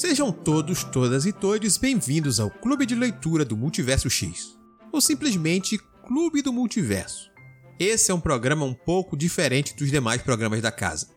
Sejam 0.00 0.32
todos, 0.32 0.82
todas 0.82 1.26
e 1.26 1.32
todos 1.32 1.76
bem-vindos 1.76 2.40
ao 2.40 2.48
Clube 2.48 2.86
de 2.86 2.94
Leitura 2.94 3.44
do 3.44 3.54
Multiverso 3.54 4.08
X, 4.08 4.58
ou 4.90 4.98
simplesmente 4.98 5.76
Clube 6.06 6.40
do 6.40 6.50
Multiverso. 6.50 7.30
Esse 7.78 8.10
é 8.10 8.14
um 8.14 8.18
programa 8.18 8.64
um 8.64 8.72
pouco 8.72 9.14
diferente 9.14 9.76
dos 9.76 9.90
demais 9.90 10.22
programas 10.22 10.62
da 10.62 10.72
casa. 10.72 11.08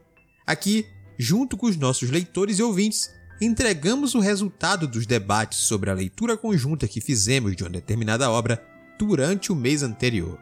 Aqui, 0.45 0.85
junto 1.17 1.55
com 1.55 1.67
os 1.67 1.77
nossos 1.77 2.09
leitores 2.09 2.59
e 2.59 2.61
ouvintes, 2.63 3.09
entregamos 3.39 4.15
o 4.15 4.19
resultado 4.19 4.85
dos 4.85 5.05
debates 5.05 5.59
sobre 5.59 5.89
a 5.89 5.93
leitura 5.93 6.35
conjunta 6.35 6.85
que 6.85 6.99
fizemos 6.99 7.55
de 7.55 7.63
uma 7.63 7.69
determinada 7.69 8.29
obra 8.29 8.61
durante 8.99 9.49
o 9.49 9.55
mês 9.55 9.81
anterior. 9.81 10.37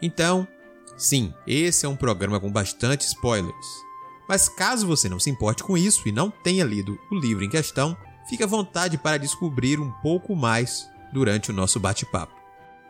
Então, 0.00 0.48
sim, 0.96 1.34
esse 1.46 1.84
é 1.84 1.88
um 1.90 1.96
programa 1.96 2.40
com 2.40 2.50
bastante 2.50 3.02
spoilers. 3.02 3.91
Mas 4.32 4.48
caso 4.48 4.86
você 4.86 5.10
não 5.10 5.20
se 5.20 5.28
importe 5.28 5.62
com 5.62 5.76
isso 5.76 6.08
e 6.08 6.10
não 6.10 6.30
tenha 6.30 6.64
lido 6.64 6.98
o 7.10 7.14
livro 7.14 7.44
em 7.44 7.50
questão, 7.50 7.94
fique 8.26 8.42
à 8.42 8.46
vontade 8.46 8.96
para 8.96 9.18
descobrir 9.18 9.78
um 9.78 9.90
pouco 10.00 10.34
mais 10.34 10.88
durante 11.12 11.50
o 11.50 11.52
nosso 11.52 11.78
bate-papo. 11.78 12.32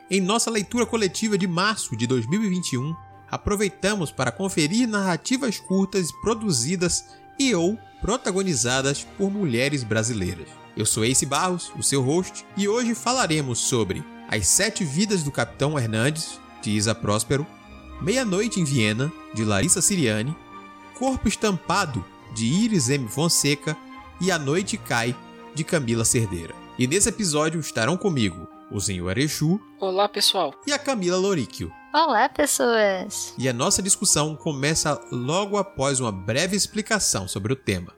Em 0.09 0.21
nossa 0.21 0.53
leitura 0.53 0.87
coletiva 0.87 1.37
de 1.37 1.49
março 1.49 1.97
de 1.97 2.07
2021, 2.07 2.95
aproveitamos 3.29 4.13
para 4.13 4.31
conferir 4.31 4.87
narrativas 4.87 5.59
curtas 5.59 6.13
produzidas 6.13 7.07
e 7.37 7.53
ou 7.57 7.77
protagonizadas 8.01 9.05
por 9.19 9.29
mulheres 9.29 9.83
brasileiras. 9.83 10.47
Eu 10.77 10.87
sou 10.87 11.05
Ace 11.05 11.27
Barros, 11.27 11.73
o 11.77 11.83
seu 11.83 12.03
host, 12.03 12.47
e 12.57 12.69
hoje 12.69 12.95
falaremos 12.95 13.59
sobre 13.59 14.05
As 14.29 14.47
Sete 14.47 14.85
Vidas 14.85 15.25
do 15.25 15.33
Capitão 15.33 15.77
Hernandes, 15.77 16.39
de 16.63 16.71
Isa 16.71 16.95
Próspero, 16.95 17.45
Meia-Noite 18.01 18.61
em 18.61 18.65
Viena, 18.65 19.13
de 19.35 19.45
Larissa 19.45 19.83
Siriani, 19.83 20.37
Corpo 21.03 21.27
Estampado, 21.27 22.05
de 22.33 22.47
Iris 22.47 22.89
M. 22.89 23.09
Fonseca, 23.09 23.77
e 24.21 24.31
A 24.31 24.39
Noite 24.39 24.77
Cai, 24.77 25.17
de 25.53 25.65
Camila 25.65 26.05
Cerdeira. 26.05 26.55
E 26.79 26.87
nesse 26.87 27.09
episódio 27.09 27.59
estarão 27.59 27.97
comigo 27.97 28.47
o 28.71 28.81
Senhor 28.81 29.19
Exu. 29.19 29.61
Olá, 29.81 30.09
pessoal. 30.09 30.55
E 30.65 30.73
a 30.73 30.79
Camila 30.79 31.17
Loríquio. 31.17 31.73
Olá, 31.93 32.29
pessoas! 32.29 33.35
E 33.37 33.49
a 33.49 33.53
nossa 33.53 33.83
discussão 33.83 34.37
começa 34.37 35.05
logo 35.11 35.57
após 35.57 35.99
uma 35.99 36.13
breve 36.13 36.57
explicação 36.57 37.27
sobre 37.27 37.53
o 37.53 37.57
tema. 37.57 37.93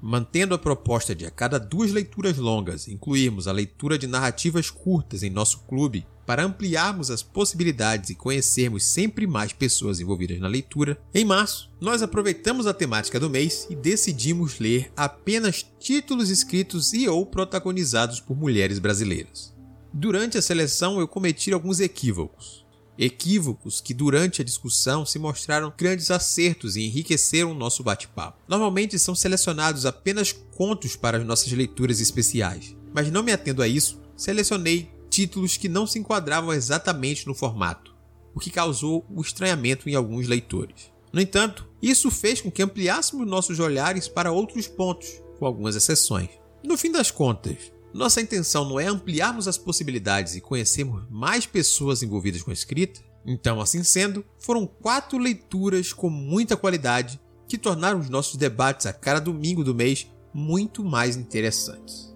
Mantendo 0.00 0.54
a 0.54 0.58
proposta 0.58 1.16
de 1.16 1.26
a 1.26 1.32
cada 1.32 1.58
duas 1.58 1.90
leituras 1.90 2.38
longas 2.38 2.86
incluirmos 2.86 3.48
a 3.48 3.52
leitura 3.52 3.98
de 3.98 4.06
narrativas 4.06 4.70
curtas 4.70 5.24
em 5.24 5.30
nosso 5.30 5.66
clube 5.66 6.06
para 6.30 6.44
ampliarmos 6.44 7.10
as 7.10 7.24
possibilidades 7.24 8.10
e 8.10 8.14
conhecermos 8.14 8.84
sempre 8.84 9.26
mais 9.26 9.52
pessoas 9.52 9.98
envolvidas 9.98 10.38
na 10.38 10.46
leitura, 10.46 10.96
em 11.12 11.24
março 11.24 11.68
nós 11.80 12.02
aproveitamos 12.02 12.68
a 12.68 12.72
temática 12.72 13.18
do 13.18 13.28
mês 13.28 13.66
e 13.68 13.74
decidimos 13.74 14.60
ler 14.60 14.92
apenas 14.96 15.66
títulos 15.80 16.30
escritos 16.30 16.92
e 16.92 17.08
ou 17.08 17.26
protagonizados 17.26 18.20
por 18.20 18.36
mulheres 18.36 18.78
brasileiras. 18.78 19.52
Durante 19.92 20.38
a 20.38 20.42
seleção 20.42 21.00
eu 21.00 21.08
cometi 21.08 21.52
alguns 21.52 21.80
equívocos. 21.80 22.64
Equívocos 22.96 23.80
que 23.80 23.92
durante 23.92 24.40
a 24.40 24.44
discussão 24.44 25.04
se 25.04 25.18
mostraram 25.18 25.72
grandes 25.76 26.12
acertos 26.12 26.76
e 26.76 26.82
enriqueceram 26.82 27.50
o 27.50 27.58
nosso 27.58 27.82
bate-papo. 27.82 28.38
Normalmente 28.46 29.00
são 29.00 29.16
selecionados 29.16 29.84
apenas 29.84 30.30
contos 30.30 30.94
para 30.94 31.18
as 31.18 31.26
nossas 31.26 31.50
leituras 31.50 32.00
especiais, 32.00 32.76
mas 32.94 33.10
não 33.10 33.24
me 33.24 33.32
atendo 33.32 33.62
a 33.62 33.66
isso, 33.66 34.00
selecionei 34.16 34.99
títulos 35.20 35.58
que 35.58 35.68
não 35.68 35.86
se 35.86 35.98
enquadravam 35.98 36.50
exatamente 36.50 37.26
no 37.26 37.34
formato, 37.34 37.94
o 38.34 38.40
que 38.40 38.48
causou 38.48 39.04
o 39.14 39.20
estranhamento 39.20 39.86
em 39.86 39.94
alguns 39.94 40.26
leitores. 40.26 40.90
No 41.12 41.20
entanto, 41.20 41.68
isso 41.82 42.10
fez 42.10 42.40
com 42.40 42.50
que 42.50 42.62
ampliássemos 42.62 43.26
nossos 43.26 43.60
olhares 43.60 44.08
para 44.08 44.32
outros 44.32 44.66
pontos, 44.66 45.20
com 45.38 45.44
algumas 45.44 45.76
exceções. 45.76 46.30
No 46.64 46.78
fim 46.78 46.90
das 46.90 47.10
contas, 47.10 47.70
nossa 47.92 48.22
intenção 48.22 48.66
não 48.66 48.80
é 48.80 48.86
ampliarmos 48.86 49.46
as 49.46 49.58
possibilidades 49.58 50.34
e 50.36 50.40
conhecermos 50.40 51.02
mais 51.10 51.44
pessoas 51.44 52.02
envolvidas 52.02 52.42
com 52.42 52.50
a 52.50 52.54
escrita? 52.54 53.02
Então, 53.26 53.60
assim 53.60 53.84
sendo, 53.84 54.24
foram 54.38 54.66
quatro 54.66 55.18
leituras 55.18 55.92
com 55.92 56.08
muita 56.08 56.56
qualidade 56.56 57.20
que 57.46 57.58
tornaram 57.58 58.00
os 58.00 58.08
nossos 58.08 58.36
debates 58.36 58.86
a 58.86 58.92
cada 58.94 59.20
domingo 59.20 59.62
do 59.62 59.74
mês 59.74 60.10
muito 60.32 60.82
mais 60.82 61.14
interessantes. 61.14 62.09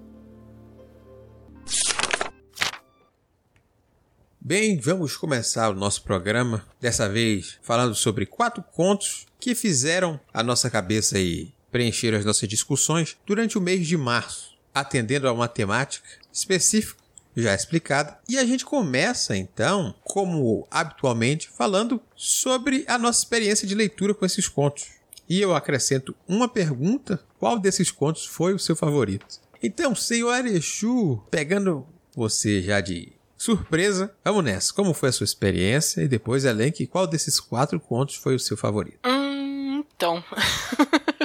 Bem, 4.47 4.77
vamos 4.77 5.16
começar 5.16 5.71
o 5.71 5.75
nosso 5.75 6.03
programa, 6.03 6.66
dessa 6.78 7.09
vez 7.09 7.59
falando 7.62 7.94
sobre 7.94 8.27
quatro 8.27 8.62
contos 8.62 9.25
que 9.41 9.55
fizeram 9.55 10.21
a 10.34 10.43
nossa 10.43 10.69
cabeça 10.69 11.19
e 11.19 11.50
preencher 11.72 12.15
as 12.15 12.27
nossas 12.27 12.47
discussões 12.47 13.16
durante 13.27 13.56
o 13.56 13.60
mês 13.60 13.87
de 13.87 13.97
março 13.97 14.55
atendendo 14.75 15.27
a 15.27 15.32
uma 15.32 15.49
temática 15.49 16.06
específica 16.31 17.03
já 17.34 17.55
explicada. 17.55 18.19
E 18.28 18.37
a 18.37 18.44
gente 18.44 18.66
começa 18.66 19.34
então, 19.34 19.94
como 20.05 20.69
habitualmente, 20.71 21.49
falando 21.49 21.99
sobre 22.15 22.84
a 22.87 22.99
nossa 22.99 23.21
experiência 23.21 23.66
de 23.66 23.75
leitura 23.75 24.12
com 24.12 24.26
esses 24.26 24.47
contos. 24.47 24.91
E 25.26 25.41
eu 25.41 25.55
acrescento 25.55 26.15
uma 26.28 26.50
pergunta: 26.50 27.19
qual 27.38 27.59
desses 27.59 27.91
contos 27.91 28.26
foi 28.26 28.53
o 28.53 28.59
seu 28.59 28.76
favorito? 28.76 29.25
Então, 29.62 29.94
senhor 29.94 30.44
Exu, 30.44 31.22
pegando 31.31 31.87
você 32.15 32.61
já 32.61 32.82
de 32.82 33.13
surpresa, 33.37 34.15
vamos 34.25 34.45
nessa. 34.45 34.72
Como 34.72 34.95
foi 34.95 35.09
a 35.09 35.12
sua 35.12 35.25
experiência? 35.25 36.03
E 36.03 36.09
depois 36.09 36.45
elenque 36.45 36.87
qual 36.87 37.06
desses 37.06 37.41
quatro 37.41 37.78
contos 37.81 38.17
foi 38.17 38.34
o 38.34 38.41
seu 38.41 38.56
favorito. 38.56 38.99
Hum, 39.06 39.84
então. 39.95 40.22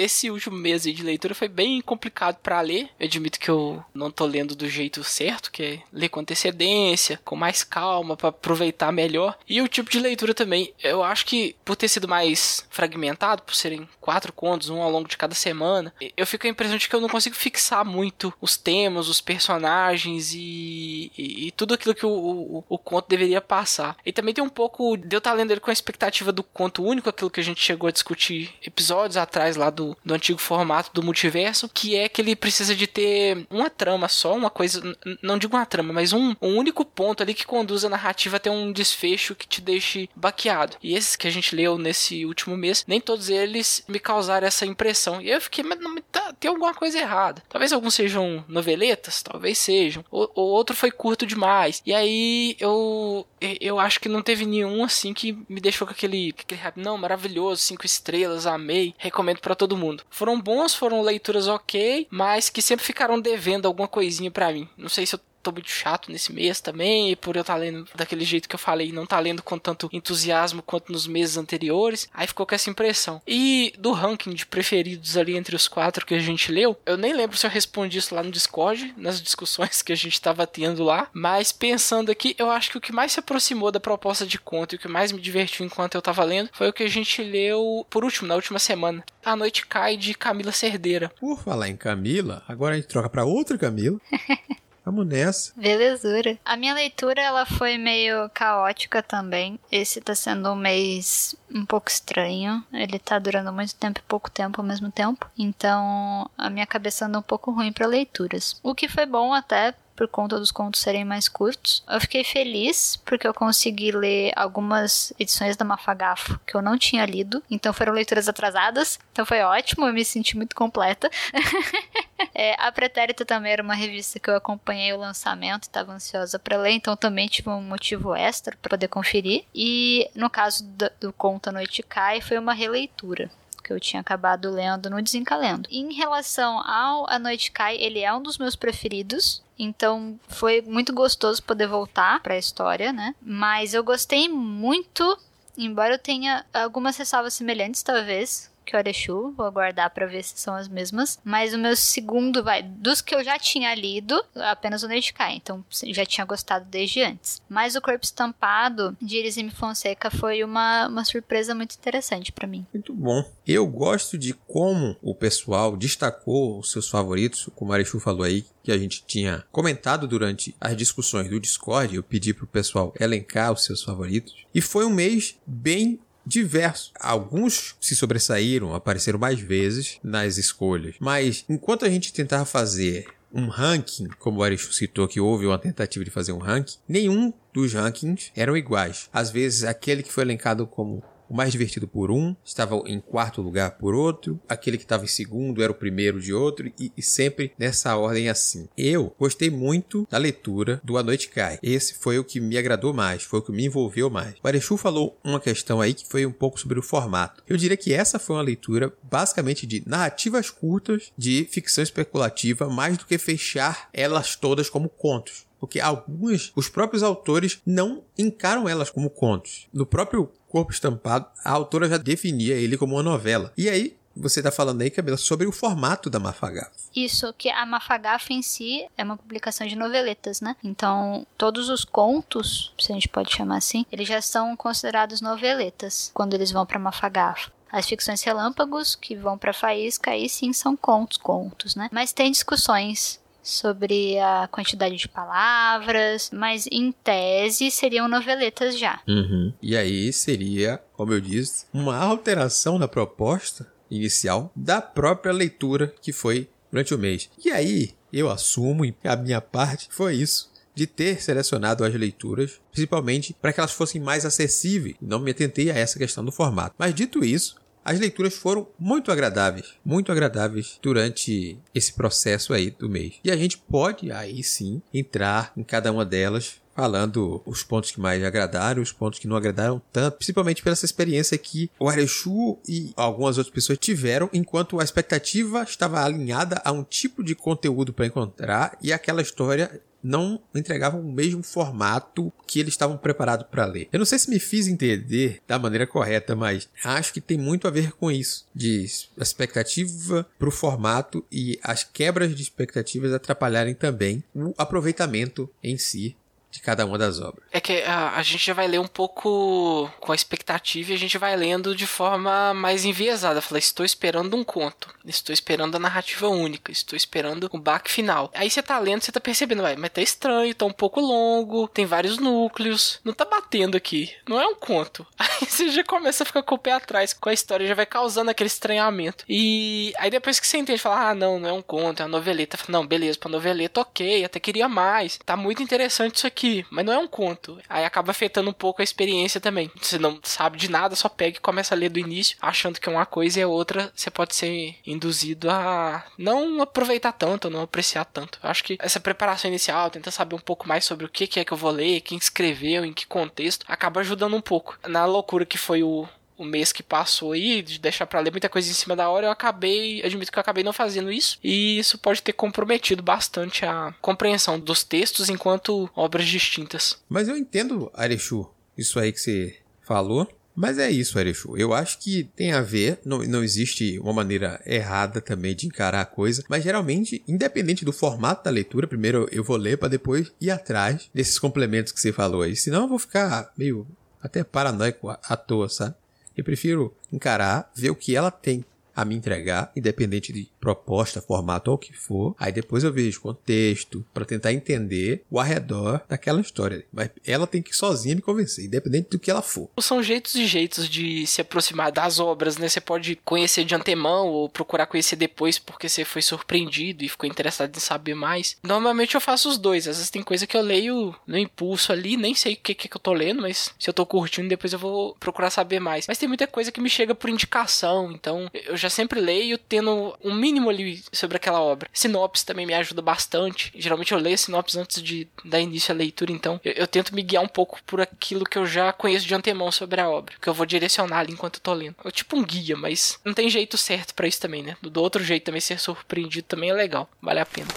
esse 0.00 0.30
último 0.30 0.56
mês 0.56 0.82
de 0.82 1.02
leitura 1.02 1.34
foi 1.34 1.48
bem 1.48 1.80
complicado 1.80 2.36
para 2.36 2.60
ler. 2.60 2.88
Eu 2.98 3.06
admito 3.06 3.38
que 3.38 3.50
eu 3.50 3.84
não 3.94 4.10
tô 4.10 4.24
lendo 4.24 4.54
do 4.54 4.68
jeito 4.68 5.04
certo, 5.04 5.50
que 5.50 5.62
é 5.62 5.82
ler 5.92 6.08
com 6.08 6.20
antecedência, 6.20 7.20
com 7.24 7.36
mais 7.36 7.62
calma, 7.62 8.16
para 8.16 8.30
aproveitar 8.30 8.90
melhor. 8.92 9.36
E 9.48 9.60
o 9.60 9.68
tipo 9.68 9.90
de 9.90 10.00
leitura 10.00 10.32
também, 10.32 10.72
eu 10.82 11.02
acho 11.02 11.26
que 11.26 11.54
por 11.64 11.76
ter 11.76 11.88
sido 11.88 12.08
mais 12.08 12.66
fragmentado, 12.70 13.42
por 13.42 13.54
serem 13.54 13.88
quatro 14.00 14.32
contos, 14.32 14.70
um 14.70 14.80
ao 14.80 14.90
longo 14.90 15.08
de 15.08 15.16
cada 15.16 15.34
semana, 15.34 15.94
eu 16.16 16.26
fico 16.26 16.46
a 16.46 16.50
impressão 16.50 16.78
de 16.78 16.88
que 16.88 16.94
eu 16.94 17.00
não 17.00 17.08
consigo 17.08 17.36
fixar 17.36 17.84
muito 17.84 18.32
os 18.40 18.56
temas, 18.56 19.08
os 19.08 19.20
personagens 19.20 20.32
e, 20.32 21.12
e, 21.16 21.46
e 21.46 21.50
tudo 21.52 21.74
aquilo 21.74 21.94
que 21.94 22.06
o, 22.06 22.10
o, 22.10 22.64
o, 22.68 22.78
conto 22.78 23.08
deveria 23.08 23.40
passar. 23.40 23.96
E 24.04 24.12
também 24.12 24.32
tem 24.32 24.42
um 24.42 24.48
pouco 24.48 24.96
de 24.96 25.14
eu 25.14 25.18
estar 25.18 25.30
tá 25.30 25.36
lendo 25.36 25.50
ele 25.50 25.60
com 25.60 25.70
a 25.70 25.72
expectativa 25.72 26.32
do 26.32 26.42
conto 26.42 26.82
único, 26.82 27.08
aquilo 27.08 27.30
que 27.30 27.40
a 27.40 27.44
gente 27.44 27.60
chegou 27.60 27.88
a 27.88 27.92
discutir 27.92 28.54
episódios 28.64 29.16
atrás 29.16 29.56
lá 29.56 29.68
do 29.68 29.89
do, 30.04 30.14
antigo 30.14 30.38
formato 30.38 30.90
do 30.92 31.02
multiverso, 31.02 31.68
que 31.68 31.96
é 31.96 32.08
que 32.08 32.20
ele 32.20 32.36
precisa 32.36 32.74
de 32.74 32.86
ter 32.86 33.46
uma 33.50 33.70
trama 33.70 34.08
só, 34.08 34.34
uma 34.34 34.50
coisa, 34.50 34.82
não 35.22 35.38
digo 35.38 35.56
uma 35.56 35.66
trama, 35.66 35.92
mas 35.92 36.12
um, 36.12 36.34
um 36.40 36.56
único 36.56 36.84
ponto 36.84 37.22
ali 37.22 37.34
que 37.34 37.46
conduz 37.46 37.84
a 37.84 37.88
narrativa 37.88 38.36
a 38.36 38.40
ter 38.40 38.50
um 38.50 38.72
desfecho 38.72 39.34
que 39.34 39.46
te 39.46 39.60
deixe 39.60 40.08
baqueado. 40.14 40.76
E 40.82 40.94
esses 40.94 41.16
que 41.16 41.26
a 41.26 41.30
gente 41.30 41.54
leu 41.54 41.78
nesse 41.78 42.24
último 42.24 42.56
mês, 42.56 42.84
nem 42.86 43.00
todos 43.00 43.28
eles 43.28 43.84
me 43.88 43.98
causaram 43.98 44.46
essa 44.46 44.66
impressão. 44.66 45.20
E 45.20 45.30
eu 45.30 45.40
fiquei, 45.40 45.64
mas 45.64 45.80
não, 45.80 45.96
tá, 46.10 46.32
tem 46.38 46.48
alguma 46.48 46.74
coisa 46.74 46.98
errada. 46.98 47.42
Talvez 47.48 47.72
alguns 47.72 47.94
sejam 47.94 48.44
noveletas, 48.48 49.22
talvez 49.22 49.58
sejam. 49.58 50.04
O, 50.10 50.40
o 50.40 50.44
outro 50.44 50.76
foi 50.76 50.90
curto 50.90 51.26
demais. 51.26 51.82
E 51.84 51.94
aí 51.94 52.56
eu 52.58 53.26
eu 53.60 53.78
acho 53.78 54.00
que 54.00 54.08
não 54.08 54.22
teve 54.22 54.44
nenhum 54.44 54.84
assim 54.84 55.14
que 55.14 55.32
me 55.48 55.60
deixou 55.60 55.86
com 55.86 55.92
aquele, 55.92 56.34
aquele 56.38 56.60
não, 56.76 56.98
maravilhoso, 56.98 57.62
cinco 57.62 57.86
estrelas, 57.86 58.46
amei, 58.46 58.94
recomendo 58.98 59.40
para 59.40 59.54
todo 59.54 59.69
mundo. 59.76 60.04
Foram 60.10 60.40
bons, 60.40 60.74
foram 60.74 61.02
leituras 61.02 61.48
ok, 61.48 62.06
mas 62.10 62.48
que 62.48 62.62
sempre 62.62 62.84
ficaram 62.84 63.20
devendo 63.20 63.66
alguma 63.66 63.88
coisinha 63.88 64.30
para 64.30 64.52
mim. 64.52 64.68
Não 64.76 64.88
sei 64.88 65.06
se 65.06 65.14
eu 65.14 65.20
tô 65.42 65.52
muito 65.52 65.70
chato 65.70 66.10
nesse 66.10 66.32
mês 66.32 66.60
também, 66.60 67.10
e 67.10 67.16
por 67.16 67.36
eu 67.36 67.40
estar 67.40 67.54
tá 67.54 67.58
lendo 67.58 67.86
daquele 67.94 68.24
jeito 68.24 68.48
que 68.48 68.54
eu 68.54 68.58
falei, 68.58 68.92
não 68.92 69.06
tá 69.06 69.18
lendo 69.18 69.42
com 69.42 69.58
tanto 69.58 69.88
entusiasmo 69.92 70.62
quanto 70.62 70.92
nos 70.92 71.06
meses 71.06 71.36
anteriores, 71.36 72.08
aí 72.12 72.26
ficou 72.26 72.46
com 72.46 72.54
essa 72.54 72.70
impressão. 72.70 73.20
E 73.26 73.72
do 73.78 73.92
ranking 73.92 74.34
de 74.34 74.46
preferidos 74.46 75.16
ali 75.16 75.36
entre 75.36 75.56
os 75.56 75.68
quatro 75.68 76.04
que 76.04 76.14
a 76.14 76.18
gente 76.18 76.52
leu, 76.52 76.78
eu 76.84 76.96
nem 76.96 77.12
lembro 77.12 77.36
se 77.36 77.46
eu 77.46 77.50
respondi 77.50 77.98
isso 77.98 78.14
lá 78.14 78.22
no 78.22 78.30
Discord, 78.30 78.94
nas 78.96 79.20
discussões 79.20 79.82
que 79.82 79.92
a 79.92 79.96
gente 79.96 80.20
tava 80.20 80.46
tendo 80.46 80.84
lá, 80.84 81.08
mas 81.12 81.52
pensando 81.52 82.10
aqui, 82.10 82.34
eu 82.38 82.50
acho 82.50 82.70
que 82.70 82.78
o 82.78 82.80
que 82.80 82.92
mais 82.92 83.12
se 83.12 83.20
aproximou 83.20 83.70
da 83.72 83.80
proposta 83.80 84.26
de 84.26 84.38
conto 84.38 84.74
e 84.74 84.76
o 84.76 84.78
que 84.78 84.88
mais 84.88 85.12
me 85.12 85.20
divertiu 85.20 85.64
enquanto 85.64 85.94
eu 85.94 86.02
tava 86.02 86.24
lendo 86.24 86.50
foi 86.52 86.68
o 86.68 86.72
que 86.72 86.82
a 86.82 86.88
gente 86.88 87.22
leu 87.22 87.86
por 87.88 88.04
último, 88.04 88.28
na 88.28 88.34
última 88.34 88.58
semana. 88.58 89.04
A 89.24 89.36
Noite 89.36 89.66
Cai 89.66 89.96
de 89.96 90.14
Camila 90.14 90.52
Cerdeira. 90.52 91.10
Por 91.20 91.38
falar 91.38 91.68
em 91.68 91.76
Camila, 91.76 92.42
agora 92.48 92.74
a 92.74 92.76
gente 92.76 92.88
troca 92.88 93.08
para 93.08 93.24
outra 93.24 93.58
Camila. 93.58 94.00
Vamos 94.84 95.06
nessa. 95.06 95.52
Belezura. 95.56 96.38
A 96.44 96.56
minha 96.56 96.74
leitura 96.74 97.20
ela 97.20 97.44
foi 97.44 97.76
meio 97.76 98.28
caótica 98.30 99.02
também. 99.02 99.58
Esse 99.70 100.00
tá 100.00 100.14
sendo 100.14 100.50
um 100.50 100.56
mês 100.56 101.34
um 101.54 101.64
pouco 101.66 101.90
estranho. 101.90 102.64
Ele 102.72 102.98
tá 102.98 103.18
durando 103.18 103.52
muito 103.52 103.74
tempo 103.74 104.00
e 104.00 104.08
pouco 104.08 104.30
tempo 104.30 104.60
ao 104.60 104.66
mesmo 104.66 104.90
tempo. 104.90 105.30
Então 105.38 106.28
a 106.36 106.48
minha 106.48 106.66
cabeça 106.66 107.06
anda 107.06 107.18
um 107.18 107.22
pouco 107.22 107.50
ruim 107.50 107.72
para 107.72 107.86
leituras. 107.86 108.58
O 108.62 108.74
que 108.74 108.88
foi 108.88 109.06
bom 109.06 109.32
até 109.34 109.74
por 110.00 110.08
conta 110.08 110.38
dos 110.38 110.50
contos 110.50 110.80
serem 110.80 111.04
mais 111.04 111.28
curtos. 111.28 111.84
Eu 111.86 112.00
fiquei 112.00 112.24
feliz 112.24 112.96
porque 113.04 113.28
eu 113.28 113.34
consegui 113.34 113.92
ler 113.92 114.32
algumas 114.34 115.12
edições 115.18 115.58
da 115.58 115.64
Mafagafo 115.64 116.40
que 116.46 116.56
eu 116.56 116.62
não 116.62 116.78
tinha 116.78 117.04
lido, 117.04 117.42
então 117.50 117.70
foram 117.70 117.92
leituras 117.92 118.26
atrasadas, 118.26 118.98
então 119.12 119.26
foi 119.26 119.42
ótimo, 119.42 119.86
eu 119.86 119.92
me 119.92 120.02
senti 120.02 120.38
muito 120.38 120.56
completa. 120.56 121.10
é, 122.34 122.54
a 122.58 122.72
Pretérita 122.72 123.26
também 123.26 123.52
era 123.52 123.62
uma 123.62 123.74
revista 123.74 124.18
que 124.18 124.30
eu 124.30 124.36
acompanhei 124.36 124.90
o 124.94 124.98
lançamento, 124.98 125.64
estava 125.64 125.92
ansiosa 125.92 126.38
para 126.38 126.56
ler, 126.56 126.70
então 126.70 126.96
também 126.96 127.28
tive 127.28 127.50
um 127.50 127.60
motivo 127.60 128.14
extra 128.14 128.56
para 128.56 128.70
poder 128.70 128.88
conferir. 128.88 129.44
E 129.54 130.08
no 130.14 130.30
caso 130.30 130.64
do, 130.64 130.90
do 130.98 131.12
Conta 131.12 131.52
Noite 131.52 131.82
Cai, 131.82 132.22
foi 132.22 132.38
uma 132.38 132.54
releitura 132.54 133.30
que 133.70 133.72
eu 133.72 133.78
tinha 133.78 134.00
acabado 134.00 134.50
lendo 134.50 134.90
no 134.90 135.00
Desencalendo. 135.00 135.68
Em 135.70 135.92
relação 135.92 136.58
ao 136.66 137.08
A 137.08 137.20
Noite 137.20 137.52
Cai, 137.52 137.76
ele 137.76 138.00
é 138.00 138.12
um 138.12 138.20
dos 138.20 138.36
meus 138.36 138.56
preferidos. 138.56 139.42
Então 139.62 140.18
foi 140.28 140.62
muito 140.62 140.92
gostoso 140.92 141.42
poder 141.42 141.66
voltar 141.66 142.20
para 142.22 142.34
a 142.34 142.38
história, 142.38 142.92
né? 142.92 143.14
Mas 143.20 143.74
eu 143.74 143.84
gostei 143.84 144.26
muito, 144.28 145.18
embora 145.56 145.94
eu 145.94 145.98
tenha 145.98 146.44
algumas 146.52 146.96
ressalvas 146.96 147.34
semelhantes, 147.34 147.82
talvez, 147.82 148.49
que 148.70 148.76
o 148.76 148.78
Arechu, 148.78 149.32
vou 149.36 149.44
aguardar 149.44 149.90
para 149.90 150.06
ver 150.06 150.22
se 150.22 150.34
são 150.36 150.54
as 150.54 150.68
mesmas. 150.68 151.18
Mas 151.24 151.52
o 151.52 151.58
meu 151.58 151.74
segundo, 151.74 152.44
vai, 152.44 152.62
dos 152.62 153.00
que 153.00 153.14
eu 153.14 153.24
já 153.24 153.36
tinha 153.36 153.74
lido, 153.74 154.22
apenas 154.36 154.84
o 154.84 154.88
Nerdcai, 154.88 155.34
então 155.34 155.64
já 155.88 156.06
tinha 156.06 156.24
gostado 156.24 156.64
desde 156.66 157.02
antes. 157.02 157.42
Mas 157.48 157.74
o 157.74 157.80
Corpo 157.80 158.04
Estampado 158.04 158.96
de 159.02 159.16
Irisime 159.16 159.50
Fonseca 159.50 160.10
foi 160.10 160.44
uma, 160.44 160.86
uma 160.86 161.04
surpresa 161.04 161.54
muito 161.54 161.74
interessante 161.74 162.30
para 162.30 162.46
mim. 162.46 162.64
Muito 162.72 162.94
bom. 162.94 163.24
Eu 163.44 163.66
gosto 163.66 164.16
de 164.16 164.32
como 164.32 164.96
o 165.02 165.14
pessoal 165.14 165.76
destacou 165.76 166.60
os 166.60 166.70
seus 166.70 166.88
favoritos, 166.88 167.48
como 167.56 167.72
o 167.72 167.74
Arechu 167.74 167.98
falou 167.98 168.22
aí, 168.22 168.44
que 168.62 168.70
a 168.70 168.78
gente 168.78 169.02
tinha 169.04 169.44
comentado 169.50 170.06
durante 170.06 170.54
as 170.60 170.76
discussões 170.76 171.28
do 171.28 171.40
Discord. 171.40 171.96
Eu 171.96 172.02
pedi 172.02 172.32
pro 172.32 172.46
pessoal 172.46 172.94
elencar 173.00 173.52
os 173.52 173.64
seus 173.64 173.82
favoritos. 173.82 174.46
E 174.54 174.60
foi 174.60 174.84
um 174.84 174.90
mês 174.90 175.38
bem 175.46 175.98
diversos. 176.24 176.92
Alguns 176.98 177.74
se 177.80 177.96
sobressaíram, 177.96 178.74
apareceram 178.74 179.18
mais 179.18 179.40
vezes 179.40 179.98
nas 180.02 180.36
escolhas. 180.38 180.96
Mas 180.98 181.44
enquanto 181.48 181.84
a 181.84 181.88
gente 181.88 182.12
tentava 182.12 182.44
fazer 182.44 183.06
um 183.32 183.48
ranking, 183.48 184.08
como 184.18 184.40
o 184.40 184.42
Aristo 184.42 184.74
citou 184.74 185.06
que 185.06 185.20
houve 185.20 185.46
uma 185.46 185.58
tentativa 185.58 186.04
de 186.04 186.10
fazer 186.10 186.32
um 186.32 186.38
ranking, 186.38 186.78
nenhum 186.88 187.32
dos 187.52 187.72
rankings 187.72 188.32
eram 188.34 188.56
iguais. 188.56 189.08
Às 189.12 189.30
vezes 189.30 189.64
aquele 189.64 190.02
que 190.02 190.12
foi 190.12 190.24
elencado 190.24 190.66
como 190.66 191.02
o 191.30 191.34
mais 191.34 191.52
divertido 191.52 191.86
por 191.86 192.10
um, 192.10 192.34
estava 192.44 192.82
em 192.86 193.00
quarto 193.00 193.40
lugar 193.40 193.78
por 193.78 193.94
outro, 193.94 194.40
aquele 194.48 194.76
que 194.76 194.82
estava 194.82 195.04
em 195.04 195.08
segundo 195.08 195.62
era 195.62 195.70
o 195.70 195.74
primeiro 195.74 196.20
de 196.20 196.34
outro, 196.34 196.70
e, 196.78 196.92
e, 196.96 197.02
sempre 197.02 197.52
nessa 197.56 197.96
ordem 197.96 198.28
assim. 198.28 198.68
Eu 198.76 199.14
gostei 199.18 199.48
muito 199.48 200.06
da 200.10 200.18
leitura 200.18 200.80
do 200.82 200.98
A 200.98 201.02
Noite 201.02 201.28
Cai. 201.28 201.58
Esse 201.62 201.94
foi 201.94 202.18
o 202.18 202.24
que 202.24 202.40
me 202.40 202.58
agradou 202.58 202.92
mais, 202.92 203.22
foi 203.22 203.38
o 203.38 203.42
que 203.42 203.52
me 203.52 203.64
envolveu 203.64 204.10
mais. 204.10 204.34
O 204.42 204.76
falou 204.76 205.18
uma 205.22 205.38
questão 205.38 205.80
aí 205.80 205.94
que 205.94 206.08
foi 206.08 206.26
um 206.26 206.32
pouco 206.32 206.58
sobre 206.58 206.78
o 206.78 206.82
formato. 206.82 207.42
Eu 207.46 207.56
diria 207.56 207.76
que 207.76 207.92
essa 207.92 208.18
foi 208.18 208.36
uma 208.36 208.42
leitura 208.42 208.92
basicamente 209.02 209.66
de 209.66 209.82
narrativas 209.86 210.50
curtas 210.50 211.12
de 211.16 211.46
ficção 211.50 211.84
especulativa, 211.84 212.68
mais 212.68 212.96
do 212.96 213.04
que 213.04 213.18
fechar 213.18 213.88
elas 213.92 214.34
todas 214.34 214.68
como 214.68 214.88
contos 214.88 215.49
porque 215.60 215.78
algumas, 215.78 216.50
os 216.56 216.68
próprios 216.68 217.02
autores 217.02 217.60
não 217.66 218.02
encaram 218.18 218.68
elas 218.68 218.90
como 218.90 219.10
contos. 219.10 219.68
No 219.72 219.84
próprio 219.84 220.32
Corpo 220.48 220.72
Estampado, 220.72 221.26
a 221.44 221.52
autora 221.52 221.88
já 221.88 221.98
definia 221.98 222.56
ele 222.56 222.76
como 222.76 222.96
uma 222.96 223.02
novela. 223.02 223.52
E 223.56 223.68
aí, 223.68 223.96
você 224.16 224.40
está 224.40 224.50
falando 224.50 224.80
aí, 224.80 224.90
Camila, 224.90 225.16
sobre 225.16 225.46
o 225.46 225.52
formato 225.52 226.10
da 226.10 226.18
Mafagafo. 226.18 226.72
Isso, 226.94 227.32
que 227.34 227.48
a 227.48 227.64
Mafagafo 227.64 228.32
em 228.32 228.42
si 228.42 228.86
é 228.96 229.04
uma 229.04 229.16
publicação 229.16 229.66
de 229.66 229.76
noveletas, 229.76 230.40
né? 230.40 230.56
Então, 230.64 231.26
todos 231.38 231.68
os 231.68 231.84
contos, 231.84 232.74
se 232.78 232.90
a 232.90 232.94
gente 232.94 233.08
pode 233.08 233.32
chamar 233.32 233.58
assim, 233.58 233.86
eles 233.92 234.08
já 234.08 234.20
são 234.20 234.56
considerados 234.56 235.20
noveletas 235.20 236.10
quando 236.12 236.34
eles 236.34 236.50
vão 236.50 236.66
para 236.66 236.78
Mafagafo. 236.78 237.52
As 237.70 237.86
ficções 237.86 238.22
relâmpagos 238.22 238.96
que 238.96 239.14
vão 239.14 239.38
para 239.38 239.52
Faísca 239.52 240.10
aí 240.10 240.28
sim 240.28 240.52
são 240.52 240.76
contos, 240.76 241.16
contos, 241.16 241.76
né? 241.76 241.88
Mas 241.92 242.12
tem 242.12 242.30
discussões 242.32 243.20
sobre 243.42 244.18
a 244.18 244.48
quantidade 244.50 244.96
de 244.96 245.08
palavras, 245.08 246.30
mas 246.32 246.66
em 246.70 246.92
tese 246.92 247.70
seriam 247.70 248.08
noveletas 248.08 248.78
já. 248.78 249.00
Uhum. 249.08 249.52
E 249.62 249.76
aí 249.76 250.12
seria, 250.12 250.80
como 250.92 251.12
eu 251.12 251.20
disse, 251.20 251.66
uma 251.72 251.96
alteração 251.96 252.78
na 252.78 252.88
proposta 252.88 253.66
inicial 253.90 254.52
da 254.54 254.80
própria 254.80 255.32
leitura 255.32 255.92
que 256.00 256.12
foi 256.12 256.48
durante 256.70 256.94
o 256.94 256.98
mês. 256.98 257.28
E 257.44 257.50
aí 257.50 257.94
eu 258.12 258.30
assumo, 258.30 258.84
e 258.84 258.94
a 259.04 259.16
minha 259.16 259.40
parte 259.40 259.88
foi 259.90 260.16
isso 260.16 260.50
de 260.74 260.86
ter 260.86 261.20
selecionado 261.20 261.84
as 261.84 261.94
leituras, 261.94 262.60
principalmente 262.70 263.34
para 263.34 263.52
que 263.52 263.60
elas 263.60 263.72
fossem 263.72 264.00
mais 264.00 264.24
acessíveis. 264.24 264.96
Não 265.00 265.18
me 265.18 265.32
atentei 265.32 265.70
a 265.70 265.74
essa 265.76 265.98
questão 265.98 266.24
do 266.24 266.32
formato. 266.32 266.74
Mas 266.78 266.94
dito 266.94 267.24
isso, 267.24 267.56
as 267.84 267.98
leituras 267.98 268.34
foram 268.34 268.66
muito 268.78 269.10
agradáveis, 269.10 269.74
muito 269.84 270.12
agradáveis 270.12 270.78
durante 270.82 271.58
esse 271.74 271.92
processo 271.92 272.52
aí 272.52 272.70
do 272.70 272.88
mês. 272.88 273.14
E 273.24 273.30
a 273.30 273.36
gente 273.36 273.58
pode 273.58 274.12
aí 274.12 274.42
sim 274.42 274.82
entrar 274.92 275.52
em 275.56 275.62
cada 275.62 275.92
uma 275.92 276.04
delas 276.04 276.60
falando 276.74 277.42
os 277.44 277.62
pontos 277.62 277.90
que 277.90 278.00
mais 278.00 278.24
agradaram, 278.24 278.82
os 278.82 278.92
pontos 278.92 279.18
que 279.18 279.28
não 279.28 279.36
agradaram 279.36 279.82
tanto, 279.92 280.16
principalmente 280.16 280.62
pela 280.62 280.72
essa 280.72 280.86
experiência 280.86 281.36
que 281.36 281.70
o 281.78 281.88
Arechu 281.88 282.58
e 282.66 282.92
algumas 282.96 283.36
outras 283.36 283.52
pessoas 283.52 283.78
tiveram, 283.78 284.30
enquanto 284.32 284.80
a 284.80 284.84
expectativa 284.84 285.62
estava 285.62 286.02
alinhada 286.02 286.60
a 286.64 286.72
um 286.72 286.82
tipo 286.82 287.22
de 287.22 287.34
conteúdo 287.34 287.92
para 287.92 288.06
encontrar 288.06 288.78
e 288.80 288.92
aquela 288.92 289.20
história 289.20 289.80
não 290.02 290.40
entregavam 290.54 291.00
o 291.00 291.12
mesmo 291.12 291.42
formato 291.42 292.32
que 292.46 292.60
eles 292.60 292.74
estavam 292.74 292.96
preparados 292.96 293.46
para 293.50 293.66
ler. 293.66 293.88
Eu 293.92 293.98
não 293.98 294.06
sei 294.06 294.18
se 294.18 294.30
me 294.30 294.38
fiz 294.38 294.66
entender 294.66 295.40
da 295.46 295.58
maneira 295.58 295.86
correta, 295.86 296.34
mas 296.34 296.68
acho 296.84 297.12
que 297.12 297.20
tem 297.20 297.38
muito 297.38 297.68
a 297.68 297.70
ver 297.70 297.92
com 297.92 298.10
isso, 298.10 298.46
de 298.54 298.86
expectativa 299.18 300.26
para 300.38 300.48
o 300.48 300.52
formato 300.52 301.24
e 301.30 301.58
as 301.62 301.84
quebras 301.84 302.34
de 302.34 302.42
expectativas 302.42 303.12
atrapalharem 303.12 303.74
também 303.74 304.22
o 304.34 304.54
aproveitamento 304.56 305.48
em 305.62 305.76
si 305.76 306.16
de 306.50 306.60
cada 306.60 306.84
uma 306.84 306.98
das 306.98 307.20
obras. 307.20 307.44
É 307.52 307.60
que 307.60 307.82
a, 307.82 308.16
a, 308.16 308.22
gente 308.22 308.44
já 308.44 308.52
vai 308.52 308.66
ler 308.66 308.80
um 308.80 308.86
pouco 308.86 309.90
com 310.00 310.12
a 310.12 310.14
expectativa 310.14 310.90
e 310.90 310.94
a 310.94 310.98
gente 310.98 311.16
vai 311.16 311.36
lendo 311.36 311.74
de 311.74 311.86
forma 311.86 312.52
mais 312.52 312.84
enviesada. 312.84 313.40
Fala, 313.40 313.58
estou 313.58 313.86
esperando 313.86 314.36
um 314.36 314.42
conto, 314.42 314.92
estou 315.06 315.32
esperando 315.32 315.76
a 315.76 315.78
narrativa 315.78 316.28
única, 316.28 316.72
estou 316.72 316.96
esperando 316.96 317.48
o 317.52 317.58
baque 317.58 317.90
final. 317.90 318.30
Aí 318.34 318.50
você 318.50 318.62
tá 318.62 318.78
lendo, 318.78 319.02
você 319.02 319.12
tá 319.12 319.20
percebendo, 319.20 319.62
vai, 319.62 319.76
mas 319.76 319.90
tá 319.90 320.02
estranho, 320.02 320.54
tá 320.54 320.64
um 320.66 320.72
pouco 320.72 321.00
longo, 321.00 321.68
tem 321.68 321.86
vários 321.86 322.18
núcleos, 322.18 323.00
não 323.04 323.12
tá 323.12 323.24
batendo 323.24 323.76
aqui, 323.76 324.12
não 324.28 324.40
é 324.40 324.46
um 324.46 324.56
conto. 324.56 325.06
Aí 325.18 325.46
você 325.46 325.68
já 325.68 325.84
começa 325.84 326.22
a 326.22 326.26
ficar 326.26 326.42
com 326.42 326.56
o 326.56 326.58
pé 326.58 326.72
atrás 326.72 327.12
com 327.12 327.28
a 327.28 327.32
história, 327.32 327.66
já 327.66 327.74
vai 327.74 327.86
causando 327.86 328.30
aquele 328.30 328.48
estranhamento. 328.48 329.24
E 329.28 329.92
aí 329.98 330.10
depois 330.10 330.40
que 330.40 330.46
você 330.46 330.58
entende, 330.58 330.80
fala, 330.80 331.10
ah, 331.10 331.14
não, 331.14 331.38
não 331.38 331.48
é 331.48 331.52
um 331.52 331.62
conto, 331.62 332.02
é 332.02 332.04
uma 332.04 332.10
noveleta. 332.10 332.56
Fala, 332.56 332.78
não, 332.78 332.86
beleza, 332.86 333.18
pra 333.18 333.30
noveleta, 333.30 333.80
ok, 333.80 334.24
até 334.24 334.40
queria 334.40 334.68
mais, 334.68 335.18
tá 335.24 335.36
muito 335.36 335.62
interessante 335.62 336.16
isso 336.16 336.26
aqui 336.26 336.39
aqui, 336.40 336.64
mas 336.70 336.84
não 336.84 336.92
é 336.94 336.98
um 336.98 337.06
conto. 337.06 337.58
Aí 337.68 337.84
acaba 337.84 338.10
afetando 338.10 338.48
um 338.48 338.54
pouco 338.54 338.80
a 338.80 338.84
experiência 338.84 339.40
também. 339.40 339.70
Você 339.80 339.98
não 339.98 340.18
sabe 340.22 340.56
de 340.56 340.70
nada, 340.70 340.96
só 340.96 341.08
pega 341.08 341.36
e 341.36 341.40
começa 341.40 341.74
a 341.74 341.78
ler 341.78 341.90
do 341.90 341.98
início, 341.98 342.36
achando 342.40 342.80
que 342.80 342.88
é 342.88 342.92
uma 342.92 343.04
coisa 343.04 343.38
e 343.38 343.42
é 343.42 343.46
outra, 343.46 343.92
você 343.94 344.10
pode 344.10 344.34
ser 344.34 344.76
induzido 344.86 345.50
a 345.50 346.04
não 346.16 346.62
aproveitar 346.62 347.12
tanto, 347.12 347.50
não 347.50 347.62
apreciar 347.62 348.06
tanto. 348.06 348.38
Eu 348.42 348.50
acho 348.50 348.64
que 348.64 348.78
essa 348.80 348.98
preparação 349.00 349.50
inicial, 349.50 349.90
tentar 349.90 350.10
saber 350.10 350.34
um 350.34 350.40
pouco 350.40 350.66
mais 350.66 350.84
sobre 350.84 351.04
o 351.04 351.08
que 351.08 351.38
é 351.38 351.44
que 351.44 351.52
eu 351.52 351.56
vou 351.56 351.70
ler, 351.70 352.00
quem 352.00 352.16
escreveu, 352.16 352.84
em 352.84 352.92
que 352.92 353.06
contexto, 353.06 353.66
acaba 353.68 354.00
ajudando 354.00 354.36
um 354.36 354.40
pouco. 354.40 354.78
Na 354.86 355.04
loucura 355.04 355.44
que 355.44 355.58
foi 355.58 355.82
o, 355.82 356.08
o 356.40 356.44
mês 356.44 356.72
que 356.72 356.82
passou 356.82 357.32
aí, 357.32 357.60
de 357.60 357.78
deixar 357.78 358.06
para 358.06 358.20
ler 358.20 358.30
muita 358.30 358.48
coisa 358.48 358.70
em 358.70 358.74
cima 358.74 358.96
da 358.96 359.10
hora, 359.10 359.26
eu 359.26 359.30
acabei, 359.30 360.02
admito 360.02 360.32
que 360.32 360.38
eu 360.38 360.40
acabei 360.40 360.64
não 360.64 360.72
fazendo 360.72 361.12
isso, 361.12 361.38
e 361.44 361.78
isso 361.78 361.98
pode 361.98 362.22
ter 362.22 362.32
comprometido 362.32 363.02
bastante 363.02 363.64
a 363.66 363.94
compreensão 364.00 364.58
dos 364.58 364.82
textos 364.82 365.28
enquanto 365.28 365.90
obras 365.94 366.26
distintas. 366.26 366.98
Mas 367.08 367.28
eu 367.28 367.36
entendo, 367.36 367.90
Arechu, 367.94 368.50
isso 368.76 368.98
aí 368.98 369.12
que 369.12 369.20
você 369.20 369.58
falou. 369.82 370.26
Mas 370.54 370.78
é 370.78 370.90
isso, 370.90 371.18
Arechu. 371.18 371.56
Eu 371.56 371.72
acho 371.72 371.98
que 371.98 372.24
tem 372.36 372.52
a 372.52 372.60
ver, 372.60 372.98
não, 373.04 373.18
não 373.20 373.42
existe 373.42 373.98
uma 374.00 374.12
maneira 374.12 374.60
errada 374.66 375.20
também 375.20 375.54
de 375.54 375.66
encarar 375.66 376.00
a 376.00 376.06
coisa, 376.06 376.44
mas 376.48 376.64
geralmente, 376.64 377.22
independente 377.26 377.84
do 377.84 377.92
formato 377.92 378.44
da 378.44 378.50
leitura, 378.50 378.86
primeiro 378.86 379.28
eu 379.30 379.44
vou 379.44 379.56
ler 379.56 379.78
para 379.78 379.88
depois 379.88 380.32
ir 380.40 380.50
atrás 380.50 381.08
desses 381.14 381.38
complementos 381.38 381.92
que 381.92 382.00
você 382.00 382.12
falou 382.12 382.42
aí. 382.42 382.56
Senão 382.56 382.82
eu 382.82 382.88
vou 382.88 382.98
ficar 382.98 383.52
meio 383.56 383.86
até 384.20 384.44
paranoico 384.44 385.08
à 385.08 385.36
toa, 385.36 385.68
sabe? 385.68 385.94
Eu 386.40 386.44
prefiro 386.44 386.96
encarar, 387.12 387.70
ver 387.76 387.90
o 387.90 387.94
que 387.94 388.16
ela 388.16 388.30
tem 388.30 388.64
a 388.96 389.04
me 389.04 389.14
entregar, 389.14 389.70
independente 389.76 390.32
de 390.32 390.49
proposta, 390.60 391.22
formato 391.22 391.70
ou 391.70 391.76
o 391.76 391.78
que 391.78 391.92
for. 391.92 392.34
Aí 392.38 392.52
depois 392.52 392.84
eu 392.84 392.92
vejo 392.92 393.20
contexto 393.20 394.04
para 394.12 394.24
tentar 394.24 394.52
entender 394.52 395.24
o 395.30 395.40
arredor 395.40 396.00
daquela 396.08 396.40
história. 396.40 396.84
Mas 396.92 397.10
ela 397.26 397.46
tem 397.46 397.62
que 397.62 397.74
sozinha 397.74 398.14
me 398.14 398.20
convencer, 398.20 398.66
independente 398.66 399.08
do 399.10 399.18
que 399.18 399.30
ela 399.30 399.42
for. 399.42 399.70
São 399.80 400.02
jeitos 400.02 400.34
e 400.34 400.46
jeitos 400.46 400.88
de 400.88 401.26
se 401.26 401.40
aproximar 401.40 401.90
das 401.90 402.18
obras, 402.18 402.58
né? 402.58 402.68
Você 402.68 402.80
pode 402.80 403.16
conhecer 403.24 403.64
de 403.64 403.74
antemão 403.74 404.28
ou 404.28 404.48
procurar 404.48 404.86
conhecer 404.86 405.16
depois 405.16 405.58
porque 405.58 405.88
você 405.88 406.04
foi 406.04 406.22
surpreendido 406.22 407.02
e 407.02 407.08
ficou 407.08 407.28
interessado 407.28 407.74
em 407.74 407.80
saber 407.80 408.14
mais. 408.14 408.56
Normalmente 408.62 409.14
eu 409.14 409.20
faço 409.20 409.48
os 409.48 409.56
dois. 409.56 409.88
Às 409.88 409.96
vezes 409.96 410.10
tem 410.10 410.22
coisa 410.22 410.46
que 410.46 410.56
eu 410.56 410.60
leio 410.60 411.14
no 411.26 411.38
impulso 411.38 411.92
ali, 411.92 412.16
nem 412.16 412.34
sei 412.34 412.54
o 412.54 412.56
que, 412.56 412.74
que 412.74 412.94
eu 412.94 413.00
tô 413.00 413.12
lendo, 413.12 413.40
mas 413.40 413.74
se 413.78 413.88
eu 413.88 413.94
tô 413.94 414.04
curtindo, 414.04 414.48
depois 414.48 414.72
eu 414.72 414.78
vou 414.78 415.16
procurar 415.18 415.50
saber 415.50 415.80
mais. 415.80 416.06
Mas 416.06 416.18
tem 416.18 416.28
muita 416.28 416.46
coisa 416.46 416.70
que 416.70 416.80
me 416.80 416.90
chega 416.90 417.14
por 417.14 417.30
indicação, 417.30 418.12
então 418.12 418.50
eu 418.52 418.76
já 418.76 418.90
sempre 418.90 419.20
leio 419.20 419.56
tendo 419.56 420.16
um 420.22 420.34
mínimo 420.34 420.49
ali 420.58 421.02
sobre 421.12 421.36
aquela 421.36 421.60
obra. 421.60 421.88
Sinopse 421.92 422.44
também 422.44 422.66
me 422.66 422.74
ajuda 422.74 423.02
bastante. 423.02 423.72
Geralmente 423.74 424.12
eu 424.12 424.18
leio 424.18 424.36
sinopse 424.36 424.78
antes 424.78 425.02
de 425.02 425.28
dar 425.44 425.60
início 425.60 425.92
à 425.92 425.96
leitura, 425.96 426.32
então 426.32 426.60
eu, 426.64 426.72
eu 426.72 426.86
tento 426.86 427.14
me 427.14 427.22
guiar 427.22 427.42
um 427.42 427.48
pouco 427.48 427.80
por 427.84 428.00
aquilo 428.00 428.44
que 428.44 428.58
eu 428.58 428.66
já 428.66 428.92
conheço 428.92 429.26
de 429.26 429.34
antemão 429.34 429.70
sobre 429.70 430.00
a 430.00 430.08
obra, 430.08 430.34
que 430.40 430.48
eu 430.48 430.54
vou 430.54 430.66
direcionar 430.66 431.20
ali 431.20 431.32
enquanto 431.32 431.56
eu 431.56 431.60
tô 431.60 431.72
lendo. 431.72 431.96
É 432.04 432.10
tipo 432.10 432.36
um 432.36 432.44
guia, 432.44 432.76
mas 432.76 433.18
não 433.24 433.34
tem 433.34 433.48
jeito 433.48 433.76
certo 433.78 434.14
para 434.14 434.26
isso 434.26 434.40
também, 434.40 434.62
né? 434.62 434.76
Do 434.82 435.00
outro 435.00 435.22
jeito 435.22 435.44
também 435.44 435.60
ser 435.60 435.78
surpreendido 435.78 436.46
também 436.48 436.70
é 436.70 436.74
legal, 436.74 437.08
vale 437.20 437.40
a 437.40 437.46
pena. 437.46 437.68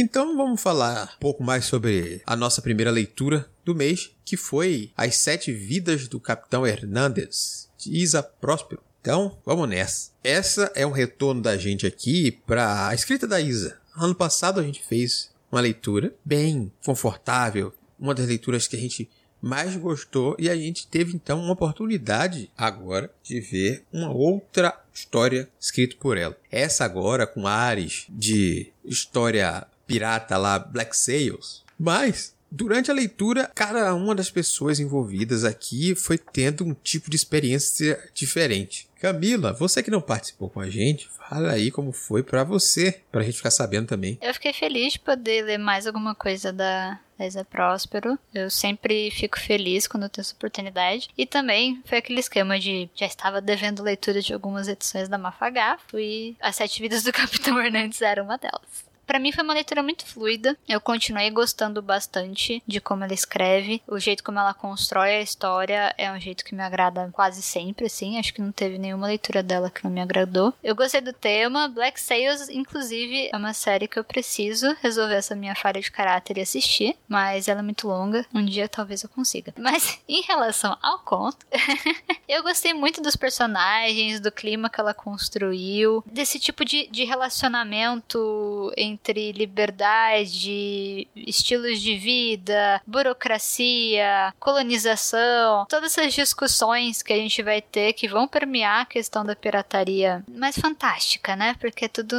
Então 0.00 0.36
vamos 0.36 0.62
falar 0.62 1.14
um 1.16 1.18
pouco 1.18 1.42
mais 1.42 1.64
sobre 1.64 2.22
a 2.24 2.36
nossa 2.36 2.62
primeira 2.62 2.90
leitura 2.90 3.50
do 3.64 3.74
mês, 3.74 4.12
que 4.24 4.36
foi 4.36 4.92
As 4.96 5.16
Sete 5.16 5.52
Vidas 5.52 6.06
do 6.06 6.20
Capitão 6.20 6.64
Hernandes, 6.64 7.68
de 7.76 7.96
Isa 7.96 8.22
Próspero. 8.22 8.80
Então, 9.00 9.38
vamos 9.44 9.68
nessa. 9.68 10.10
Essa 10.22 10.70
é 10.74 10.86
um 10.86 10.90
retorno 10.90 11.40
da 11.40 11.56
gente 11.56 11.86
aqui 11.86 12.32
para 12.46 12.88
a 12.88 12.94
escrita 12.94 13.26
da 13.26 13.40
Isa. 13.40 13.78
Ano 13.96 14.14
passado 14.14 14.60
a 14.60 14.62
gente 14.62 14.82
fez 14.84 15.30
uma 15.50 15.60
leitura 15.60 16.14
bem 16.24 16.70
confortável, 16.84 17.72
uma 17.98 18.14
das 18.14 18.26
leituras 18.26 18.66
que 18.66 18.76
a 18.76 18.78
gente 18.78 19.08
mais 19.40 19.76
gostou 19.76 20.36
e 20.38 20.50
a 20.50 20.56
gente 20.56 20.86
teve 20.86 21.14
então 21.14 21.40
uma 21.40 21.52
oportunidade 21.52 22.50
agora 22.56 23.10
de 23.22 23.40
ver 23.40 23.84
uma 23.92 24.10
outra 24.10 24.78
história 24.92 25.48
escrita 25.60 25.96
por 25.98 26.16
ela. 26.16 26.36
Essa 26.50 26.84
agora 26.84 27.26
com 27.26 27.46
ares 27.46 28.06
de 28.08 28.72
história 28.84 29.66
pirata 29.86 30.36
lá, 30.36 30.58
Black 30.58 30.96
Sails. 30.96 31.64
Mas, 31.78 32.34
durante 32.50 32.90
a 32.90 32.94
leitura, 32.94 33.50
cada 33.54 33.94
uma 33.94 34.14
das 34.14 34.30
pessoas 34.30 34.80
envolvidas 34.80 35.44
aqui 35.44 35.94
foi 35.94 36.18
tendo 36.18 36.64
um 36.64 36.74
tipo 36.74 37.08
de 37.08 37.16
experiência 37.16 37.98
diferente. 38.12 38.87
Camila, 39.00 39.52
você 39.52 39.82
que 39.82 39.90
não 39.90 40.00
participou 40.00 40.50
com 40.50 40.60
a 40.60 40.68
gente, 40.68 41.08
fala 41.08 41.52
aí 41.52 41.70
como 41.70 41.92
foi 41.92 42.22
para 42.22 42.42
você, 42.44 43.02
pra 43.10 43.22
gente 43.22 43.36
ficar 43.36 43.50
sabendo 43.50 43.86
também. 43.86 44.18
Eu 44.20 44.34
fiquei 44.34 44.52
feliz 44.52 44.94
de 44.94 44.98
poder 45.00 45.44
ler 45.44 45.58
mais 45.58 45.86
alguma 45.86 46.14
coisa 46.14 46.52
da 46.52 46.98
Isa 47.20 47.44
Próspero. 47.44 48.18
Eu 48.34 48.50
sempre 48.50 49.10
fico 49.10 49.38
feliz 49.38 49.86
quando 49.86 50.08
tenho 50.08 50.22
essa 50.22 50.34
oportunidade. 50.34 51.08
E 51.16 51.26
também 51.26 51.82
foi 51.84 51.98
aquele 51.98 52.20
esquema 52.20 52.58
de 52.58 52.88
já 52.94 53.06
estava 53.06 53.40
devendo 53.40 53.82
leitura 53.82 54.20
de 54.20 54.32
algumas 54.32 54.68
edições 54.68 55.08
da 55.08 55.18
Mafagafo 55.18 55.98
e 55.98 56.36
As 56.40 56.56
Sete 56.56 56.80
Vidas 56.80 57.02
do 57.02 57.12
Capitão 57.14 57.60
Hernandes 57.60 58.02
era 58.02 58.22
uma 58.22 58.36
delas. 58.36 58.87
Para 59.08 59.18
mim 59.18 59.32
foi 59.32 59.42
uma 59.42 59.54
leitura 59.54 59.82
muito 59.82 60.04
fluida. 60.04 60.54
Eu 60.68 60.82
continuei 60.82 61.30
gostando 61.30 61.80
bastante 61.80 62.62
de 62.66 62.78
como 62.78 63.02
ela 63.02 63.14
escreve, 63.14 63.80
o 63.86 63.98
jeito 63.98 64.22
como 64.22 64.38
ela 64.38 64.52
constrói 64.52 65.16
a 65.16 65.22
história 65.22 65.94
é 65.96 66.12
um 66.12 66.20
jeito 66.20 66.44
que 66.44 66.54
me 66.54 66.62
agrada 66.62 67.08
quase 67.10 67.40
sempre, 67.40 67.86
assim. 67.86 68.18
Acho 68.18 68.34
que 68.34 68.42
não 68.42 68.52
teve 68.52 68.76
nenhuma 68.76 69.06
leitura 69.06 69.42
dela 69.42 69.70
que 69.70 69.82
não 69.82 69.90
me 69.90 70.02
agradou. 70.02 70.52
Eu 70.62 70.76
gostei 70.76 71.00
do 71.00 71.14
tema. 71.14 71.68
Black 71.68 71.98
Sails, 71.98 72.50
inclusive, 72.50 73.30
é 73.32 73.36
uma 73.36 73.54
série 73.54 73.88
que 73.88 73.98
eu 73.98 74.04
preciso 74.04 74.76
resolver 74.82 75.14
essa 75.14 75.34
minha 75.34 75.54
falha 75.54 75.80
de 75.80 75.90
caráter 75.90 76.36
e 76.36 76.42
assistir, 76.42 76.94
mas 77.08 77.48
ela 77.48 77.60
é 77.60 77.62
muito 77.62 77.88
longa. 77.88 78.26
Um 78.34 78.44
dia 78.44 78.68
talvez 78.68 79.02
eu 79.02 79.08
consiga. 79.08 79.54
Mas 79.56 79.98
em 80.06 80.20
relação 80.20 80.76
ao 80.82 80.98
conto, 80.98 81.46
eu 82.28 82.42
gostei 82.42 82.74
muito 82.74 83.00
dos 83.00 83.16
personagens, 83.16 84.20
do 84.20 84.30
clima 84.30 84.68
que 84.68 84.78
ela 84.78 84.92
construiu, 84.92 86.04
desse 86.04 86.38
tipo 86.38 86.62
de, 86.62 86.86
de 86.88 87.04
relacionamento 87.04 88.70
entre 88.76 88.97
entre 88.98 89.32
liberdade, 89.32 91.06
estilos 91.14 91.80
de 91.80 91.96
vida, 91.96 92.82
burocracia, 92.86 94.34
colonização, 94.38 95.64
todas 95.68 95.96
essas 95.96 96.12
discussões 96.12 97.02
que 97.02 97.12
a 97.12 97.16
gente 97.16 97.42
vai 97.42 97.62
ter 97.62 97.92
que 97.92 98.08
vão 98.08 98.26
permear 98.26 98.82
a 98.82 98.86
questão 98.86 99.24
da 99.24 99.36
pirataria 99.36 100.24
mais 100.28 100.58
fantástica, 100.58 101.36
né? 101.36 101.54
Porque 101.60 101.88
tudo 101.88 102.16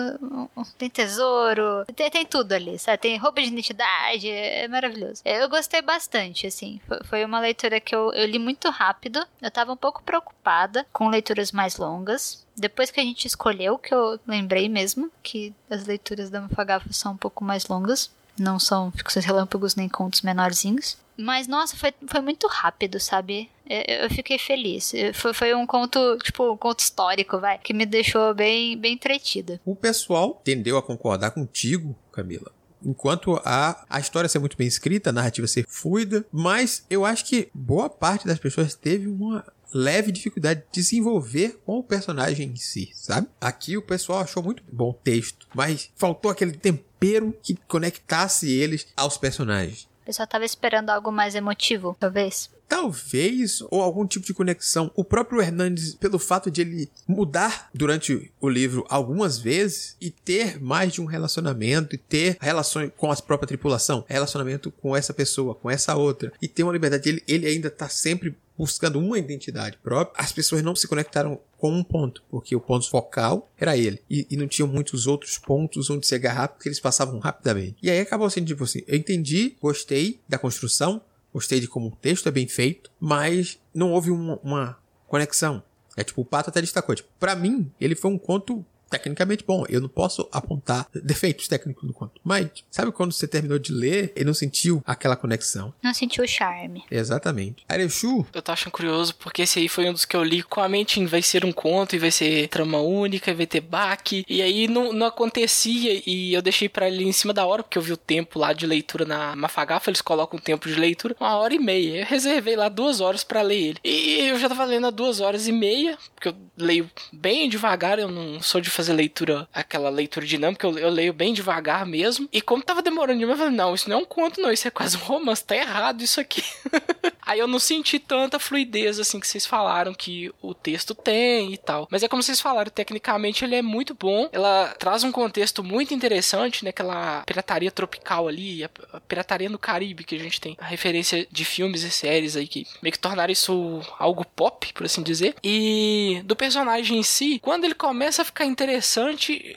tem 0.77 0.89
tesouro, 0.89 1.86
tem, 1.95 2.09
tem 2.09 2.25
tudo 2.25 2.53
ali, 2.53 2.79
sabe? 2.79 2.98
Tem 2.98 3.17
roupa 3.17 3.41
de 3.41 3.48
identidade, 3.50 4.29
é 4.29 4.67
maravilhoso. 4.67 5.21
Eu 5.25 5.50
gostei 5.50 5.81
bastante, 5.81 6.48
assim. 6.48 6.79
Foi 7.05 7.24
uma 7.25 7.39
leitura 7.39 7.79
que 7.79 7.95
eu, 7.95 8.12
eu 8.13 8.25
li 8.25 8.39
muito 8.39 8.69
rápido. 8.69 9.25
Eu 9.41 9.51
tava 9.51 9.74
um 9.74 9.77
pouco 9.77 10.01
preocupada 10.03 10.86
com 10.93 11.09
leituras 11.09 11.51
mais 11.51 11.77
longas, 11.77 12.48
depois 12.59 12.91
que 12.91 12.99
a 12.99 13.03
gente 13.03 13.25
escolheu, 13.25 13.77
que 13.77 13.93
eu 13.93 14.19
lembrei 14.27 14.67
mesmo 14.69 15.11
que 15.23 15.53
as 15.69 15.85
leituras 15.85 16.29
da 16.29 16.41
Mafagafa 16.41 16.91
são 16.91 17.13
um 17.13 17.17
pouco 17.17 17.43
mais 17.43 17.67
longas. 17.67 18.11
Não 18.37 18.57
são 18.57 18.91
ficções 18.91 19.25
relâmpagos 19.25 19.75
nem 19.75 19.89
contos 19.89 20.21
menorzinhos. 20.21 20.97
Mas, 21.17 21.47
nossa, 21.47 21.75
foi, 21.75 21.93
foi 22.07 22.21
muito 22.21 22.47
rápido, 22.47 22.97
sabe? 22.97 23.49
Eu, 23.69 24.03
eu 24.03 24.09
fiquei 24.09 24.39
feliz. 24.39 24.93
Foi, 25.13 25.33
foi 25.33 25.53
um 25.53 25.67
conto, 25.67 26.17
tipo, 26.23 26.53
um 26.53 26.55
conto 26.55 26.79
histórico, 26.79 27.37
vai, 27.39 27.57
que 27.57 27.73
me 27.73 27.85
deixou 27.85 28.33
bem, 28.33 28.77
bem 28.77 28.93
entretida. 28.93 29.59
O 29.65 29.75
pessoal 29.75 30.39
tendeu 30.43 30.77
a 30.77 30.81
concordar 30.81 31.31
contigo, 31.31 31.93
Camila. 32.11 32.51
Enquanto 32.81 33.41
a, 33.43 33.85
a 33.89 33.99
história 33.99 34.29
ser 34.29 34.39
muito 34.39 34.55
bem 34.55 34.67
escrita, 34.67 35.09
a 35.09 35.13
narrativa 35.13 35.45
ser 35.45 35.65
fluida, 35.67 36.25
mas 36.31 36.85
eu 36.89 37.03
acho 37.03 37.25
que 37.25 37.49
boa 37.53 37.89
parte 37.89 38.25
das 38.25 38.39
pessoas 38.39 38.73
teve 38.73 39.07
uma 39.07 39.45
leve 39.73 40.11
dificuldade 40.11 40.63
de 40.71 40.83
se 40.83 40.97
envolver 40.97 41.59
com 41.65 41.79
o 41.79 41.83
personagem 41.83 42.49
em 42.49 42.55
si, 42.55 42.89
sabe? 42.93 43.27
Aqui 43.39 43.77
o 43.77 43.81
pessoal 43.81 44.19
achou 44.19 44.43
muito 44.43 44.63
bom 44.71 44.91
o 44.91 44.93
texto, 44.93 45.47
mas 45.53 45.89
faltou 45.95 46.31
aquele 46.31 46.53
tempero 46.53 47.35
que 47.41 47.57
conectasse 47.67 48.51
eles 48.51 48.88
aos 48.95 49.17
personagens. 49.17 49.88
O 50.03 50.05
pessoal 50.05 50.27
tava 50.27 50.45
esperando 50.45 50.89
algo 50.89 51.11
mais 51.11 51.35
emotivo, 51.35 51.95
talvez. 51.99 52.49
Talvez, 52.67 53.61
ou 53.71 53.81
algum 53.81 54.05
tipo 54.05 54.25
de 54.25 54.33
conexão. 54.33 54.91
O 54.95 55.03
próprio 55.03 55.41
Hernandes, 55.41 55.95
pelo 55.95 56.19
fato 56.19 56.51
de 56.51 56.61
ele 56.61 56.89
mudar 57.07 57.69
durante 57.73 58.31
o 58.39 58.47
livro 58.47 58.85
algumas 58.89 59.39
vezes 59.39 59.97
e 59.99 60.11
ter 60.11 60.61
mais 60.61 60.93
de 60.93 61.01
um 61.01 61.05
relacionamento 61.05 61.95
e 61.95 61.97
ter 61.97 62.38
relações 62.39 62.91
com 62.95 63.11
a 63.11 63.15
própria 63.15 63.47
tripulação, 63.47 64.05
relacionamento 64.07 64.71
com 64.71 64.95
essa 64.95 65.13
pessoa, 65.13 65.55
com 65.55 65.69
essa 65.69 65.95
outra, 65.95 66.31
e 66.39 66.47
ter 66.47 66.61
uma 66.61 66.73
liberdade, 66.73 67.09
ele, 67.09 67.23
ele 67.27 67.47
ainda 67.47 67.71
tá 67.71 67.89
sempre 67.89 68.35
buscando 68.59 68.99
uma 68.99 69.17
identidade 69.17 69.77
própria, 69.81 70.21
as 70.21 70.33
pessoas 70.33 70.61
não 70.61 70.75
se 70.75 70.85
conectaram 70.85 71.39
com 71.57 71.71
um 71.71 71.81
ponto, 71.81 72.21
porque 72.29 72.53
o 72.53 72.59
ponto 72.59 72.89
focal 72.89 73.49
era 73.57 73.77
ele. 73.77 74.01
E, 74.09 74.27
e 74.29 74.35
não 74.35 74.49
tinham 74.49 74.67
muitos 74.67 75.07
outros 75.07 75.37
pontos 75.37 75.89
onde 75.89 76.05
se 76.05 76.13
agarrar, 76.13 76.49
porque 76.49 76.67
eles 76.67 76.79
passavam 76.79 77.19
rapidamente. 77.19 77.77
E 77.81 77.89
aí 77.89 78.01
acabou 78.01 78.29
sendo 78.29 78.47
tipo 78.47 78.65
assim: 78.65 78.83
eu 78.85 78.97
entendi, 78.97 79.55
gostei 79.61 80.19
da 80.27 80.37
construção, 80.37 81.01
gostei 81.33 81.61
de 81.61 81.69
como 81.69 81.87
o 81.87 81.95
texto 81.95 82.27
é 82.27 82.31
bem 82.31 82.49
feito, 82.49 82.91
mas 82.99 83.57
não 83.73 83.93
houve 83.93 84.11
uma, 84.11 84.37
uma 84.43 84.77
conexão. 85.07 85.63
É 85.95 86.03
tipo, 86.03 86.21
o 86.21 86.25
Pato 86.25 86.49
até 86.49 86.59
destacou, 86.59 86.93
tipo, 86.95 87.09
pra 87.17 87.37
mim, 87.37 87.71
ele 87.79 87.95
foi 87.95 88.11
um 88.11 88.17
conto 88.17 88.65
tecnicamente 88.89 89.43
bom. 89.46 89.65
Eu 89.69 89.81
não 89.81 89.89
posso 89.89 90.27
apontar 90.31 90.88
defeitos 90.93 91.48
técnicos 91.48 91.88
do 91.88 91.93
conto. 91.93 92.19
Mas, 92.24 92.50
sabe 92.69 92.91
quando 92.91 93.12
você 93.12 93.27
terminou 93.27 93.60
de 93.60 93.72
ler 93.72 94.13
e 94.15 94.24
não 94.24 94.34
sentiu 94.34 94.81
aquela 94.86 95.15
conexão? 95.15 95.74
Não 95.81 95.93
sentiu 95.93 96.24
o 96.24 96.27
charme. 96.27 96.84
Exatamente. 96.89 97.63
Arechu. 97.67 98.25
Eu 98.34 98.41
tô 98.41 98.51
achando 98.51 98.72
curioso 98.72 99.15
porque 99.15 99.43
esse 99.43 99.60
aí 99.60 99.67
foi 99.67 99.89
um 99.89 99.93
dos 99.93 100.05
que 100.05 100.15
eu 100.15 100.24
li 100.24 100.41
com 100.43 100.62
a 100.62 100.69
mente 100.69 101.00
em 101.00 101.05
vai 101.05 101.22
ser 101.22 101.46
um 101.46 101.51
conto 101.51 101.96
e 101.96 102.00
vai 102.00 102.12
ser 102.12 102.48
trama 102.48 102.79
única, 102.79 103.31
e 103.31 103.34
vai 103.34 103.46
ter 103.46 103.62
baque. 103.62 104.25
E 104.27 104.41
aí 104.41 104.67
não, 104.67 104.93
não 104.93 105.08
acontecia 105.08 106.01
e 106.05 106.34
eu 106.34 106.41
deixei 106.41 106.69
para 106.69 106.88
ele 106.88 107.03
em 107.03 107.12
cima 107.12 107.34
da 107.34 107.46
hora, 107.46 107.63
porque 107.63 107.77
eu 107.77 107.81
vi 107.81 107.93
o 107.93 107.98
tempo 107.98 108.39
lá 108.39 108.53
de 108.53 108.65
leitura 108.65 109.05
na 109.05 109.36
Mafagafa, 109.36 109.89
eles 109.89 110.01
colocam 110.01 110.39
o 110.39 110.41
tempo 110.41 110.67
de 110.67 110.75
leitura, 110.75 111.15
uma 111.19 111.38
hora 111.38 111.53
e 111.53 111.60
meia. 111.60 112.01
Eu 112.01 112.05
reservei 112.05 112.55
lá 112.55 112.69
duas 112.69 113.01
horas 113.01 113.24
para 113.24 113.41
ler 113.41 113.60
ele. 113.60 113.79
E 113.84 114.29
eu 114.29 114.39
já 114.39 114.48
tava 114.50 114.65
lendo 114.65 114.88
há 114.88 114.91
duas 114.91 115.19
horas 115.19 115.48
e 115.48 115.51
meia, 115.51 115.98
porque 116.15 116.29
eu 116.29 116.36
leio 116.58 116.89
bem 117.12 117.50
devagar, 117.50 118.00
eu 118.00 118.10
não 118.10 118.41
sou 118.41 118.62
de 118.62 118.69
fazer 118.79 118.93
leitura, 118.93 119.48
aquela 119.53 119.89
leitura 119.89 120.25
dinâmica, 120.25 120.65
eu, 120.65 120.77
eu 120.77 120.89
leio 120.89 121.13
bem 121.13 121.33
devagar 121.33 121.86
mesmo. 121.86 122.29
E 122.31 122.41
como 122.41 122.63
tava 122.63 122.81
demorando 122.81 123.19
demais, 123.19 123.38
eu 123.38 123.45
falei, 123.45 123.57
não, 123.57 123.75
isso 123.75 123.89
não 123.89 123.98
é 123.98 124.01
um 124.01 124.05
conto, 124.05 124.39
não, 124.39 124.51
isso 124.51 124.67
é 124.67 124.71
quase 124.71 124.95
um 124.95 125.01
romance, 125.01 125.43
tá 125.43 125.55
errado 125.55 126.01
isso 126.01 126.19
aqui. 126.19 126.43
Aí 127.29 127.38
eu 127.38 127.48
não 127.48 127.59
senti 127.59 128.00
tanta 128.00 128.39
fluidez 128.39 129.00
assim 129.00 129.19
que 129.19 129.27
vocês 129.27 129.45
falaram 129.45 129.93
que 129.93 130.31
o 130.41 130.51
texto 130.55 130.95
tem 130.95 131.53
e 131.53 131.57
tal. 131.57 131.88
Mas 131.91 132.01
é 132.01 132.07
como 132.07 132.24
vocês 132.24 132.41
falaram, 132.41 132.71
tecnicamente 132.71 133.45
ele 133.45 133.55
é 133.55 133.62
muito 133.62 133.93
bom. 133.93 134.27
Ela 134.31 134.74
traz 134.79 135.03
um 135.03 135.12
contexto 135.12 135.63
muito 135.63 135.93
interessante, 135.93 136.63
né? 136.63 136.71
Aquela 136.71 137.21
pirataria 137.27 137.69
tropical 137.69 138.27
ali, 138.27 138.63
a 138.63 139.00
pirataria 139.01 139.48
no 139.48 139.59
Caribe 139.59 140.03
que 140.03 140.15
a 140.15 140.19
gente 140.19 140.41
tem. 140.41 140.57
A 140.59 140.65
referência 140.65 141.27
de 141.31 141.45
filmes 141.45 141.83
e 141.83 141.91
séries 141.91 142.36
aí 142.36 142.48
que 142.48 142.65
meio 142.81 142.93
que 142.93 142.98
tornaram 142.98 143.31
isso 143.31 143.79
algo 144.00 144.25
pop, 144.25 144.74
por 144.74 144.88
assim 144.88 145.03
dizer. 145.03 145.36
E 145.43 146.24
do 146.25 146.36
personagem 146.36 146.98
em 146.98 147.03
si, 147.03 147.38
quando 147.43 147.65
ele 147.65 147.75
começa 147.75 148.24
a 148.24 148.25
ficar 148.25 148.45
interessante, 148.45 148.68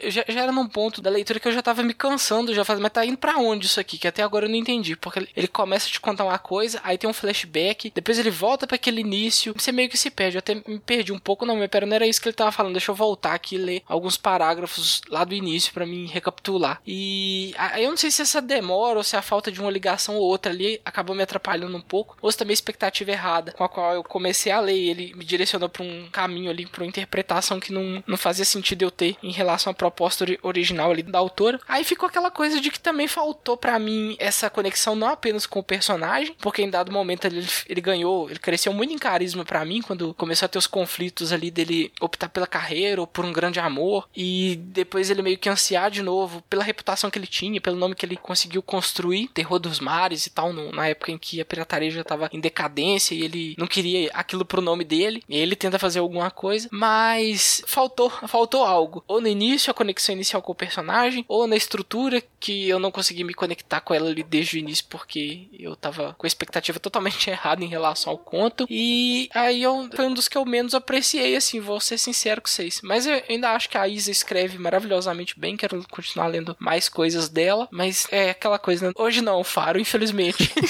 já, 0.08 0.24
já 0.28 0.42
era 0.42 0.52
num 0.52 0.66
ponto 0.66 1.00
da 1.00 1.10
leitura 1.10 1.38
que 1.38 1.48
eu 1.48 1.52
já 1.52 1.62
tava 1.62 1.82
me 1.82 1.94
cansando, 1.94 2.54
já 2.54 2.64
fazendo, 2.64 2.82
mas 2.82 2.92
tá 2.92 3.04
indo 3.04 3.16
pra 3.16 3.36
onde 3.36 3.66
isso 3.66 3.80
aqui? 3.80 3.98
Que 3.98 4.08
até 4.08 4.22
agora 4.22 4.46
eu 4.46 4.50
não 4.50 4.56
entendi. 4.56 4.96
Porque 4.96 5.28
ele 5.36 5.48
começa 5.48 5.86
a 5.86 5.90
te 5.90 6.00
contar 6.00 6.24
uma 6.24 6.38
coisa, 6.38 6.80
aí 6.82 6.96
tem 6.96 7.08
um 7.08 7.12
flashback, 7.12 7.92
depois 7.94 8.18
ele 8.18 8.30
volta 8.30 8.66
para 8.66 8.76
aquele 8.76 9.00
início, 9.00 9.54
você 9.56 9.72
meio 9.72 9.88
que 9.88 9.96
se 9.96 10.10
perde. 10.10 10.36
Eu 10.36 10.40
até 10.40 10.54
me 10.54 10.78
perdi 10.78 11.12
um 11.12 11.18
pouco, 11.18 11.44
não, 11.44 11.56
mas 11.56 11.68
pera, 11.68 11.86
não 11.86 11.94
era 11.94 12.06
isso 12.06 12.20
que 12.20 12.28
ele 12.28 12.36
tava 12.36 12.52
falando. 12.52 12.72
Deixa 12.72 12.90
eu 12.90 12.94
voltar 12.94 13.34
aqui 13.34 13.56
e 13.56 13.58
ler 13.58 13.82
alguns 13.86 14.16
parágrafos 14.16 15.00
lá 15.08 15.24
do 15.24 15.34
início 15.34 15.72
para 15.72 15.86
mim 15.86 16.06
recapitular. 16.06 16.80
E 16.86 17.54
aí 17.56 17.84
eu 17.84 17.90
não 17.90 17.96
sei 17.96 18.10
se 18.10 18.22
essa 18.22 18.40
demora 18.40 18.98
ou 18.98 19.04
se 19.04 19.16
a 19.16 19.22
falta 19.22 19.50
de 19.50 19.60
uma 19.60 19.70
ligação 19.70 20.16
ou 20.16 20.22
outra 20.22 20.52
ali 20.52 20.80
acabou 20.84 21.14
me 21.14 21.22
atrapalhando 21.22 21.76
um 21.76 21.80
pouco, 21.80 22.16
ou 22.20 22.30
se 22.30 22.38
também 22.38 22.52
a 22.52 22.54
expectativa 22.54 23.10
errada 23.10 23.52
com 23.52 23.64
a 23.64 23.68
qual 23.68 23.94
eu 23.94 24.04
comecei 24.04 24.52
a 24.52 24.60
ler. 24.60 24.72
Ele 24.72 25.14
me 25.14 25.24
direcionou 25.24 25.68
para 25.68 25.82
um 25.82 26.08
caminho 26.10 26.50
ali, 26.50 26.66
para 26.66 26.82
uma 26.82 26.88
interpretação 26.88 27.60
que 27.60 27.72
não, 27.72 28.02
não 28.06 28.16
fazia 28.16 28.44
sentido 28.44 28.82
eu 28.82 28.90
ter 28.90 29.01
em 29.22 29.30
relação 29.30 29.70
à 29.70 29.74
proposta 29.74 30.24
original 30.42 30.90
ali 30.90 31.02
da 31.02 31.18
autora. 31.18 31.60
Aí 31.68 31.84
ficou 31.84 32.08
aquela 32.08 32.30
coisa 32.30 32.60
de 32.60 32.70
que 32.70 32.80
também 32.80 33.08
faltou 33.08 33.56
para 33.56 33.78
mim 33.78 34.16
essa 34.18 34.48
conexão 34.48 34.94
não 34.94 35.08
apenas 35.08 35.46
com 35.46 35.60
o 35.60 35.64
personagem, 35.64 36.34
porque 36.40 36.62
em 36.62 36.70
dado 36.70 36.92
momento 36.92 37.26
ele, 37.26 37.46
ele 37.68 37.80
ganhou, 37.80 38.28
ele 38.28 38.38
cresceu 38.38 38.72
muito 38.72 38.92
em 38.92 38.98
carisma 38.98 39.44
para 39.44 39.64
mim 39.64 39.82
quando 39.82 40.14
começou 40.14 40.46
a 40.46 40.48
ter 40.48 40.58
os 40.58 40.66
conflitos 40.66 41.32
ali 41.32 41.50
dele 41.50 41.92
optar 42.00 42.28
pela 42.28 42.46
carreira 42.46 43.00
ou 43.00 43.06
por 43.06 43.24
um 43.24 43.32
grande 43.32 43.58
amor 43.60 44.08
e 44.14 44.56
depois 44.56 45.10
ele 45.10 45.22
meio 45.22 45.38
que 45.38 45.48
ansiar 45.48 45.90
de 45.90 46.02
novo 46.02 46.42
pela 46.48 46.64
reputação 46.64 47.10
que 47.10 47.18
ele 47.18 47.26
tinha, 47.26 47.60
pelo 47.60 47.76
nome 47.76 47.94
que 47.94 48.04
ele 48.04 48.16
conseguiu 48.16 48.62
construir, 48.62 49.28
Terror 49.28 49.58
dos 49.58 49.80
Mares 49.80 50.26
e 50.26 50.30
tal, 50.30 50.52
no, 50.52 50.72
na 50.72 50.88
época 50.88 51.10
em 51.12 51.18
que 51.18 51.40
a 51.40 51.44
pirataria 51.44 51.90
já 51.90 52.04
tava 52.04 52.28
em 52.32 52.40
decadência 52.40 53.14
e 53.14 53.22
ele 53.22 53.54
não 53.58 53.66
queria 53.66 54.10
aquilo 54.12 54.44
pro 54.44 54.60
nome 54.60 54.84
dele, 54.84 55.22
e 55.28 55.36
ele 55.36 55.56
tenta 55.56 55.78
fazer 55.78 55.98
alguma 55.98 56.30
coisa, 56.30 56.68
mas 56.70 57.62
faltou, 57.66 58.10
faltou 58.10 58.64
algo. 58.64 58.91
Ou 59.06 59.20
no 59.20 59.28
início, 59.28 59.70
a 59.70 59.74
conexão 59.74 60.14
inicial 60.14 60.42
com 60.42 60.52
o 60.52 60.56
personagem, 60.56 61.24
ou 61.28 61.46
na 61.46 61.56
estrutura 61.56 62.22
que 62.40 62.68
eu 62.68 62.78
não 62.78 62.90
consegui 62.90 63.24
me 63.24 63.34
conectar 63.34 63.80
com 63.80 63.94
ela 63.94 64.10
ali 64.10 64.22
desde 64.22 64.56
o 64.56 64.58
início 64.58 64.84
porque 64.88 65.48
eu 65.58 65.76
tava 65.76 66.14
com 66.18 66.26
a 66.26 66.28
expectativa 66.28 66.80
totalmente 66.80 67.28
errada 67.30 67.64
em 67.64 67.68
relação 67.68 68.12
ao 68.12 68.18
conto. 68.18 68.66
E 68.68 69.28
aí 69.32 69.62
eu, 69.62 69.88
foi 69.94 70.06
um 70.06 70.14
dos 70.14 70.28
que 70.28 70.36
eu 70.36 70.44
menos 70.44 70.74
apreciei, 70.74 71.36
assim, 71.36 71.60
vou 71.60 71.80
ser 71.80 71.98
sincero 71.98 72.40
com 72.42 72.48
vocês. 72.48 72.80
Mas 72.82 73.06
eu 73.06 73.22
ainda 73.28 73.50
acho 73.50 73.68
que 73.68 73.78
a 73.78 73.88
Isa 73.88 74.10
escreve 74.10 74.58
maravilhosamente 74.58 75.38
bem, 75.38 75.56
quero 75.56 75.84
continuar 75.88 76.26
lendo 76.26 76.56
mais 76.58 76.88
coisas 76.88 77.28
dela, 77.28 77.68
mas 77.70 78.06
é 78.10 78.30
aquela 78.30 78.58
coisa, 78.58 78.88
né? 78.88 78.92
Hoje 78.96 79.20
não, 79.20 79.42
Faro, 79.44 79.78
infelizmente. 79.78 80.52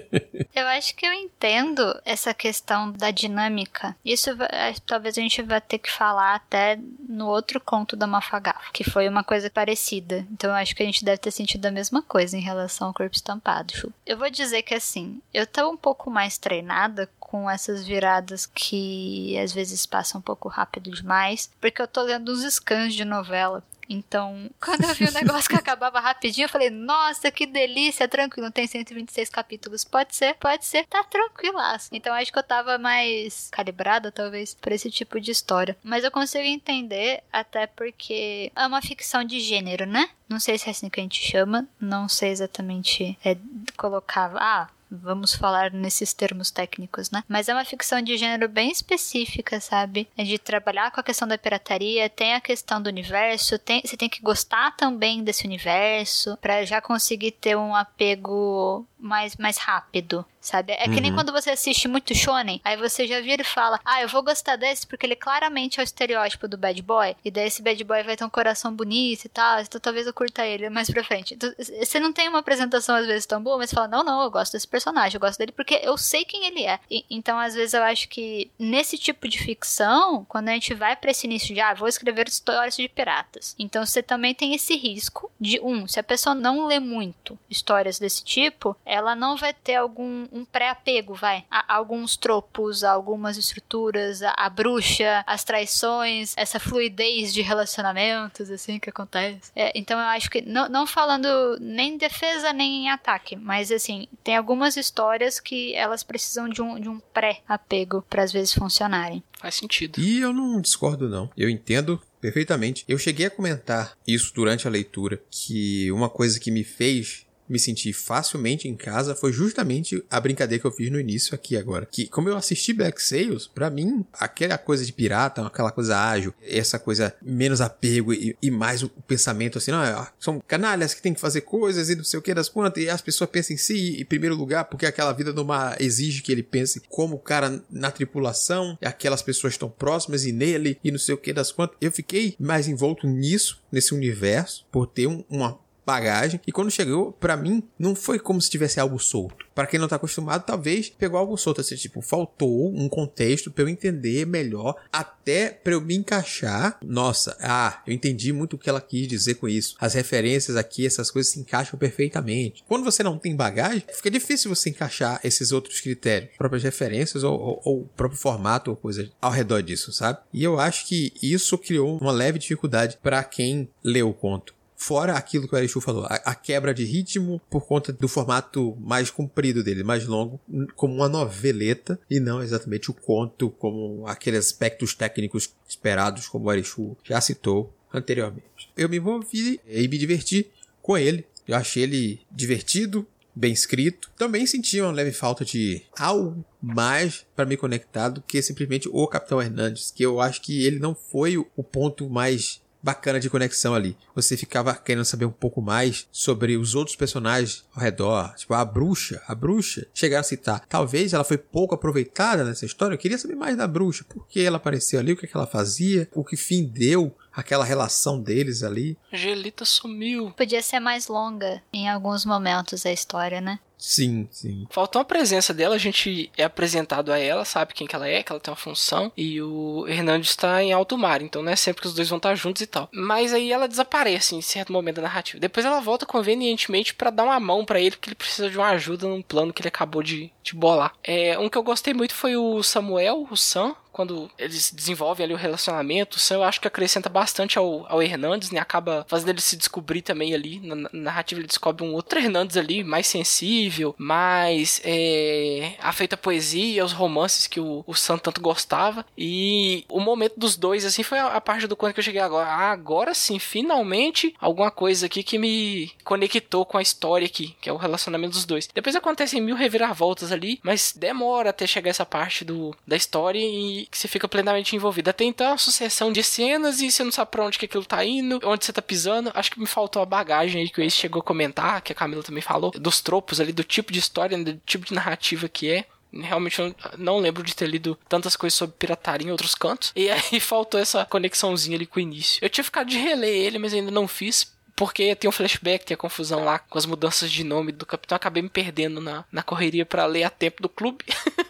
eu 0.54 0.66
acho 0.68 0.94
que 0.94 1.06
eu 1.06 1.12
entendo 1.12 2.00
essa 2.04 2.32
questão 2.34 2.90
da 2.92 3.10
dinâmica. 3.10 3.96
Isso 4.04 4.30
é, 4.50 4.74
talvez 4.86 5.16
a 5.18 5.20
gente 5.20 5.42
vá 5.42 5.60
ter 5.60 5.78
que 5.78 5.90
falar 5.90 6.34
até 6.34 6.78
no 7.08 7.26
outro 7.26 7.55
conto 7.60 7.96
da 7.96 8.06
Mafagafo, 8.06 8.72
que 8.72 8.84
foi 8.84 9.08
uma 9.08 9.24
coisa 9.24 9.50
parecida. 9.50 10.26
Então 10.30 10.50
eu 10.50 10.56
acho 10.56 10.74
que 10.74 10.82
a 10.82 10.86
gente 10.86 11.04
deve 11.04 11.18
ter 11.18 11.30
sentido 11.30 11.66
a 11.66 11.70
mesma 11.70 12.02
coisa 12.02 12.36
em 12.36 12.40
relação 12.40 12.88
ao 12.88 12.94
corpo 12.94 13.14
estampado. 13.14 13.74
Eu 14.04 14.18
vou 14.18 14.30
dizer 14.30 14.62
que 14.62 14.74
assim, 14.74 15.20
eu 15.32 15.46
tô 15.46 15.70
um 15.70 15.76
pouco 15.76 16.10
mais 16.10 16.38
treinada 16.38 17.08
com 17.18 17.50
essas 17.50 17.84
viradas 17.84 18.46
que 18.46 19.36
às 19.38 19.52
vezes 19.52 19.84
passam 19.84 20.20
um 20.20 20.22
pouco 20.22 20.48
rápido 20.48 20.90
demais, 20.90 21.50
porque 21.60 21.82
eu 21.82 21.88
tô 21.88 22.02
lendo 22.02 22.32
uns 22.32 22.42
scans 22.54 22.94
de 22.94 23.04
novela. 23.04 23.62
Então, 23.88 24.50
quando 24.60 24.84
eu 24.84 24.94
vi 24.94 25.04
o 25.04 25.12
negócio 25.12 25.48
que 25.48 25.56
acabava 25.56 26.00
rapidinho, 26.00 26.46
eu 26.46 26.48
falei, 26.48 26.70
nossa, 26.70 27.30
que 27.30 27.46
delícia, 27.46 28.08
tranquilo, 28.08 28.50
tem 28.50 28.66
126 28.66 29.28
capítulos. 29.28 29.84
Pode 29.84 30.14
ser, 30.14 30.34
pode 30.34 30.64
ser, 30.64 30.86
tá 30.86 31.04
tranquilaço. 31.04 31.88
Então, 31.92 32.14
acho 32.14 32.32
que 32.32 32.38
eu 32.38 32.42
tava 32.42 32.78
mais 32.78 33.48
calibrada, 33.50 34.10
talvez, 34.10 34.54
pra 34.54 34.74
esse 34.74 34.90
tipo 34.90 35.20
de 35.20 35.30
história. 35.30 35.76
Mas 35.82 36.04
eu 36.04 36.10
consigo 36.10 36.44
entender, 36.44 37.22
até 37.32 37.66
porque 37.66 38.50
é 38.54 38.66
uma 38.66 38.82
ficção 38.82 39.24
de 39.24 39.40
gênero, 39.40 39.86
né? 39.86 40.08
Não 40.28 40.40
sei 40.40 40.58
se 40.58 40.68
é 40.68 40.70
assim 40.70 40.88
que 40.88 40.98
a 40.98 41.02
gente 41.02 41.22
chama, 41.22 41.68
não 41.80 42.08
sei 42.08 42.30
exatamente 42.30 43.16
é, 43.24 43.36
colocava. 43.76 44.38
Ah, 44.40 44.68
vamos 44.90 45.34
falar 45.34 45.72
nesses 45.72 46.12
termos 46.12 46.50
técnicos, 46.50 47.10
né? 47.10 47.22
Mas 47.28 47.48
é 47.48 47.52
uma 47.54 47.64
ficção 47.64 48.00
de 48.00 48.16
gênero 48.16 48.48
bem 48.48 48.70
específica, 48.70 49.60
sabe? 49.60 50.08
É 50.16 50.24
de 50.24 50.38
trabalhar 50.38 50.90
com 50.90 51.00
a 51.00 51.04
questão 51.04 51.26
da 51.26 51.38
pirataria, 51.38 52.08
tem 52.08 52.34
a 52.34 52.40
questão 52.40 52.80
do 52.80 52.88
universo, 52.88 53.58
tem, 53.58 53.82
você 53.84 53.96
tem 53.96 54.08
que 54.08 54.22
gostar 54.22 54.76
também 54.76 55.22
desse 55.22 55.46
universo 55.46 56.36
para 56.40 56.64
já 56.64 56.80
conseguir 56.80 57.32
ter 57.32 57.56
um 57.56 57.74
apego 57.74 58.86
mais, 58.98 59.36
mais 59.36 59.58
rápido, 59.58 60.24
sabe? 60.40 60.72
É 60.72 60.84
que 60.84 60.90
uhum. 60.90 61.00
nem 61.00 61.14
quando 61.14 61.32
você 61.32 61.50
assiste 61.50 61.88
muito 61.88 62.14
shonen, 62.14 62.60
aí 62.64 62.76
você 62.76 63.06
já 63.06 63.20
vira 63.20 63.42
e 63.42 63.44
fala, 63.44 63.80
ah, 63.84 64.02
eu 64.02 64.08
vou 64.08 64.22
gostar 64.22 64.56
desse 64.56 64.86
porque 64.86 65.06
ele 65.06 65.16
claramente 65.16 65.78
é 65.78 65.82
o 65.82 65.84
estereótipo 65.84 66.48
do 66.48 66.56
bad 66.56 66.80
boy, 66.82 67.16
e 67.24 67.30
daí 67.30 67.46
esse 67.46 67.62
bad 67.62 67.82
boy 67.84 68.02
vai 68.02 68.16
ter 68.16 68.24
um 68.24 68.30
coração 68.30 68.74
bonito 68.74 69.24
e 69.24 69.28
tal, 69.28 69.60
então 69.60 69.80
talvez 69.80 70.06
eu 70.06 70.14
curta 70.14 70.46
ele 70.46 70.70
mais 70.70 70.90
pra 70.90 71.04
frente. 71.04 71.34
Então, 71.34 71.52
você 71.56 72.00
não 72.00 72.12
tem 72.12 72.28
uma 72.28 72.38
apresentação 72.38 72.94
às 72.94 73.06
vezes 73.06 73.26
tão 73.26 73.42
boa, 73.42 73.58
mas 73.58 73.70
você 73.70 73.76
fala, 73.76 73.88
não, 73.88 74.04
não, 74.04 74.22
eu 74.22 74.30
gosto 74.30 74.52
desse 74.52 74.68
personagem, 74.68 75.16
eu 75.16 75.20
gosto 75.20 75.38
dele 75.38 75.52
porque 75.52 75.80
eu 75.82 75.96
sei 75.98 76.24
quem 76.24 76.46
ele 76.46 76.64
é. 76.64 76.78
E, 76.90 77.04
então, 77.10 77.38
às 77.38 77.54
vezes 77.54 77.74
eu 77.74 77.82
acho 77.82 78.08
que 78.08 78.50
nesse 78.58 78.96
tipo 78.96 79.28
de 79.28 79.38
ficção, 79.38 80.24
quando 80.28 80.48
a 80.48 80.52
gente 80.52 80.74
vai 80.74 80.96
para 80.96 81.10
esse 81.10 81.26
início 81.26 81.54
de, 81.54 81.60
ah, 81.60 81.74
vou 81.74 81.88
escrever 81.88 82.28
histórias 82.28 82.76
de 82.76 82.88
piratas, 82.88 83.54
então 83.58 83.84
você 83.84 84.02
também 84.02 84.34
tem 84.34 84.54
esse 84.54 84.76
risco 84.76 85.30
de, 85.40 85.60
um, 85.60 85.86
se 85.86 86.00
a 86.00 86.02
pessoa 86.02 86.34
não 86.34 86.66
lê 86.66 86.80
muito 86.80 87.38
histórias 87.50 87.98
desse 87.98 88.24
tipo, 88.24 88.76
ela 88.96 89.14
não 89.14 89.36
vai 89.36 89.52
ter 89.52 89.76
algum 89.76 90.26
um 90.32 90.44
pré-apego, 90.44 91.14
vai. 91.14 91.44
A, 91.50 91.74
alguns 91.76 92.16
tropos, 92.16 92.82
algumas 92.82 93.36
estruturas, 93.36 94.22
a, 94.22 94.34
a, 94.36 94.48
bruxa, 94.48 95.22
as 95.26 95.44
traições, 95.44 96.34
essa 96.36 96.58
fluidez 96.58 97.32
de 97.32 97.42
relacionamentos, 97.42 98.50
assim, 98.50 98.78
que 98.78 98.90
acontece. 98.90 99.50
É, 99.54 99.72
então 99.78 99.98
eu 99.98 100.06
acho 100.06 100.30
que, 100.30 100.40
não, 100.42 100.68
não 100.68 100.86
falando 100.86 101.58
nem 101.60 101.94
em 101.94 101.98
defesa 101.98 102.52
nem 102.52 102.84
em 102.84 102.90
ataque, 102.90 103.36
mas 103.36 103.70
assim, 103.70 104.08
tem 104.24 104.36
algumas 104.36 104.76
histórias 104.76 105.38
que 105.38 105.74
elas 105.74 106.02
precisam 106.02 106.48
de 106.48 106.62
um, 106.62 106.80
de 106.80 106.88
um 106.88 106.98
pré-apego 107.12 108.02
para 108.08 108.22
às 108.22 108.32
vezes 108.32 108.54
funcionarem. 108.54 109.22
Faz 109.38 109.54
sentido. 109.54 110.00
E 110.00 110.20
eu 110.20 110.32
não 110.32 110.60
discordo, 110.60 111.08
não. 111.08 111.30
Eu 111.36 111.50
entendo 111.50 112.00
perfeitamente. 112.20 112.84
Eu 112.88 112.98
cheguei 112.98 113.26
a 113.26 113.30
comentar 113.30 113.96
isso 114.06 114.32
durante 114.34 114.66
a 114.66 114.70
leitura, 114.70 115.20
que 115.30 115.90
uma 115.92 116.08
coisa 116.08 116.40
que 116.40 116.50
me 116.50 116.64
fez 116.64 117.25
me 117.48 117.58
senti 117.58 117.92
facilmente 117.92 118.68
em 118.68 118.74
casa 118.74 119.14
foi 119.14 119.32
justamente 119.32 120.02
a 120.10 120.20
brincadeira 120.20 120.60
que 120.60 120.66
eu 120.66 120.72
fiz 120.72 120.90
no 120.90 121.00
início 121.00 121.34
aqui 121.34 121.56
agora. 121.56 121.86
Que, 121.86 122.06
como 122.06 122.28
eu 122.28 122.36
assisti 122.36 122.72
Black 122.72 123.02
Sails, 123.02 123.46
para 123.46 123.70
mim, 123.70 124.04
aquela 124.12 124.58
coisa 124.58 124.84
de 124.84 124.92
pirata, 124.92 125.46
aquela 125.46 125.70
coisa 125.70 125.98
ágil, 125.98 126.34
essa 126.42 126.78
coisa 126.78 127.14
menos 127.22 127.60
apego 127.60 128.12
e, 128.12 128.36
e 128.40 128.50
mais 128.50 128.82
o, 128.82 128.86
o, 128.96 129.02
pensamento 129.02 129.58
assim, 129.58 129.70
não, 129.70 129.82
é, 129.82 130.08
são 130.18 130.42
canalhas 130.46 130.94
que 130.94 131.02
tem 131.02 131.14
que 131.14 131.20
fazer 131.20 131.42
coisas 131.42 131.90
e 131.90 131.96
não 131.96 132.04
sei 132.04 132.18
o 132.18 132.22
que 132.22 132.34
das 132.34 132.48
quantas, 132.48 132.82
e 132.82 132.88
as 132.88 133.00
pessoas 133.00 133.30
pensam 133.30 133.54
em 133.54 133.58
si 133.58 134.00
em 134.00 134.04
primeiro 134.04 134.34
lugar, 134.34 134.64
porque 134.64 134.86
aquela 134.86 135.12
vida 135.12 135.32
no 135.32 135.44
mar 135.44 135.76
exige 135.80 136.22
que 136.22 136.32
ele 136.32 136.42
pense 136.42 136.80
como 136.88 137.16
o 137.16 137.20
cara 137.20 137.62
na 137.70 137.90
tripulação, 137.90 138.78
aquelas 138.82 139.22
pessoas 139.22 139.54
estão 139.54 139.68
próximas 139.68 140.24
e 140.24 140.32
nele, 140.32 140.78
e 140.82 140.90
não 140.90 140.98
sei 140.98 141.14
o 141.14 141.18
que 141.18 141.32
das 141.32 141.52
quantas. 141.52 141.76
Eu 141.80 141.92
fiquei 141.92 142.34
mais 142.38 142.68
envolto 142.68 143.06
nisso, 143.06 143.62
nesse 143.70 143.94
universo, 143.94 144.66
por 144.70 144.86
ter 144.86 145.06
um, 145.06 145.24
uma 145.28 145.58
bagagem. 145.86 146.40
E 146.46 146.52
quando 146.52 146.70
chegou, 146.70 147.12
para 147.12 147.36
mim, 147.36 147.62
não 147.78 147.94
foi 147.94 148.18
como 148.18 148.40
se 148.40 148.50
tivesse 148.50 148.80
algo 148.80 148.98
solto. 148.98 149.46
Para 149.54 149.66
quem 149.66 149.78
não 149.78 149.88
tá 149.88 149.96
acostumado, 149.96 150.44
talvez 150.44 150.90
pegou 150.90 151.18
algo 151.18 151.36
solto. 151.38 151.60
Assim, 151.60 151.76
tipo, 151.76 152.02
faltou 152.02 152.74
um 152.74 152.88
contexto 152.88 153.50
para 153.50 153.64
eu 153.64 153.68
entender 153.68 154.26
melhor, 154.26 154.74
até 154.92 155.48
para 155.50 155.72
eu 155.72 155.80
me 155.80 155.94
encaixar. 155.94 156.78
Nossa, 156.84 157.36
ah, 157.40 157.82
eu 157.86 157.94
entendi 157.94 158.32
muito 158.32 158.54
o 158.54 158.58
que 158.58 158.68
ela 158.68 158.80
quis 158.80 159.06
dizer 159.06 159.36
com 159.36 159.48
isso. 159.48 159.76
As 159.78 159.94
referências 159.94 160.56
aqui, 160.56 160.84
essas 160.84 161.10
coisas 161.10 161.32
se 161.32 161.40
encaixam 161.40 161.78
perfeitamente. 161.78 162.64
Quando 162.66 162.84
você 162.84 163.02
não 163.02 163.18
tem 163.18 163.36
bagagem, 163.36 163.84
fica 163.92 164.10
difícil 164.10 164.54
você 164.54 164.70
encaixar 164.70 165.20
esses 165.22 165.52
outros 165.52 165.80
critérios, 165.80 166.36
próprias 166.36 166.64
referências 166.64 167.22
ou, 167.22 167.38
ou, 167.38 167.60
ou 167.64 167.90
próprio 167.96 168.20
formato 168.20 168.70
ou 168.70 168.76
coisa 168.76 169.08
ao 169.20 169.30
redor 169.30 169.62
disso, 169.62 169.92
sabe? 169.92 170.18
E 170.32 170.42
eu 170.42 170.58
acho 170.58 170.86
que 170.86 171.12
isso 171.22 171.56
criou 171.56 171.98
uma 171.98 172.12
leve 172.12 172.38
dificuldade 172.38 172.98
para 173.02 173.22
quem 173.22 173.68
leu 173.82 174.10
o 174.10 174.14
conto. 174.14 174.55
Fora 174.76 175.14
aquilo 175.14 175.48
que 175.48 175.54
o 175.54 175.58
Erichu 175.58 175.80
falou, 175.80 176.04
a, 176.04 176.16
a, 176.16 176.34
quebra 176.34 176.74
de 176.74 176.84
ritmo 176.84 177.40
por 177.48 177.66
conta 177.66 177.92
do 177.92 178.06
formato 178.06 178.76
mais 178.78 179.10
comprido 179.10 179.64
dele, 179.64 179.82
mais 179.82 180.06
longo, 180.06 180.38
como 180.74 180.94
uma 180.94 181.08
noveleta 181.08 181.98
e 182.10 182.20
não 182.20 182.42
exatamente 182.42 182.90
o 182.90 182.94
conto 182.94 183.48
como 183.50 184.06
aqueles 184.06 184.46
aspectos 184.46 184.94
técnicos 184.94 185.54
esperados, 185.66 186.28
como 186.28 186.46
o 186.46 186.52
Erichu 186.52 186.96
já 187.02 187.20
citou 187.20 187.72
anteriormente. 187.92 188.70
Eu 188.76 188.88
me 188.88 188.98
envolvi 188.98 189.58
e 189.66 189.88
me 189.88 189.96
diverti 189.96 190.50
com 190.82 190.96
ele. 190.96 191.24
Eu 191.48 191.56
achei 191.56 191.84
ele 191.84 192.20
divertido, 192.30 193.06
bem 193.34 193.52
escrito. 193.52 194.10
Também 194.16 194.46
senti 194.46 194.80
uma 194.80 194.92
leve 194.92 195.12
falta 195.12 195.44
de 195.44 195.82
algo 195.98 196.44
mais 196.60 197.24
para 197.34 197.44
me 197.44 197.56
conectar 197.56 198.08
do 198.08 198.20
que 198.20 198.42
simplesmente 198.42 198.88
o 198.90 199.06
Capitão 199.06 199.40
Hernandes, 199.40 199.90
que 199.90 200.02
eu 200.02 200.20
acho 200.20 200.42
que 200.42 200.64
ele 200.64 200.78
não 200.78 200.94
foi 200.94 201.36
o 201.36 201.62
ponto 201.62 202.08
mais 202.08 202.60
bacana 202.86 203.18
de 203.18 203.28
conexão 203.28 203.74
ali. 203.74 203.96
Você 204.14 204.36
ficava 204.36 204.72
querendo 204.72 205.04
saber 205.04 205.24
um 205.24 205.32
pouco 205.32 205.60
mais 205.60 206.06
sobre 206.12 206.56
os 206.56 206.76
outros 206.76 206.94
personagens 206.94 207.64
ao 207.74 207.82
redor, 207.82 208.32
tipo 208.36 208.54
a 208.54 208.64
bruxa, 208.64 209.20
a 209.26 209.34
bruxa. 209.34 209.88
Chegaram 209.92 210.20
a 210.20 210.22
citar, 210.22 210.64
talvez 210.68 211.12
ela 211.12 211.24
foi 211.24 211.36
pouco 211.36 211.74
aproveitada 211.74 212.44
nessa 212.44 212.64
história. 212.64 212.94
Eu 212.94 212.98
queria 212.98 213.18
saber 213.18 213.34
mais 213.34 213.56
da 213.56 213.66
bruxa, 213.66 214.04
por 214.08 214.28
que 214.28 214.40
ela 214.40 214.58
apareceu 214.58 215.00
ali, 215.00 215.14
o 215.14 215.16
que, 215.16 215.26
é 215.26 215.28
que 215.28 215.36
ela 215.36 215.48
fazia, 215.48 216.08
o 216.14 216.24
que 216.24 216.36
fim 216.36 216.64
deu 216.64 217.12
aquela 217.32 217.64
relação 217.64 218.20
deles 218.20 218.62
ali. 218.62 218.96
Angelita 219.12 219.64
sumiu. 219.64 220.30
Podia 220.30 220.62
ser 220.62 220.78
mais 220.78 221.08
longa 221.08 221.60
em 221.72 221.88
alguns 221.88 222.24
momentos 222.24 222.86
a 222.86 222.92
história, 222.92 223.40
né? 223.40 223.58
Sim, 223.78 224.28
sim. 224.30 224.66
Faltou 224.70 225.00
a 225.00 225.04
presença 225.04 225.52
dela, 225.52 225.74
a 225.74 225.78
gente 225.78 226.30
é 226.36 226.44
apresentado 226.44 227.12
a 227.12 227.18
ela, 227.18 227.44
sabe 227.44 227.74
quem 227.74 227.86
que 227.86 227.94
ela 227.94 228.08
é, 228.08 228.22
que 228.22 228.32
ela 228.32 228.40
tem 228.40 228.50
uma 228.50 228.56
função, 228.56 229.12
e 229.16 229.40
o 229.40 229.86
Hernandes 229.86 230.30
está 230.30 230.62
em 230.62 230.72
alto 230.72 230.96
mar, 230.96 231.22
então 231.22 231.42
não 231.42 231.52
é 231.52 231.56
sempre 231.56 231.82
que 231.82 231.88
os 231.88 231.94
dois 231.94 232.08
vão 232.08 232.16
estar 232.16 232.34
juntos 232.34 232.62
e 232.62 232.66
tal. 232.66 232.88
Mas 232.92 233.32
aí 233.32 233.52
ela 233.52 233.68
desaparece 233.68 234.34
em 234.34 234.42
certo 234.42 234.72
momento 234.72 234.96
da 234.96 235.02
narrativa. 235.02 235.38
Depois 235.38 235.64
ela 235.66 235.80
volta 235.80 236.06
convenientemente 236.06 236.94
para 236.94 237.10
dar 237.10 237.24
uma 237.24 237.38
mão 237.38 237.64
para 237.64 237.80
ele, 237.80 237.92
porque 237.92 238.08
ele 238.08 238.16
precisa 238.16 238.50
de 238.50 238.56
uma 238.56 238.68
ajuda 238.70 239.06
num 239.06 239.22
plano 239.22 239.52
que 239.52 239.60
ele 239.60 239.68
acabou 239.68 240.02
de, 240.02 240.30
de 240.42 240.54
bolar. 240.54 240.94
É, 241.02 241.38
um 241.38 241.48
que 241.48 241.58
eu 241.58 241.62
gostei 241.62 241.92
muito 241.92 242.14
foi 242.14 242.36
o 242.36 242.62
Samuel, 242.62 243.26
o 243.30 243.36
Sam, 243.36 243.74
quando 243.96 244.30
eles 244.36 244.70
desenvolvem 244.70 245.24
ali 245.24 245.32
o 245.32 245.38
relacionamento, 245.38 246.18
o 246.18 246.20
Sam 246.20 246.34
eu 246.34 246.42
acho 246.44 246.60
que 246.60 246.68
acrescenta 246.68 247.08
bastante 247.08 247.56
ao, 247.56 247.90
ao 247.90 248.02
Hernandes, 248.02 248.50
né? 248.50 248.60
Acaba 248.60 249.06
fazendo 249.08 249.30
ele 249.30 249.40
se 249.40 249.56
descobrir 249.56 250.02
também 250.02 250.34
ali. 250.34 250.60
Na, 250.60 250.74
na 250.74 250.90
narrativa 250.92 251.40
ele 251.40 251.48
descobre 251.48 251.82
um 251.82 251.94
outro 251.94 252.18
Hernandes 252.18 252.58
ali, 252.58 252.84
mais 252.84 253.06
sensível, 253.06 253.56
mais 253.98 254.80
é, 254.84 255.74
afeito 255.80 256.14
à 256.14 256.16
poesia, 256.16 256.82
aos 256.82 256.92
romances 256.92 257.46
que 257.46 257.60
o, 257.60 257.84
o 257.86 257.94
Sam 257.94 258.18
tanto 258.18 258.40
gostava. 258.40 259.04
E 259.16 259.84
o 259.88 260.00
momento 260.00 260.34
dos 260.36 260.56
dois, 260.56 260.84
assim, 260.84 261.02
foi 261.02 261.18
a, 261.18 261.28
a 261.28 261.40
parte 261.40 261.66
do 261.66 261.76
quando 261.76 261.94
que 261.94 262.00
eu 262.00 262.04
cheguei 262.04 262.20
agora. 262.20 262.48
Ah, 262.48 262.70
agora 262.70 263.14
sim, 263.14 263.38
finalmente, 263.38 264.34
alguma 264.40 264.70
coisa 264.70 265.06
aqui 265.06 265.22
que 265.22 265.38
me 265.38 265.90
conectou 266.04 266.64
com 266.64 266.78
a 266.78 266.82
história 266.82 267.26
aqui, 267.26 267.54
que 267.60 267.68
é 267.68 267.72
o 267.72 267.76
relacionamento 267.76 268.34
dos 268.34 268.44
dois. 268.44 268.68
Depois 268.72 268.96
acontecem 268.96 269.40
mil 269.40 269.56
reviravoltas 269.56 270.32
ali, 270.32 270.60
mas 270.62 270.94
demora 270.96 271.50
até 271.50 271.66
chegar 271.66 271.90
essa 271.90 272.06
parte 272.06 272.44
do, 272.44 272.74
da 272.86 272.96
história 272.96 273.38
e 273.38 273.86
que 273.90 273.98
você 273.98 274.08
fica 274.08 274.28
plenamente 274.28 274.74
envolvido. 274.74 275.10
Até 275.10 275.24
então, 275.24 275.48
uma 275.48 275.58
sucessão 275.58 276.12
de 276.12 276.22
cenas 276.22 276.80
e 276.80 276.90
você 276.90 277.02
não 277.04 277.12
sabe 277.12 277.30
pra 277.30 277.44
onde 277.44 277.58
que 277.58 277.64
aquilo 277.64 277.84
tá 277.84 278.04
indo, 278.04 278.40
onde 278.44 278.64
você 278.64 278.72
tá 278.72 278.82
pisando. 278.82 279.30
Acho 279.34 279.50
que 279.50 279.60
me 279.60 279.66
faltou 279.66 280.02
a 280.02 280.06
bagagem 280.06 280.62
aí 280.62 280.68
que 280.68 280.80
o 280.80 280.84
Ace 280.84 280.96
chegou 280.96 281.20
a 281.20 281.24
comentar, 281.24 281.80
que 281.80 281.92
a 281.92 281.94
Camila 281.94 282.22
também 282.22 282.42
falou, 282.42 282.70
dos 282.70 283.00
tropos 283.00 283.40
ali, 283.40 283.52
do 283.56 283.64
tipo 283.64 283.92
de 283.92 283.98
história, 283.98 284.36
do 284.38 284.60
tipo 284.64 284.84
de 284.84 284.94
narrativa 284.94 285.48
que 285.48 285.70
é. 285.70 285.84
Realmente 286.12 286.60
eu 286.60 286.74
não 286.96 287.18
lembro 287.18 287.42
de 287.42 287.54
ter 287.54 287.66
lido 287.66 287.98
tantas 288.08 288.36
coisas 288.36 288.56
sobre 288.56 288.76
pirataria 288.78 289.26
em 289.26 289.30
outros 289.30 289.54
cantos. 289.54 289.92
E 289.96 290.08
aí 290.08 290.38
faltou 290.40 290.78
essa 290.78 291.04
conexãozinha 291.04 291.76
ali 291.76 291.86
com 291.86 291.98
o 291.98 292.02
início. 292.02 292.38
Eu 292.42 292.48
tinha 292.48 292.64
ficado 292.64 292.88
de 292.88 292.98
reler 292.98 293.34
ele, 293.34 293.58
mas 293.58 293.74
ainda 293.74 293.90
não 293.90 294.06
fiz 294.06 294.54
porque 294.76 295.16
tem 295.16 295.26
um 295.26 295.32
flashback, 295.32 295.86
tem 295.86 295.94
a 295.94 295.98
confusão 295.98 296.44
lá 296.44 296.58
com 296.58 296.76
as 296.76 296.84
mudanças 296.84 297.32
de 297.32 297.42
nome 297.42 297.72
do 297.72 297.86
capitão. 297.86 298.14
acabei 298.14 298.42
me 298.42 298.50
perdendo 298.50 299.00
na, 299.00 299.24
na 299.32 299.42
correria 299.42 299.86
para 299.86 300.04
ler 300.04 300.24
a 300.24 300.30
tempo 300.30 300.62
do 300.62 300.68
clube. 300.68 301.04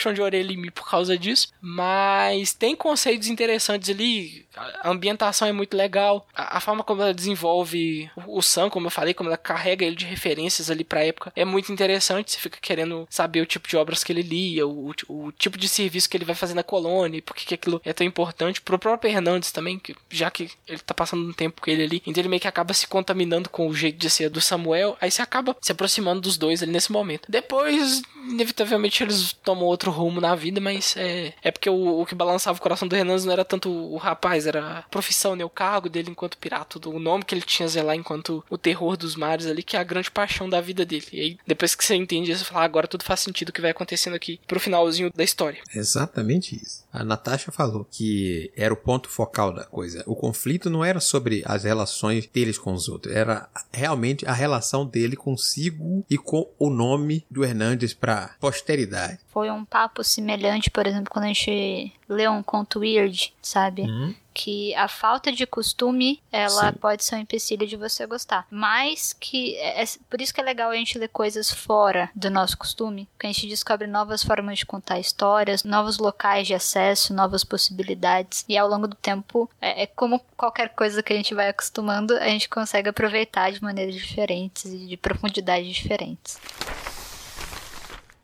puxão 0.00 0.14
de 0.14 0.22
orelha 0.22 0.52
em 0.52 0.56
mim 0.56 0.70
por 0.70 0.88
causa 0.88 1.16
disso. 1.18 1.48
Mas 1.60 2.54
tem 2.54 2.74
conceitos 2.74 3.28
interessantes 3.28 3.90
ali. 3.90 4.46
A 4.56 4.90
ambientação 4.90 5.46
é 5.46 5.52
muito 5.52 5.76
legal. 5.76 6.26
A, 6.34 6.56
a 6.56 6.60
forma 6.60 6.82
como 6.82 7.02
ela 7.02 7.14
desenvolve 7.14 8.10
o, 8.16 8.38
o 8.38 8.42
Sam, 8.42 8.70
como 8.70 8.86
eu 8.86 8.90
falei, 8.90 9.12
como 9.12 9.28
ela 9.28 9.36
carrega 9.36 9.84
ele 9.84 9.96
de 9.96 10.06
referências 10.06 10.70
ali 10.70 10.82
pra 10.82 11.04
época, 11.04 11.32
é 11.36 11.44
muito 11.44 11.70
interessante. 11.70 12.32
Você 12.32 12.38
fica 12.38 12.58
querendo 12.60 13.06
saber 13.10 13.42
o 13.42 13.46
tipo 13.46 13.68
de 13.68 13.76
obras 13.76 14.02
que 14.02 14.12
ele 14.12 14.22
lia, 14.22 14.66
o, 14.66 14.92
o, 15.08 15.26
o 15.26 15.32
tipo 15.32 15.58
de 15.58 15.68
serviço 15.68 16.08
que 16.08 16.16
ele 16.16 16.24
vai 16.24 16.34
fazer 16.34 16.54
na 16.54 16.62
colônia, 16.62 17.18
e 17.18 17.22
por 17.22 17.36
que, 17.36 17.54
aquilo 17.54 17.80
é 17.84 17.92
tão 17.92 18.06
importante. 18.06 18.60
Pro 18.60 18.78
próprio 18.78 19.10
Hernandes 19.10 19.52
também, 19.52 19.78
que, 19.78 19.94
já 20.08 20.30
que 20.30 20.50
ele 20.66 20.78
tá 20.78 20.94
passando 20.94 21.28
um 21.28 21.32
tempo 21.32 21.60
com 21.60 21.70
ele 21.70 21.84
ali, 21.84 22.02
então 22.06 22.20
ele 22.20 22.28
meio 22.28 22.40
que 22.40 22.48
acaba 22.48 22.72
se 22.72 22.86
contaminando 22.86 23.48
com 23.48 23.68
o 23.68 23.74
jeito 23.74 23.98
de 23.98 24.08
ser 24.08 24.30
do 24.30 24.40
Samuel. 24.40 24.96
Aí 25.00 25.10
você 25.10 25.22
acaba 25.22 25.56
se 25.60 25.72
aproximando 25.72 26.20
dos 26.20 26.36
dois 26.36 26.62
ali 26.62 26.72
nesse 26.72 26.90
momento. 26.90 27.30
Depois, 27.30 28.02
inevitavelmente, 28.28 29.02
eles 29.02 29.32
tomam 29.32 29.64
outro 29.64 29.89
rumo 29.90 30.20
na 30.20 30.34
vida, 30.34 30.60
mas 30.60 30.94
é, 30.96 31.32
é 31.42 31.50
porque 31.50 31.68
o, 31.68 32.00
o 32.00 32.06
que 32.06 32.14
balançava 32.14 32.58
o 32.58 32.62
coração 32.62 32.88
do 32.88 32.96
Hernandes 32.96 33.24
não 33.24 33.32
era 33.32 33.44
tanto 33.44 33.70
o 33.70 33.96
rapaz, 33.96 34.46
era 34.46 34.78
a 34.78 34.82
profissão, 34.82 35.36
né? 35.36 35.44
O 35.44 35.50
cargo 35.50 35.88
dele 35.88 36.10
enquanto 36.10 36.38
pirata, 36.38 36.88
o 36.88 36.98
nome 36.98 37.24
que 37.24 37.34
ele 37.34 37.42
tinha 37.42 37.68
zelar 37.68 37.96
enquanto 37.96 38.44
o 38.48 38.58
terror 38.58 38.96
dos 38.96 39.16
mares 39.16 39.46
ali, 39.46 39.62
que 39.62 39.76
é 39.76 39.80
a 39.80 39.84
grande 39.84 40.10
paixão 40.10 40.48
da 40.48 40.60
vida 40.60 40.84
dele. 40.84 41.06
E 41.12 41.20
aí, 41.20 41.38
depois 41.46 41.74
que 41.74 41.84
você 41.84 41.94
entende 41.94 42.30
isso, 42.30 42.44
você 42.44 42.50
fala, 42.50 42.62
ah, 42.62 42.64
agora 42.64 42.88
tudo 42.88 43.04
faz 43.04 43.20
sentido 43.20 43.50
o 43.50 43.52
que 43.52 43.60
vai 43.60 43.70
acontecendo 43.70 44.14
aqui 44.14 44.40
pro 44.46 44.60
finalzinho 44.60 45.10
da 45.14 45.24
história. 45.24 45.60
Exatamente 45.74 46.56
isso. 46.56 46.84
A 46.92 47.04
Natasha 47.04 47.52
falou 47.52 47.86
que 47.88 48.52
era 48.56 48.74
o 48.74 48.76
ponto 48.76 49.08
focal 49.08 49.52
da 49.52 49.64
coisa. 49.64 50.02
O 50.06 50.16
conflito 50.16 50.68
não 50.68 50.84
era 50.84 51.00
sobre 51.00 51.42
as 51.44 51.64
relações 51.64 52.26
deles 52.26 52.58
com 52.58 52.72
os 52.72 52.88
outros, 52.88 53.14
era 53.14 53.48
realmente 53.72 54.26
a 54.26 54.32
relação 54.32 54.84
dele 54.84 55.16
consigo 55.16 56.04
e 56.10 56.18
com 56.18 56.48
o 56.58 56.68
nome 56.68 57.24
do 57.30 57.44
Hernandes 57.44 57.94
para 57.94 58.34
posteridade. 58.40 59.18
Foi 59.28 59.50
um 59.50 59.64
papo 59.64 60.02
semelhante, 60.02 60.70
por 60.70 60.86
exemplo, 60.86 61.10
quando 61.10 61.26
a 61.26 61.28
gente 61.28 61.92
lê 62.10 62.28
um 62.28 62.42
conto 62.42 62.80
weird, 62.80 63.32
sabe? 63.40 63.82
Uhum. 63.82 64.14
Que 64.32 64.74
a 64.74 64.88
falta 64.88 65.30
de 65.32 65.46
costume, 65.46 66.20
ela 66.30 66.72
Sim. 66.72 66.78
pode 66.78 67.04
ser 67.04 67.16
um 67.16 67.18
empecilho 67.18 67.66
de 67.66 67.76
você 67.76 68.06
gostar. 68.06 68.46
Mas 68.50 69.12
que. 69.12 69.56
É, 69.56 69.82
é- 69.82 69.86
por 70.08 70.20
isso 70.20 70.32
que 70.32 70.40
é 70.40 70.44
legal 70.44 70.70
a 70.70 70.76
gente 70.76 70.98
ler 70.98 71.08
coisas 71.08 71.50
fora 71.50 72.10
do 72.14 72.30
nosso 72.30 72.56
costume. 72.56 73.08
Que 73.18 73.26
a 73.26 73.32
gente 73.32 73.48
descobre 73.48 73.86
novas 73.86 74.22
formas 74.22 74.58
de 74.58 74.66
contar 74.66 74.98
histórias, 74.98 75.64
novos 75.64 75.98
locais 75.98 76.46
de 76.46 76.54
acesso, 76.54 77.12
novas 77.12 77.44
possibilidades. 77.44 78.44
E 78.48 78.56
ao 78.56 78.68
longo 78.68 78.88
do 78.88 78.96
tempo, 78.96 79.50
é, 79.60 79.82
é 79.82 79.86
como 79.86 80.20
qualquer 80.36 80.70
coisa 80.70 81.02
que 81.02 81.12
a 81.12 81.16
gente 81.16 81.34
vai 81.34 81.48
acostumando, 81.48 82.14
a 82.14 82.28
gente 82.28 82.48
consegue 82.48 82.88
aproveitar 82.88 83.50
de 83.50 83.62
maneiras 83.62 83.94
diferentes 83.94 84.64
e 84.64 84.86
de 84.86 84.96
profundidades 84.96 85.74
diferentes. 85.74 86.38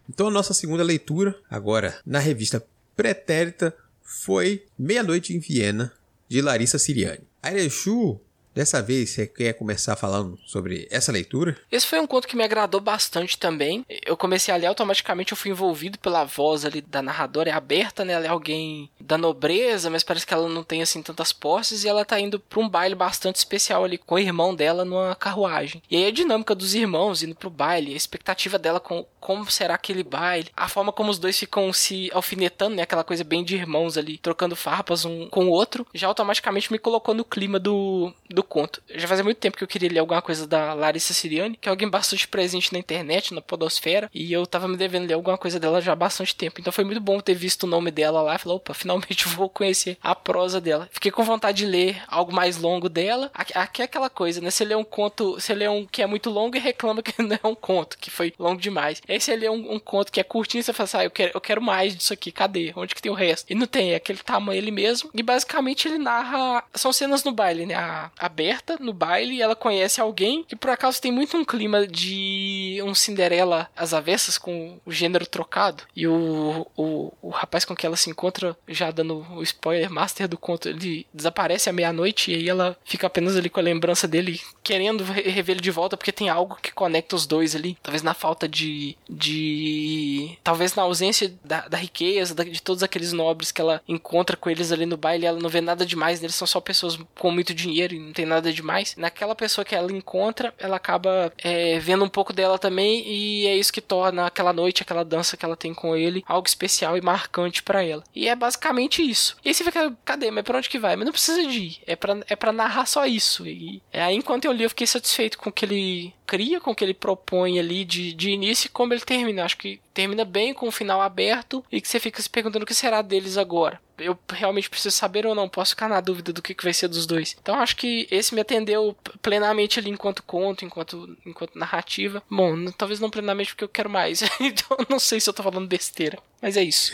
Então 0.08 0.28
a 0.28 0.30
nossa 0.30 0.54
segunda 0.54 0.82
leitura, 0.84 1.38
agora 1.50 1.98
na 2.06 2.18
revista 2.18 2.64
Pretérita, 2.96 3.76
foi 4.02 4.64
Meia-Noite 4.78 5.36
em 5.36 5.38
Viena, 5.38 5.92
de 6.28 6.40
Larissa 6.40 6.78
Siriani. 6.78 7.20
Airechu, 7.42 8.18
dessa 8.56 8.80
vez 8.80 9.10
você 9.10 9.26
quer 9.26 9.52
começar 9.52 9.94
falando 9.96 10.38
sobre 10.46 10.88
essa 10.90 11.12
leitura? 11.12 11.58
Esse 11.70 11.86
foi 11.86 12.00
um 12.00 12.06
conto 12.06 12.26
que 12.26 12.34
me 12.34 12.42
agradou 12.42 12.80
bastante 12.80 13.38
também. 13.38 13.84
Eu 14.04 14.16
comecei 14.16 14.52
a 14.52 14.56
ler 14.56 14.66
automaticamente, 14.66 15.32
eu 15.32 15.36
fui 15.36 15.50
envolvido 15.50 15.98
pela 15.98 16.24
voz 16.24 16.64
ali 16.64 16.80
da 16.80 17.02
narradora, 17.02 17.50
é 17.50 17.52
aberta, 17.52 18.02
né? 18.02 18.14
Ela 18.14 18.24
é 18.24 18.28
alguém 18.30 18.90
da 18.98 19.18
nobreza, 19.18 19.90
mas 19.90 20.02
parece 20.02 20.26
que 20.26 20.32
ela 20.32 20.48
não 20.48 20.64
tem 20.64 20.80
assim 20.80 21.02
tantas 21.02 21.34
posses 21.34 21.84
e 21.84 21.88
ela 21.88 22.02
tá 22.02 22.18
indo 22.18 22.40
pra 22.40 22.58
um 22.58 22.68
baile 22.68 22.94
bastante 22.94 23.36
especial 23.36 23.84
ali 23.84 23.98
com 23.98 24.14
o 24.14 24.18
irmão 24.18 24.54
dela 24.54 24.86
numa 24.86 25.14
carruagem. 25.14 25.82
E 25.90 25.96
aí 25.96 26.06
a 26.06 26.10
dinâmica 26.10 26.54
dos 26.54 26.74
irmãos 26.74 27.22
indo 27.22 27.34
pro 27.34 27.50
baile, 27.50 27.92
a 27.92 27.96
expectativa 27.96 28.58
dela 28.58 28.80
com 28.80 29.04
como 29.20 29.50
será 29.50 29.74
aquele 29.74 30.04
baile, 30.04 30.50
a 30.56 30.68
forma 30.68 30.92
como 30.92 31.10
os 31.10 31.18
dois 31.18 31.36
ficam 31.36 31.72
se 31.72 32.08
alfinetando, 32.14 32.76
né? 32.76 32.82
Aquela 32.82 33.02
coisa 33.02 33.24
bem 33.24 33.44
de 33.44 33.56
irmãos 33.56 33.98
ali, 33.98 34.18
trocando 34.18 34.54
farpas 34.54 35.04
um 35.04 35.28
com 35.28 35.46
o 35.46 35.50
outro, 35.50 35.84
já 35.92 36.06
automaticamente 36.06 36.70
me 36.70 36.78
colocou 36.78 37.12
no 37.12 37.24
clima 37.24 37.58
do, 37.58 38.14
do 38.30 38.44
conto. 38.46 38.82
Já 38.88 39.06
fazia 39.06 39.24
muito 39.24 39.38
tempo 39.38 39.56
que 39.56 39.64
eu 39.64 39.68
queria 39.68 39.90
ler 39.90 39.98
alguma 39.98 40.22
coisa 40.22 40.46
da 40.46 40.72
Larissa 40.74 41.12
Siriani, 41.12 41.56
que 41.60 41.68
é 41.68 41.70
alguém 41.70 41.88
bastante 41.88 42.26
presente 42.26 42.72
na 42.72 42.78
internet, 42.78 43.34
na 43.34 43.40
podosfera, 43.40 44.10
e 44.14 44.32
eu 44.32 44.46
tava 44.46 44.68
me 44.68 44.76
devendo 44.76 45.06
ler 45.06 45.14
alguma 45.14 45.36
coisa 45.36 45.58
dela 45.60 45.80
já 45.80 45.92
há 45.92 45.96
bastante 45.96 46.34
tempo. 46.34 46.60
Então 46.60 46.72
foi 46.72 46.84
muito 46.84 47.00
bom 47.00 47.20
ter 47.20 47.34
visto 47.34 47.64
o 47.64 47.66
nome 47.66 47.90
dela 47.90 48.22
lá 48.22 48.36
e 48.36 48.38
falar, 48.38 48.54
opa, 48.56 48.74
finalmente 48.74 49.26
vou 49.28 49.48
conhecer 49.48 49.98
a 50.02 50.14
prosa 50.14 50.60
dela. 50.60 50.88
Fiquei 50.90 51.10
com 51.10 51.22
vontade 51.24 51.58
de 51.58 51.66
ler 51.66 52.02
algo 52.08 52.32
mais 52.32 52.56
longo 52.58 52.88
dela. 52.88 53.30
Aqui 53.34 53.82
é 53.82 53.84
aquela 53.84 54.10
coisa, 54.10 54.40
né? 54.40 54.50
Você 54.50 54.64
lê 54.64 54.74
um 54.74 54.84
conto, 54.84 55.34
você 55.34 55.54
lê 55.54 55.68
um 55.68 55.86
que 55.86 56.02
é 56.02 56.06
muito 56.06 56.30
longo 56.30 56.56
e 56.56 56.60
reclama 56.60 57.02
que 57.02 57.14
não 57.22 57.38
é 57.42 57.46
um 57.46 57.54
conto, 57.54 57.98
que 57.98 58.10
foi 58.10 58.32
longo 58.38 58.60
demais. 58.60 59.02
Aí 59.08 59.20
você 59.20 59.34
lê 59.36 59.48
um, 59.48 59.74
um 59.74 59.78
conto 59.78 60.12
que 60.12 60.20
é 60.20 60.22
curtinho 60.22 60.62
você 60.62 60.72
fala 60.72 60.84
assim, 60.84 60.96
ah, 60.98 61.04
eu 61.04 61.10
quero, 61.10 61.30
eu 61.34 61.40
quero 61.40 61.62
mais 61.62 61.96
disso 61.96 62.12
aqui, 62.12 62.30
cadê? 62.30 62.72
Onde 62.76 62.94
que 62.94 63.02
tem 63.02 63.10
o 63.10 63.14
resto? 63.14 63.50
E 63.50 63.54
não 63.54 63.66
tem, 63.66 63.92
é 63.92 63.96
aquele 63.96 64.18
tamanho 64.18 64.58
ele 64.58 64.70
mesmo. 64.70 65.10
E 65.14 65.22
basicamente 65.22 65.88
ele 65.88 65.98
narra. 65.98 66.64
São 66.74 66.92
cenas 66.92 67.24
no 67.24 67.32
baile, 67.32 67.66
né? 67.66 67.74
A, 67.74 68.10
aberta 68.36 68.76
no 68.78 68.92
baile 68.92 69.36
e 69.36 69.42
ela 69.42 69.56
conhece 69.56 69.98
alguém 69.98 70.44
que 70.44 70.54
por 70.54 70.68
acaso 70.68 71.00
tem 71.00 71.10
muito 71.10 71.36
um 71.38 71.44
clima 71.44 71.86
de 71.86 72.78
um 72.84 72.94
Cinderela 72.94 73.70
às 73.74 73.94
avessas 73.94 74.36
com 74.36 74.78
o 74.84 74.92
gênero 74.92 75.24
trocado. 75.26 75.84
E 75.96 76.06
o, 76.06 76.66
o, 76.76 77.12
o 77.22 77.30
rapaz 77.30 77.64
com 77.64 77.74
que 77.74 77.86
ela 77.86 77.96
se 77.96 78.10
encontra, 78.10 78.54
já 78.68 78.90
dando 78.90 79.26
o 79.32 79.42
spoiler 79.42 79.90
master 79.90 80.28
do 80.28 80.36
conto, 80.36 80.68
ele 80.68 81.06
desaparece 81.14 81.70
à 81.70 81.72
meia-noite 81.72 82.30
e 82.30 82.34
aí 82.34 82.48
ela 82.48 82.76
fica 82.84 83.06
apenas 83.06 83.36
ali 83.36 83.48
com 83.48 83.58
a 83.60 83.62
lembrança 83.62 84.06
dele, 84.06 84.38
querendo 84.62 85.02
re- 85.02 85.22
rever 85.22 85.54
ele 85.54 85.62
de 85.62 85.70
volta, 85.70 85.96
porque 85.96 86.12
tem 86.12 86.28
algo 86.28 86.58
que 86.60 86.72
conecta 86.72 87.16
os 87.16 87.26
dois 87.26 87.56
ali. 87.56 87.76
Talvez 87.82 88.02
na 88.02 88.12
falta 88.12 88.46
de. 88.46 88.96
de. 89.08 90.36
talvez 90.44 90.74
na 90.74 90.82
ausência 90.82 91.32
da, 91.42 91.66
da 91.68 91.78
riqueza, 91.78 92.34
da- 92.34 92.44
de 92.44 92.60
todos 92.60 92.82
aqueles 92.82 93.12
nobres 93.12 93.50
que 93.50 93.60
ela 93.60 93.80
encontra 93.88 94.36
com 94.36 94.50
eles 94.50 94.72
ali 94.72 94.84
no 94.84 94.96
baile, 94.96 95.24
ela 95.26 95.38
não 95.40 95.48
vê 95.48 95.60
nada 95.60 95.86
demais 95.86 96.20
neles, 96.20 96.34
são 96.36 96.46
só 96.46 96.60
pessoas 96.60 96.98
com 97.18 97.30
muito 97.30 97.54
dinheiro 97.54 97.94
e 97.94 97.98
não 97.98 98.12
tem 98.12 98.25
nada 98.26 98.52
demais. 98.52 98.94
Naquela 98.96 99.34
pessoa 99.34 99.64
que 99.64 99.74
ela 99.74 99.92
encontra, 99.92 100.52
ela 100.58 100.76
acaba 100.76 101.32
é, 101.38 101.78
vendo 101.78 102.04
um 102.04 102.08
pouco 102.08 102.32
dela 102.32 102.58
também 102.58 103.06
e 103.06 103.46
é 103.46 103.56
isso 103.56 103.72
que 103.72 103.80
torna 103.80 104.26
aquela 104.26 104.52
noite, 104.52 104.82
aquela 104.82 105.04
dança 105.04 105.36
que 105.36 105.44
ela 105.44 105.56
tem 105.56 105.72
com 105.72 105.96
ele, 105.96 106.22
algo 106.26 106.46
especial 106.46 106.96
e 106.96 107.00
marcante 107.00 107.62
para 107.62 107.82
ela. 107.82 108.02
E 108.14 108.28
é 108.28 108.34
basicamente 108.34 109.02
isso. 109.02 109.36
E 109.44 109.48
aí 109.48 109.54
você 109.54 109.64
fica, 109.64 109.96
cadê? 110.04 110.30
Mas 110.30 110.44
pra 110.44 110.58
onde 110.58 110.68
que 110.68 110.78
vai? 110.78 110.96
Mas 110.96 111.06
não 111.06 111.12
precisa 111.12 111.42
de 111.46 111.58
ir. 111.58 111.78
É 111.86 111.96
pra, 111.96 112.18
é 112.28 112.36
pra 112.36 112.52
narrar 112.52 112.86
só 112.86 113.06
isso. 113.06 113.46
E 113.46 113.80
aí, 113.92 114.14
enquanto 114.14 114.44
eu 114.44 114.52
li, 114.52 114.64
eu 114.64 114.70
fiquei 114.70 114.86
satisfeito 114.86 115.38
com 115.38 115.50
o 115.50 115.52
que 115.52 115.64
ele 115.64 116.14
cria, 116.26 116.60
com 116.60 116.72
o 116.72 116.74
que 116.74 116.84
ele 116.84 116.94
propõe 116.94 117.58
ali 117.58 117.84
de, 117.84 118.12
de 118.12 118.30
início 118.30 118.66
e 118.66 118.70
como 118.70 118.92
ele 118.92 119.00
termina. 119.00 119.44
Acho 119.44 119.56
que 119.56 119.80
termina 119.94 120.24
bem 120.24 120.52
com 120.52 120.68
o 120.68 120.72
final 120.72 121.00
aberto 121.00 121.64
e 121.70 121.80
que 121.80 121.88
você 121.88 122.00
fica 122.00 122.20
se 122.20 122.28
perguntando 122.28 122.64
o 122.64 122.66
que 122.66 122.74
será 122.74 123.00
deles 123.02 123.36
agora. 123.36 123.80
Eu 123.98 124.18
realmente 124.28 124.68
preciso 124.68 124.94
saber 124.94 125.26
ou 125.26 125.34
não, 125.34 125.48
posso 125.48 125.70
ficar 125.70 125.88
na 125.88 126.00
dúvida 126.00 126.32
do 126.32 126.42
que, 126.42 126.54
que 126.54 126.64
vai 126.64 126.72
ser 126.72 126.88
dos 126.88 127.06
dois. 127.06 127.36
Então 127.40 127.58
acho 127.60 127.76
que 127.76 128.06
esse 128.10 128.34
me 128.34 128.40
atendeu 128.40 128.96
plenamente 129.22 129.78
ali 129.78 129.90
enquanto 129.90 130.22
conto, 130.22 130.64
enquanto, 130.64 131.16
enquanto 131.24 131.58
narrativa. 131.58 132.22
Bom, 132.30 132.70
talvez 132.72 133.00
não 133.00 133.10
plenamente 133.10 133.50
porque 133.50 133.64
eu 133.64 133.68
quero 133.68 133.90
mais. 133.90 134.22
então 134.40 134.76
não 134.88 134.98
sei 134.98 135.20
se 135.20 135.28
eu 135.28 135.34
tô 135.34 135.42
falando 135.42 135.68
besteira. 135.68 136.18
Mas 136.40 136.56
é 136.56 136.62
isso. 136.62 136.92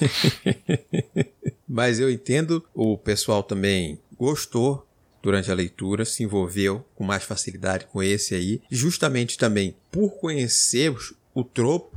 mas 1.69 1.99
eu 1.99 2.11
entendo, 2.11 2.65
o 2.75 2.97
pessoal 2.97 3.43
também 3.43 4.01
gostou 4.17 4.87
durante 5.23 5.51
a 5.51 5.55
leitura, 5.55 6.05
se 6.05 6.23
envolveu 6.25 6.85
com 6.95 7.05
mais 7.05 7.23
facilidade 7.23 7.87
com 7.87 8.03
esse 8.03 8.35
aí, 8.35 8.61
justamente 8.71 9.39
também 9.39 9.77
por 9.91 10.11
conhecer 10.19 10.93
o 11.35 11.45
tropo, 11.45 11.92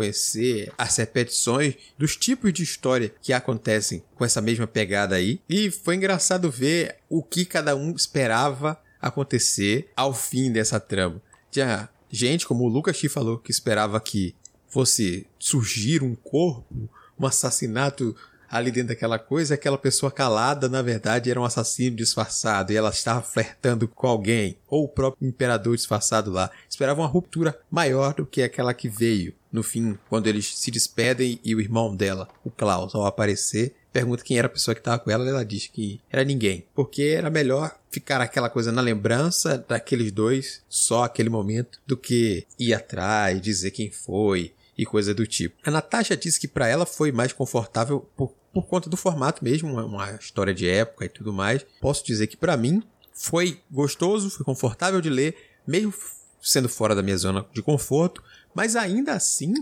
conhecer 0.00 0.72
as 0.78 0.96
repetições 0.96 1.74
dos 1.98 2.16
tipos 2.16 2.54
de 2.54 2.62
história 2.62 3.12
que 3.20 3.34
acontecem 3.34 4.02
com 4.14 4.24
essa 4.24 4.40
mesma 4.40 4.66
pegada 4.66 5.14
aí. 5.14 5.40
E 5.46 5.70
foi 5.70 5.96
engraçado 5.96 6.50
ver 6.50 6.96
o 7.06 7.22
que 7.22 7.44
cada 7.44 7.76
um 7.76 7.94
esperava 7.94 8.80
acontecer 9.00 9.90
ao 9.94 10.14
fim 10.14 10.50
dessa 10.50 10.80
trama. 10.80 11.20
Tinha 11.50 11.90
gente, 12.10 12.46
como 12.46 12.64
o 12.64 12.68
Lucas 12.68 12.98
te 12.98 13.10
falou, 13.10 13.38
que 13.38 13.50
esperava 13.50 14.00
que 14.00 14.34
fosse 14.68 15.26
surgir 15.38 16.02
um 16.02 16.14
corpo, 16.14 16.88
um 17.18 17.26
assassinato 17.26 18.16
ali 18.50 18.70
dentro 18.70 18.88
daquela 18.88 19.18
coisa, 19.18 19.54
aquela 19.54 19.78
pessoa 19.78 20.10
calada, 20.10 20.68
na 20.68 20.80
verdade, 20.80 21.30
era 21.30 21.40
um 21.40 21.44
assassino 21.44 21.94
disfarçado 21.94 22.72
e 22.72 22.76
ela 22.76 22.90
estava 22.90 23.22
flertando 23.22 23.86
com 23.86 24.06
alguém, 24.08 24.56
ou 24.66 24.84
o 24.84 24.88
próprio 24.88 25.28
imperador 25.28 25.76
disfarçado 25.76 26.30
lá. 26.30 26.50
Esperava 26.68 27.00
uma 27.00 27.06
ruptura 27.06 27.56
maior 27.70 28.14
do 28.14 28.26
que 28.26 28.42
aquela 28.42 28.74
que 28.74 28.88
veio. 28.88 29.34
No 29.52 29.62
fim, 29.62 29.98
quando 30.08 30.26
eles 30.26 30.56
se 30.56 30.70
despedem 30.70 31.40
e 31.42 31.54
o 31.54 31.60
irmão 31.60 31.94
dela, 31.94 32.28
o 32.44 32.50
Klaus, 32.50 32.94
ao 32.94 33.04
aparecer, 33.04 33.74
pergunta 33.92 34.22
quem 34.22 34.38
era 34.38 34.46
a 34.46 34.50
pessoa 34.50 34.74
que 34.74 34.80
estava 34.80 34.98
com 34.98 35.10
ela, 35.10 35.28
ela 35.28 35.44
diz 35.44 35.66
que 35.66 36.00
era 36.10 36.24
ninguém. 36.24 36.64
Porque 36.74 37.02
era 37.02 37.30
melhor 37.30 37.76
ficar 37.90 38.20
aquela 38.20 38.48
coisa 38.48 38.70
na 38.70 38.80
lembrança 38.80 39.64
daqueles 39.68 40.12
dois, 40.12 40.62
só 40.68 41.04
aquele 41.04 41.28
momento, 41.28 41.80
do 41.86 41.96
que 41.96 42.46
ir 42.58 42.72
atrás, 42.72 43.40
dizer 43.40 43.72
quem 43.72 43.90
foi 43.90 44.52
e 44.78 44.86
coisa 44.86 45.12
do 45.12 45.26
tipo. 45.26 45.56
A 45.64 45.70
Natasha 45.70 46.16
disse 46.16 46.38
que 46.38 46.48
para 46.48 46.68
ela 46.68 46.86
foi 46.86 47.10
mais 47.10 47.32
confortável 47.32 48.08
por 48.16 48.32
por 48.52 48.66
conta 48.66 48.90
do 48.90 48.96
formato 48.96 49.44
mesmo, 49.44 49.80
uma 49.80 50.12
história 50.12 50.52
de 50.52 50.68
época 50.68 51.04
e 51.04 51.08
tudo 51.08 51.32
mais. 51.32 51.64
Posso 51.80 52.04
dizer 52.04 52.26
que 52.26 52.36
para 52.36 52.56
mim 52.56 52.82
foi 53.12 53.60
gostoso, 53.70 54.30
foi 54.30 54.44
confortável 54.44 55.00
de 55.00 55.10
ler, 55.10 55.36
mesmo 55.66 55.94
sendo 56.42 56.68
fora 56.68 56.94
da 56.94 57.02
minha 57.02 57.16
zona 57.16 57.44
de 57.52 57.62
conforto, 57.62 58.22
mas 58.54 58.76
ainda 58.76 59.12
assim 59.12 59.54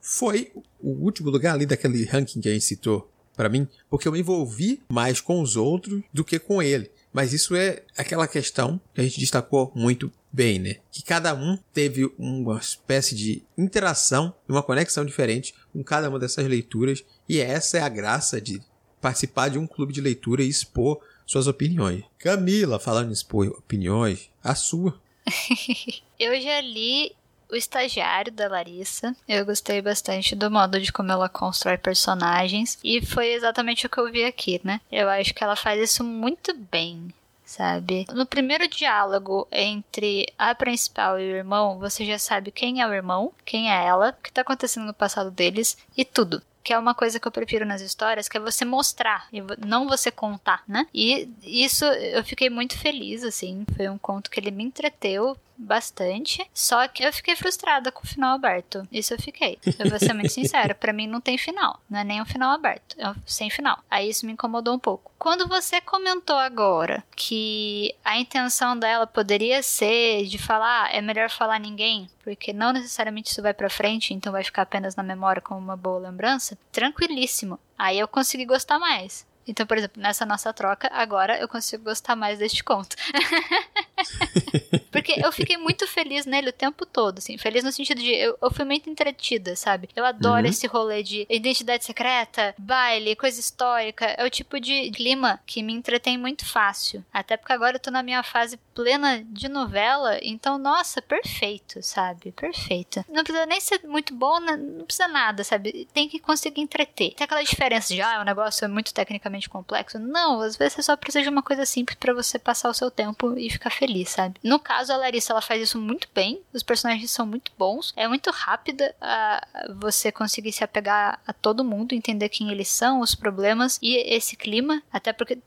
foi 0.00 0.52
o 0.80 0.90
último 0.90 1.30
lugar 1.30 1.54
ali 1.54 1.64
daquele 1.64 2.04
ranking 2.04 2.40
que 2.40 2.48
a 2.48 2.52
gente 2.52 2.64
citou 2.64 3.08
para 3.36 3.48
mim, 3.48 3.66
porque 3.88 4.06
eu 4.06 4.12
me 4.12 4.20
envolvi 4.20 4.82
mais 4.88 5.20
com 5.20 5.40
os 5.40 5.56
outros 5.56 6.02
do 6.12 6.24
que 6.24 6.38
com 6.38 6.62
ele. 6.62 6.90
Mas 7.12 7.32
isso 7.32 7.54
é 7.54 7.82
aquela 7.96 8.26
questão 8.26 8.80
que 8.94 9.00
a 9.00 9.04
gente 9.04 9.20
destacou 9.20 9.70
muito 9.74 10.10
bem, 10.32 10.58
né? 10.58 10.76
Que 10.90 11.02
cada 11.02 11.34
um 11.34 11.58
teve 11.72 12.10
uma 12.18 12.58
espécie 12.58 13.14
de 13.14 13.42
interação, 13.56 14.34
uma 14.48 14.62
conexão 14.62 15.04
diferente 15.04 15.54
com 15.72 15.84
cada 15.84 16.08
uma 16.08 16.18
dessas 16.18 16.46
leituras, 16.46 17.04
e 17.28 17.38
essa 17.38 17.78
é 17.78 17.82
a 17.82 17.88
graça 17.88 18.40
de 18.40 18.62
participar 19.00 19.48
de 19.48 19.58
um 19.58 19.66
clube 19.66 19.92
de 19.92 20.00
leitura 20.00 20.42
e 20.42 20.48
expor 20.48 21.00
suas 21.26 21.46
opiniões. 21.46 22.02
Camila, 22.18 22.78
falando 22.78 23.10
em 23.10 23.12
expor 23.12 23.46
opiniões, 23.48 24.30
a 24.42 24.54
sua. 24.54 24.98
eu 26.18 26.40
já 26.40 26.60
li 26.60 27.14
o 27.52 27.56
Estagiário 27.56 28.32
da 28.32 28.48
Larissa. 28.48 29.14
Eu 29.28 29.44
gostei 29.44 29.82
bastante 29.82 30.34
do 30.34 30.50
modo 30.50 30.80
de 30.80 30.90
como 30.90 31.12
ela 31.12 31.28
constrói 31.28 31.76
personagens. 31.76 32.78
E 32.82 33.04
foi 33.04 33.32
exatamente 33.34 33.86
o 33.86 33.90
que 33.90 33.98
eu 33.98 34.10
vi 34.10 34.24
aqui, 34.24 34.60
né? 34.64 34.80
Eu 34.90 35.08
acho 35.08 35.34
que 35.34 35.44
ela 35.44 35.54
faz 35.54 35.80
isso 35.80 36.02
muito 36.02 36.54
bem 36.56 37.12
sabe? 37.44 38.06
No 38.14 38.24
primeiro 38.24 38.66
diálogo 38.66 39.46
entre 39.52 40.26
a 40.38 40.54
principal 40.54 41.20
e 41.20 41.22
o 41.22 41.36
irmão, 41.36 41.78
você 41.78 42.02
já 42.02 42.18
sabe 42.18 42.50
quem 42.50 42.80
é 42.80 42.86
o 42.86 42.94
irmão, 42.94 43.30
quem 43.44 43.70
é 43.70 43.84
ela, 43.84 44.08
o 44.18 44.22
que 44.22 44.32
tá 44.32 44.40
acontecendo 44.40 44.86
no 44.86 44.94
passado 44.94 45.30
deles 45.30 45.76
e 45.94 46.02
tudo 46.02 46.42
que 46.62 46.72
é 46.72 46.78
uma 46.78 46.94
coisa 46.94 47.18
que 47.18 47.26
eu 47.26 47.32
prefiro 47.32 47.66
nas 47.66 47.80
histórias, 47.80 48.28
que 48.28 48.36
é 48.36 48.40
você 48.40 48.64
mostrar 48.64 49.26
e 49.32 49.42
não 49.64 49.88
você 49.88 50.10
contar, 50.10 50.62
né? 50.66 50.86
E 50.94 51.28
isso 51.42 51.84
eu 51.84 52.22
fiquei 52.24 52.48
muito 52.48 52.78
feliz, 52.78 53.24
assim. 53.24 53.64
Foi 53.76 53.88
um 53.88 53.98
conto 53.98 54.30
que 54.30 54.38
ele 54.38 54.50
me 54.50 54.64
entreteu 54.64 55.36
bastante. 55.62 56.48
Só 56.52 56.86
que 56.88 57.04
eu 57.04 57.12
fiquei 57.12 57.36
frustrada 57.36 57.92
com 57.92 58.02
o 58.02 58.06
final 58.06 58.34
aberto. 58.34 58.86
Isso 58.90 59.14
eu 59.14 59.18
fiquei. 59.18 59.58
Eu 59.78 59.88
vou 59.88 59.98
ser 59.98 60.12
muito 60.12 60.32
sincera. 60.32 60.74
para 60.74 60.92
mim 60.92 61.06
não 61.06 61.20
tem 61.20 61.38
final. 61.38 61.80
Não 61.88 62.00
é 62.00 62.04
nem 62.04 62.20
um 62.20 62.26
final 62.26 62.50
aberto. 62.50 62.96
É 62.98 63.14
sem 63.26 63.50
final. 63.50 63.78
Aí 63.90 64.08
isso 64.08 64.26
me 64.26 64.32
incomodou 64.32 64.74
um 64.74 64.78
pouco. 64.78 65.12
Quando 65.18 65.46
você 65.46 65.80
comentou 65.80 66.36
agora 66.36 67.04
que 67.14 67.94
a 68.04 68.18
intenção 68.18 68.76
dela 68.76 69.06
poderia 69.06 69.62
ser 69.62 70.24
de 70.26 70.36
falar, 70.36 70.86
ah, 70.86 70.88
é 70.92 71.00
melhor 71.00 71.30
falar 71.30 71.60
ninguém, 71.60 72.08
porque 72.24 72.52
não 72.52 72.72
necessariamente 72.72 73.30
isso 73.30 73.42
vai 73.42 73.54
para 73.54 73.70
frente, 73.70 74.12
então 74.12 74.32
vai 74.32 74.42
ficar 74.42 74.62
apenas 74.62 74.96
na 74.96 75.02
memória 75.02 75.40
como 75.40 75.60
uma 75.60 75.76
boa 75.76 76.00
lembrança, 76.00 76.51
tranquilíssimo. 76.70 77.58
Aí 77.78 77.98
eu 77.98 78.08
consegui 78.08 78.44
gostar 78.44 78.78
mais. 78.78 79.26
Então, 79.46 79.66
por 79.66 79.76
exemplo, 79.76 80.00
nessa 80.00 80.24
nossa 80.24 80.52
troca, 80.52 80.88
agora 80.92 81.38
eu 81.38 81.48
consigo 81.48 81.84
gostar 81.84 82.14
mais 82.14 82.38
deste 82.38 82.62
conto. 82.62 82.96
Porque 84.90 85.14
eu 85.24 85.32
fiquei 85.32 85.56
muito 85.56 85.86
feliz 85.86 86.26
nele 86.26 86.50
o 86.50 86.52
tempo 86.52 86.86
todo, 86.86 87.18
assim. 87.18 87.36
Feliz 87.38 87.64
no 87.64 87.72
sentido 87.72 88.00
de 88.00 88.12
eu, 88.12 88.38
eu 88.40 88.50
fui 88.52 88.64
muito 88.64 88.88
entretida, 88.88 89.56
sabe? 89.56 89.88
Eu 89.96 90.04
adoro 90.04 90.44
uhum. 90.44 90.50
esse 90.50 90.66
rolê 90.66 91.02
de 91.02 91.26
identidade 91.28 91.84
secreta, 91.84 92.54
baile, 92.58 93.16
coisa 93.16 93.40
histórica. 93.40 94.06
É 94.06 94.24
o 94.24 94.30
tipo 94.30 94.60
de 94.60 94.90
clima 94.90 95.40
que 95.46 95.62
me 95.62 95.72
entretém 95.72 96.16
muito 96.16 96.44
fácil. 96.44 97.04
Até 97.12 97.36
porque 97.36 97.52
agora 97.52 97.76
eu 97.76 97.80
tô 97.80 97.90
na 97.90 98.02
minha 98.02 98.22
fase 98.22 98.58
plena 98.74 99.24
de 99.24 99.48
novela, 99.48 100.18
então, 100.22 100.58
nossa, 100.58 101.00
perfeito, 101.00 101.82
sabe? 101.82 102.32
Perfeito. 102.32 103.04
Não 103.08 103.22
precisa 103.22 103.46
nem 103.46 103.60
ser 103.60 103.80
muito 103.84 104.14
bom, 104.14 104.40
né? 104.40 104.56
não 104.56 104.84
precisa 104.84 105.08
nada, 105.08 105.44
sabe? 105.44 105.88
Tem 105.92 106.08
que 106.08 106.18
conseguir 106.18 106.60
entreter. 106.60 107.14
Tem 107.14 107.24
aquela 107.24 107.42
diferença 107.42 107.94
de, 107.94 108.00
ah, 108.00 108.20
o 108.20 108.24
negócio 108.24 108.64
é 108.64 108.68
muito 108.68 108.92
tecnicamente 108.92 109.48
complexo. 109.48 109.98
Não, 109.98 110.40
às 110.40 110.56
vezes 110.56 110.74
você 110.74 110.82
só 110.82 110.96
precisa 110.96 111.22
de 111.22 111.28
uma 111.28 111.42
coisa 111.42 111.64
simples 111.66 111.96
para 111.98 112.14
você 112.14 112.38
passar 112.38 112.70
o 112.70 112.74
seu 112.74 112.90
tempo 112.90 113.36
e 113.38 113.50
ficar 113.50 113.70
feliz, 113.70 114.10
sabe? 114.10 114.40
No 114.42 114.58
caso, 114.58 114.92
a 114.92 114.96
Larissa, 114.96 115.32
ela 115.32 115.42
faz 115.42 115.62
isso 115.62 115.78
muito 115.78 116.08
bem. 116.14 116.42
Os 116.52 116.62
personagens 116.62 117.10
são 117.10 117.26
muito 117.26 117.52
bons. 117.58 117.92
É 117.96 118.08
muito 118.08 118.30
rápida 118.30 118.94
a 119.00 119.46
você 119.76 120.10
conseguir 120.10 120.52
se 120.52 120.64
apegar 120.64 121.20
a 121.26 121.32
todo 121.32 121.64
mundo, 121.64 121.94
entender 121.94 122.28
quem 122.28 122.50
eles 122.50 122.68
são, 122.68 123.00
os 123.00 123.14
problemas 123.14 123.78
e 123.82 123.96
esse 123.96 124.36
clima. 124.36 124.82
Até 124.92 125.12
porque 125.12 125.38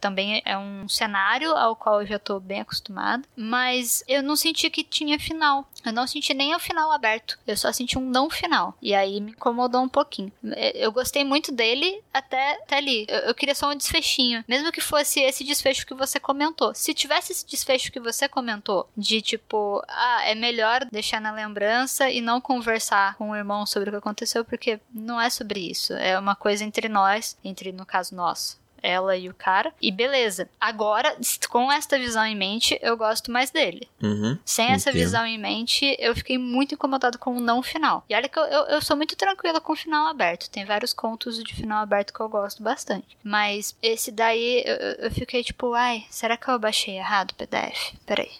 também 0.00 0.42
é 0.44 0.56
um 0.56 0.88
cenário 0.88 1.52
ao 1.52 1.76
qual 1.76 2.00
eu 2.00 2.06
já 2.06 2.18
tô 2.18 2.40
bem 2.40 2.60
acostumada, 2.60 3.22
mas 3.36 4.02
eu 4.06 4.22
não 4.22 4.36
senti 4.36 4.70
que 4.70 4.82
tinha 4.82 5.18
final. 5.18 5.68
Eu 5.84 5.92
não 5.92 6.06
senti 6.06 6.34
nem 6.34 6.54
o 6.54 6.58
final 6.58 6.92
aberto, 6.92 7.38
eu 7.46 7.56
só 7.56 7.72
senti 7.72 7.98
um 7.98 8.08
não 8.08 8.28
final. 8.28 8.76
E 8.82 8.94
aí 8.94 9.20
me 9.20 9.32
incomodou 9.32 9.82
um 9.82 9.88
pouquinho. 9.88 10.32
É, 10.52 10.84
eu 10.84 10.92
gostei 10.92 11.24
muito 11.24 11.52
dele 11.52 12.02
até, 12.12 12.52
até 12.52 12.76
ali. 12.76 13.06
Eu, 13.08 13.20
eu 13.20 13.34
queria 13.34 13.54
só 13.54 13.70
um 13.70 13.76
desfechinho, 13.76 14.44
mesmo 14.48 14.72
que 14.72 14.80
fosse 14.80 15.20
esse 15.20 15.44
desfecho 15.44 15.86
que 15.86 15.94
você 15.94 16.18
comentou. 16.18 16.74
Se 16.74 16.94
tivesse 16.94 17.32
esse 17.32 17.46
desfecho 17.46 17.92
que 17.92 18.00
você 18.00 18.28
comentou, 18.28 18.88
de 18.96 19.20
tipo, 19.22 19.82
ah, 19.88 20.22
é 20.24 20.34
melhor 20.34 20.84
deixar 20.90 21.20
na 21.20 21.32
lembrança 21.32 22.10
e 22.10 22.20
não 22.20 22.40
conversar 22.40 23.16
com 23.16 23.30
o 23.30 23.36
irmão 23.36 23.66
sobre 23.66 23.88
o 23.88 23.92
que 23.92 23.98
aconteceu, 23.98 24.44
porque 24.44 24.80
não 24.92 25.20
é 25.20 25.30
sobre 25.30 25.60
isso. 25.60 25.92
É 25.94 26.18
uma 26.18 26.34
coisa 26.34 26.64
entre 26.64 26.88
nós, 26.88 27.36
entre, 27.44 27.72
no 27.72 27.86
caso, 27.86 28.14
nós 28.14 28.58
ela 28.82 29.16
e 29.16 29.28
o 29.28 29.34
cara. 29.34 29.72
E 29.80 29.90
beleza. 29.90 30.48
Agora, 30.60 31.16
com 31.48 31.70
esta 31.70 31.98
visão 31.98 32.24
em 32.24 32.36
mente, 32.36 32.78
eu 32.82 32.96
gosto 32.96 33.30
mais 33.30 33.50
dele. 33.50 33.88
Uhum, 34.02 34.38
Sem 34.44 34.68
essa 34.68 34.92
visão 34.92 35.24
em 35.26 35.38
mente, 35.38 35.96
eu 35.98 36.14
fiquei 36.14 36.38
muito 36.38 36.74
incomodado 36.74 37.18
com 37.18 37.36
o 37.36 37.40
não 37.40 37.62
final. 37.62 38.04
E 38.08 38.14
olha 38.14 38.28
que 38.28 38.38
eu, 38.38 38.44
eu, 38.44 38.62
eu, 38.66 38.82
sou 38.82 38.96
muito 38.96 39.16
tranquila 39.16 39.60
com 39.60 39.72
o 39.72 39.76
final 39.76 40.06
aberto. 40.06 40.50
Tem 40.50 40.64
vários 40.64 40.92
contos 40.92 41.42
de 41.42 41.54
final 41.54 41.82
aberto 41.82 42.12
que 42.12 42.20
eu 42.20 42.28
gosto 42.28 42.62
bastante. 42.62 43.16
Mas 43.22 43.74
esse 43.82 44.10
daí, 44.10 44.62
eu, 44.64 44.76
eu 45.04 45.10
fiquei 45.10 45.42
tipo, 45.42 45.74
ai, 45.74 46.04
será 46.10 46.36
que 46.36 46.48
eu 46.48 46.58
baixei 46.58 46.96
errado 46.96 47.32
o 47.32 47.34
PDF? 47.34 47.94
Peraí. 48.06 48.30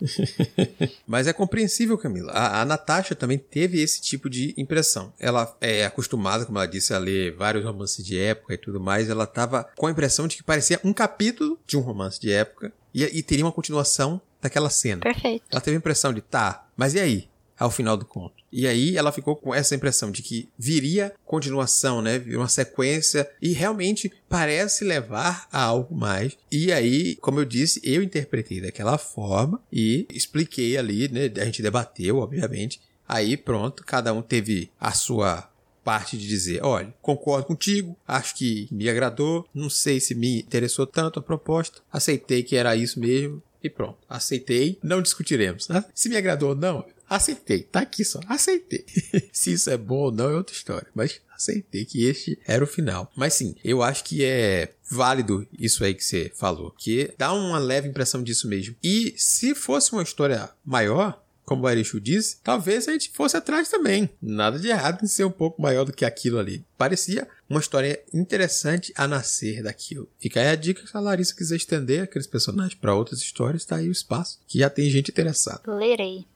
Mas 1.06 1.26
é 1.26 1.32
compreensível, 1.32 1.98
Camila. 1.98 2.32
A, 2.32 2.60
a 2.60 2.64
Natasha 2.64 3.14
também 3.14 3.38
teve 3.38 3.80
esse 3.80 4.00
tipo 4.00 4.30
de 4.30 4.54
impressão. 4.56 5.12
Ela 5.18 5.56
é 5.60 5.84
acostumada, 5.84 6.44
como 6.46 6.58
ela 6.58 6.68
disse, 6.68 6.94
a 6.94 6.98
ler 6.98 7.34
vários 7.34 7.64
romances 7.64 8.04
de 8.04 8.18
época 8.18 8.54
e 8.54 8.58
tudo 8.58 8.80
mais. 8.80 9.10
Ela 9.10 9.26
tava 9.26 9.68
com 9.76 9.86
a 9.86 9.90
impressão 9.90 10.27
de 10.28 10.36
que 10.36 10.42
parecia 10.42 10.80
um 10.84 10.92
capítulo 10.92 11.58
de 11.66 11.76
um 11.76 11.80
romance 11.80 12.20
de 12.20 12.30
época 12.30 12.72
E, 12.94 13.02
e 13.04 13.22
teria 13.22 13.44
uma 13.44 13.52
continuação 13.52 14.20
daquela 14.40 14.70
cena. 14.70 15.02
Perfeito. 15.02 15.44
Ela 15.50 15.60
teve 15.60 15.76
a 15.76 15.78
impressão 15.78 16.12
de, 16.12 16.20
tá, 16.20 16.68
mas 16.76 16.94
e 16.94 17.00
aí? 17.00 17.28
Ao 17.58 17.72
final 17.72 17.96
do 17.96 18.04
conto. 18.04 18.36
E 18.52 18.68
aí 18.68 18.96
ela 18.96 19.10
ficou 19.10 19.34
com 19.34 19.52
essa 19.52 19.74
impressão 19.74 20.12
de 20.12 20.22
que 20.22 20.48
viria 20.56 21.12
continuação, 21.24 22.00
né? 22.00 22.22
Uma 22.28 22.48
sequência. 22.48 23.28
E 23.42 23.52
realmente 23.52 24.12
parece 24.28 24.84
levar 24.84 25.48
a 25.50 25.62
algo 25.64 25.94
mais. 25.94 26.36
E 26.52 26.72
aí, 26.72 27.16
como 27.16 27.40
eu 27.40 27.44
disse, 27.44 27.80
eu 27.82 28.00
interpretei 28.00 28.60
daquela 28.60 28.96
forma 28.96 29.60
e 29.72 30.06
expliquei 30.10 30.78
ali, 30.78 31.08
né? 31.08 31.30
A 31.42 31.44
gente 31.44 31.60
debateu, 31.60 32.18
obviamente. 32.18 32.80
Aí 33.08 33.36
pronto, 33.36 33.84
cada 33.84 34.12
um 34.12 34.22
teve 34.22 34.70
a 34.78 34.92
sua 34.92 35.50
parte 35.88 36.18
de 36.18 36.28
dizer, 36.28 36.62
olha, 36.62 36.92
concordo 37.00 37.46
contigo, 37.46 37.96
acho 38.06 38.34
que 38.34 38.68
me 38.70 38.90
agradou, 38.90 39.48
não 39.54 39.70
sei 39.70 39.98
se 39.98 40.14
me 40.14 40.40
interessou 40.40 40.86
tanto 40.86 41.18
a 41.18 41.22
proposta, 41.22 41.80
aceitei 41.90 42.42
que 42.42 42.56
era 42.56 42.76
isso 42.76 43.00
mesmo 43.00 43.42
e 43.64 43.70
pronto, 43.70 43.96
aceitei, 44.06 44.78
não 44.82 45.00
discutiremos. 45.00 45.66
Né? 45.66 45.82
Se 45.94 46.10
me 46.10 46.16
agradou 46.18 46.50
ou 46.50 46.54
não, 46.54 46.84
aceitei, 47.08 47.62
tá 47.62 47.80
aqui 47.80 48.04
só, 48.04 48.20
aceitei. 48.28 48.84
se 49.32 49.54
isso 49.54 49.70
é 49.70 49.78
bom 49.78 49.96
ou 49.96 50.12
não 50.12 50.28
é 50.28 50.34
outra 50.34 50.54
história, 50.54 50.88
mas 50.94 51.22
aceitei 51.34 51.86
que 51.86 52.04
este 52.04 52.38
era 52.46 52.62
o 52.62 52.66
final. 52.66 53.10
Mas 53.16 53.32
sim, 53.32 53.54
eu 53.64 53.82
acho 53.82 54.04
que 54.04 54.22
é 54.22 54.74
válido 54.90 55.48
isso 55.58 55.82
aí 55.82 55.94
que 55.94 56.04
você 56.04 56.30
falou, 56.34 56.70
que 56.76 57.14
dá 57.16 57.32
uma 57.32 57.58
leve 57.58 57.88
impressão 57.88 58.22
disso 58.22 58.46
mesmo. 58.46 58.76
E 58.84 59.14
se 59.16 59.54
fosse 59.54 59.90
uma 59.94 60.02
história 60.02 60.50
maior, 60.62 61.18
como 61.48 61.64
o 61.64 61.66
Arishu 61.66 61.98
disse, 61.98 62.36
talvez 62.44 62.86
a 62.86 62.92
gente 62.92 63.10
fosse 63.10 63.34
atrás 63.34 63.70
também. 63.70 64.10
Nada 64.20 64.58
de 64.58 64.68
errado 64.68 65.02
em 65.02 65.06
ser 65.06 65.24
um 65.24 65.30
pouco 65.30 65.62
maior 65.62 65.86
do 65.86 65.94
que 65.94 66.04
aquilo 66.04 66.38
ali. 66.38 66.62
Parecia 66.76 67.26
uma 67.48 67.58
história 67.58 67.98
interessante 68.12 68.92
a 68.94 69.08
nascer 69.08 69.62
daquilo. 69.62 70.06
Fica 70.18 70.40
aí 70.40 70.48
a 70.48 70.54
dica 70.54 70.86
se 70.86 70.94
a 70.94 71.00
Larissa 71.00 71.34
quiser 71.34 71.56
estender 71.56 72.02
aqueles 72.02 72.26
personagens 72.26 72.74
para 72.74 72.94
outras 72.94 73.20
histórias, 73.20 73.64
tá 73.64 73.76
aí 73.76 73.88
o 73.88 73.92
espaço, 73.92 74.38
que 74.46 74.58
já 74.58 74.68
tem 74.68 74.90
gente 74.90 75.10
interessada. 75.10 75.62
Lerei. 75.66 76.26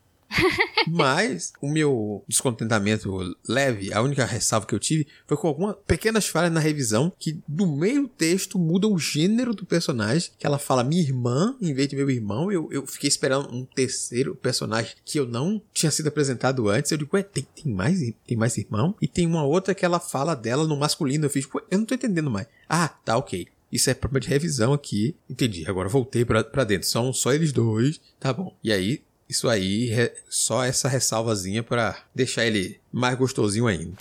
Mas 0.88 1.52
o 1.60 1.68
meu 1.68 2.24
descontentamento 2.28 3.36
leve, 3.48 3.92
a 3.92 4.02
única 4.02 4.24
ressalva 4.24 4.66
que 4.66 4.74
eu 4.74 4.78
tive 4.78 5.06
foi 5.26 5.36
com 5.36 5.48
algumas 5.48 5.76
pequenas 5.86 6.26
falhas 6.26 6.52
na 6.52 6.60
revisão 6.60 7.12
que 7.18 7.40
do 7.46 7.66
meio 7.66 8.08
texto 8.08 8.58
muda 8.58 8.88
o 8.88 8.98
gênero 8.98 9.54
do 9.54 9.66
personagem, 9.66 10.30
que 10.38 10.46
ela 10.46 10.58
fala 10.58 10.84
minha 10.84 11.02
irmã 11.02 11.56
em 11.60 11.72
vez 11.72 11.88
de 11.88 11.96
meu 11.96 12.10
irmão. 12.10 12.50
Eu, 12.50 12.68
eu 12.72 12.86
fiquei 12.86 13.08
esperando 13.08 13.52
um 13.54 13.64
terceiro 13.64 14.34
personagem 14.34 14.94
que 15.04 15.18
eu 15.18 15.26
não 15.26 15.60
tinha 15.72 15.90
sido 15.90 16.08
apresentado 16.08 16.68
antes. 16.68 16.90
Eu 16.90 16.98
digo, 16.98 17.16
ué, 17.16 17.22
tem, 17.22 17.46
tem 17.54 17.72
mais 17.72 18.00
tem 18.26 18.36
mais 18.36 18.56
irmão? 18.56 18.94
E 19.00 19.06
tem 19.06 19.26
uma 19.26 19.44
outra 19.44 19.74
que 19.74 19.84
ela 19.84 20.00
fala 20.00 20.34
dela 20.34 20.66
no 20.66 20.76
masculino. 20.76 21.26
Eu 21.26 21.30
fiz, 21.30 21.46
ué, 21.54 21.62
eu 21.70 21.78
não 21.78 21.86
tô 21.86 21.94
entendendo 21.94 22.30
mais. 22.30 22.46
Ah, 22.68 22.88
tá, 22.88 23.16
ok. 23.16 23.46
Isso 23.72 23.88
é 23.88 23.94
problema 23.94 24.20
de 24.20 24.28
revisão 24.28 24.74
aqui. 24.74 25.16
Entendi. 25.28 25.64
Agora 25.66 25.88
voltei 25.88 26.26
pra, 26.26 26.42
dentro. 26.64 26.86
São 26.86 27.10
só 27.12 27.32
eles 27.32 27.52
dois. 27.52 27.98
Tá 28.20 28.30
bom. 28.30 28.54
E 28.62 28.70
aí, 28.70 29.02
isso 29.32 29.48
aí, 29.48 29.90
só 30.28 30.62
essa 30.62 30.88
ressalvazinha 30.88 31.62
para 31.62 31.98
deixar 32.14 32.46
ele 32.46 32.78
mais 32.92 33.16
gostosinho 33.16 33.66
ainda. 33.66 33.96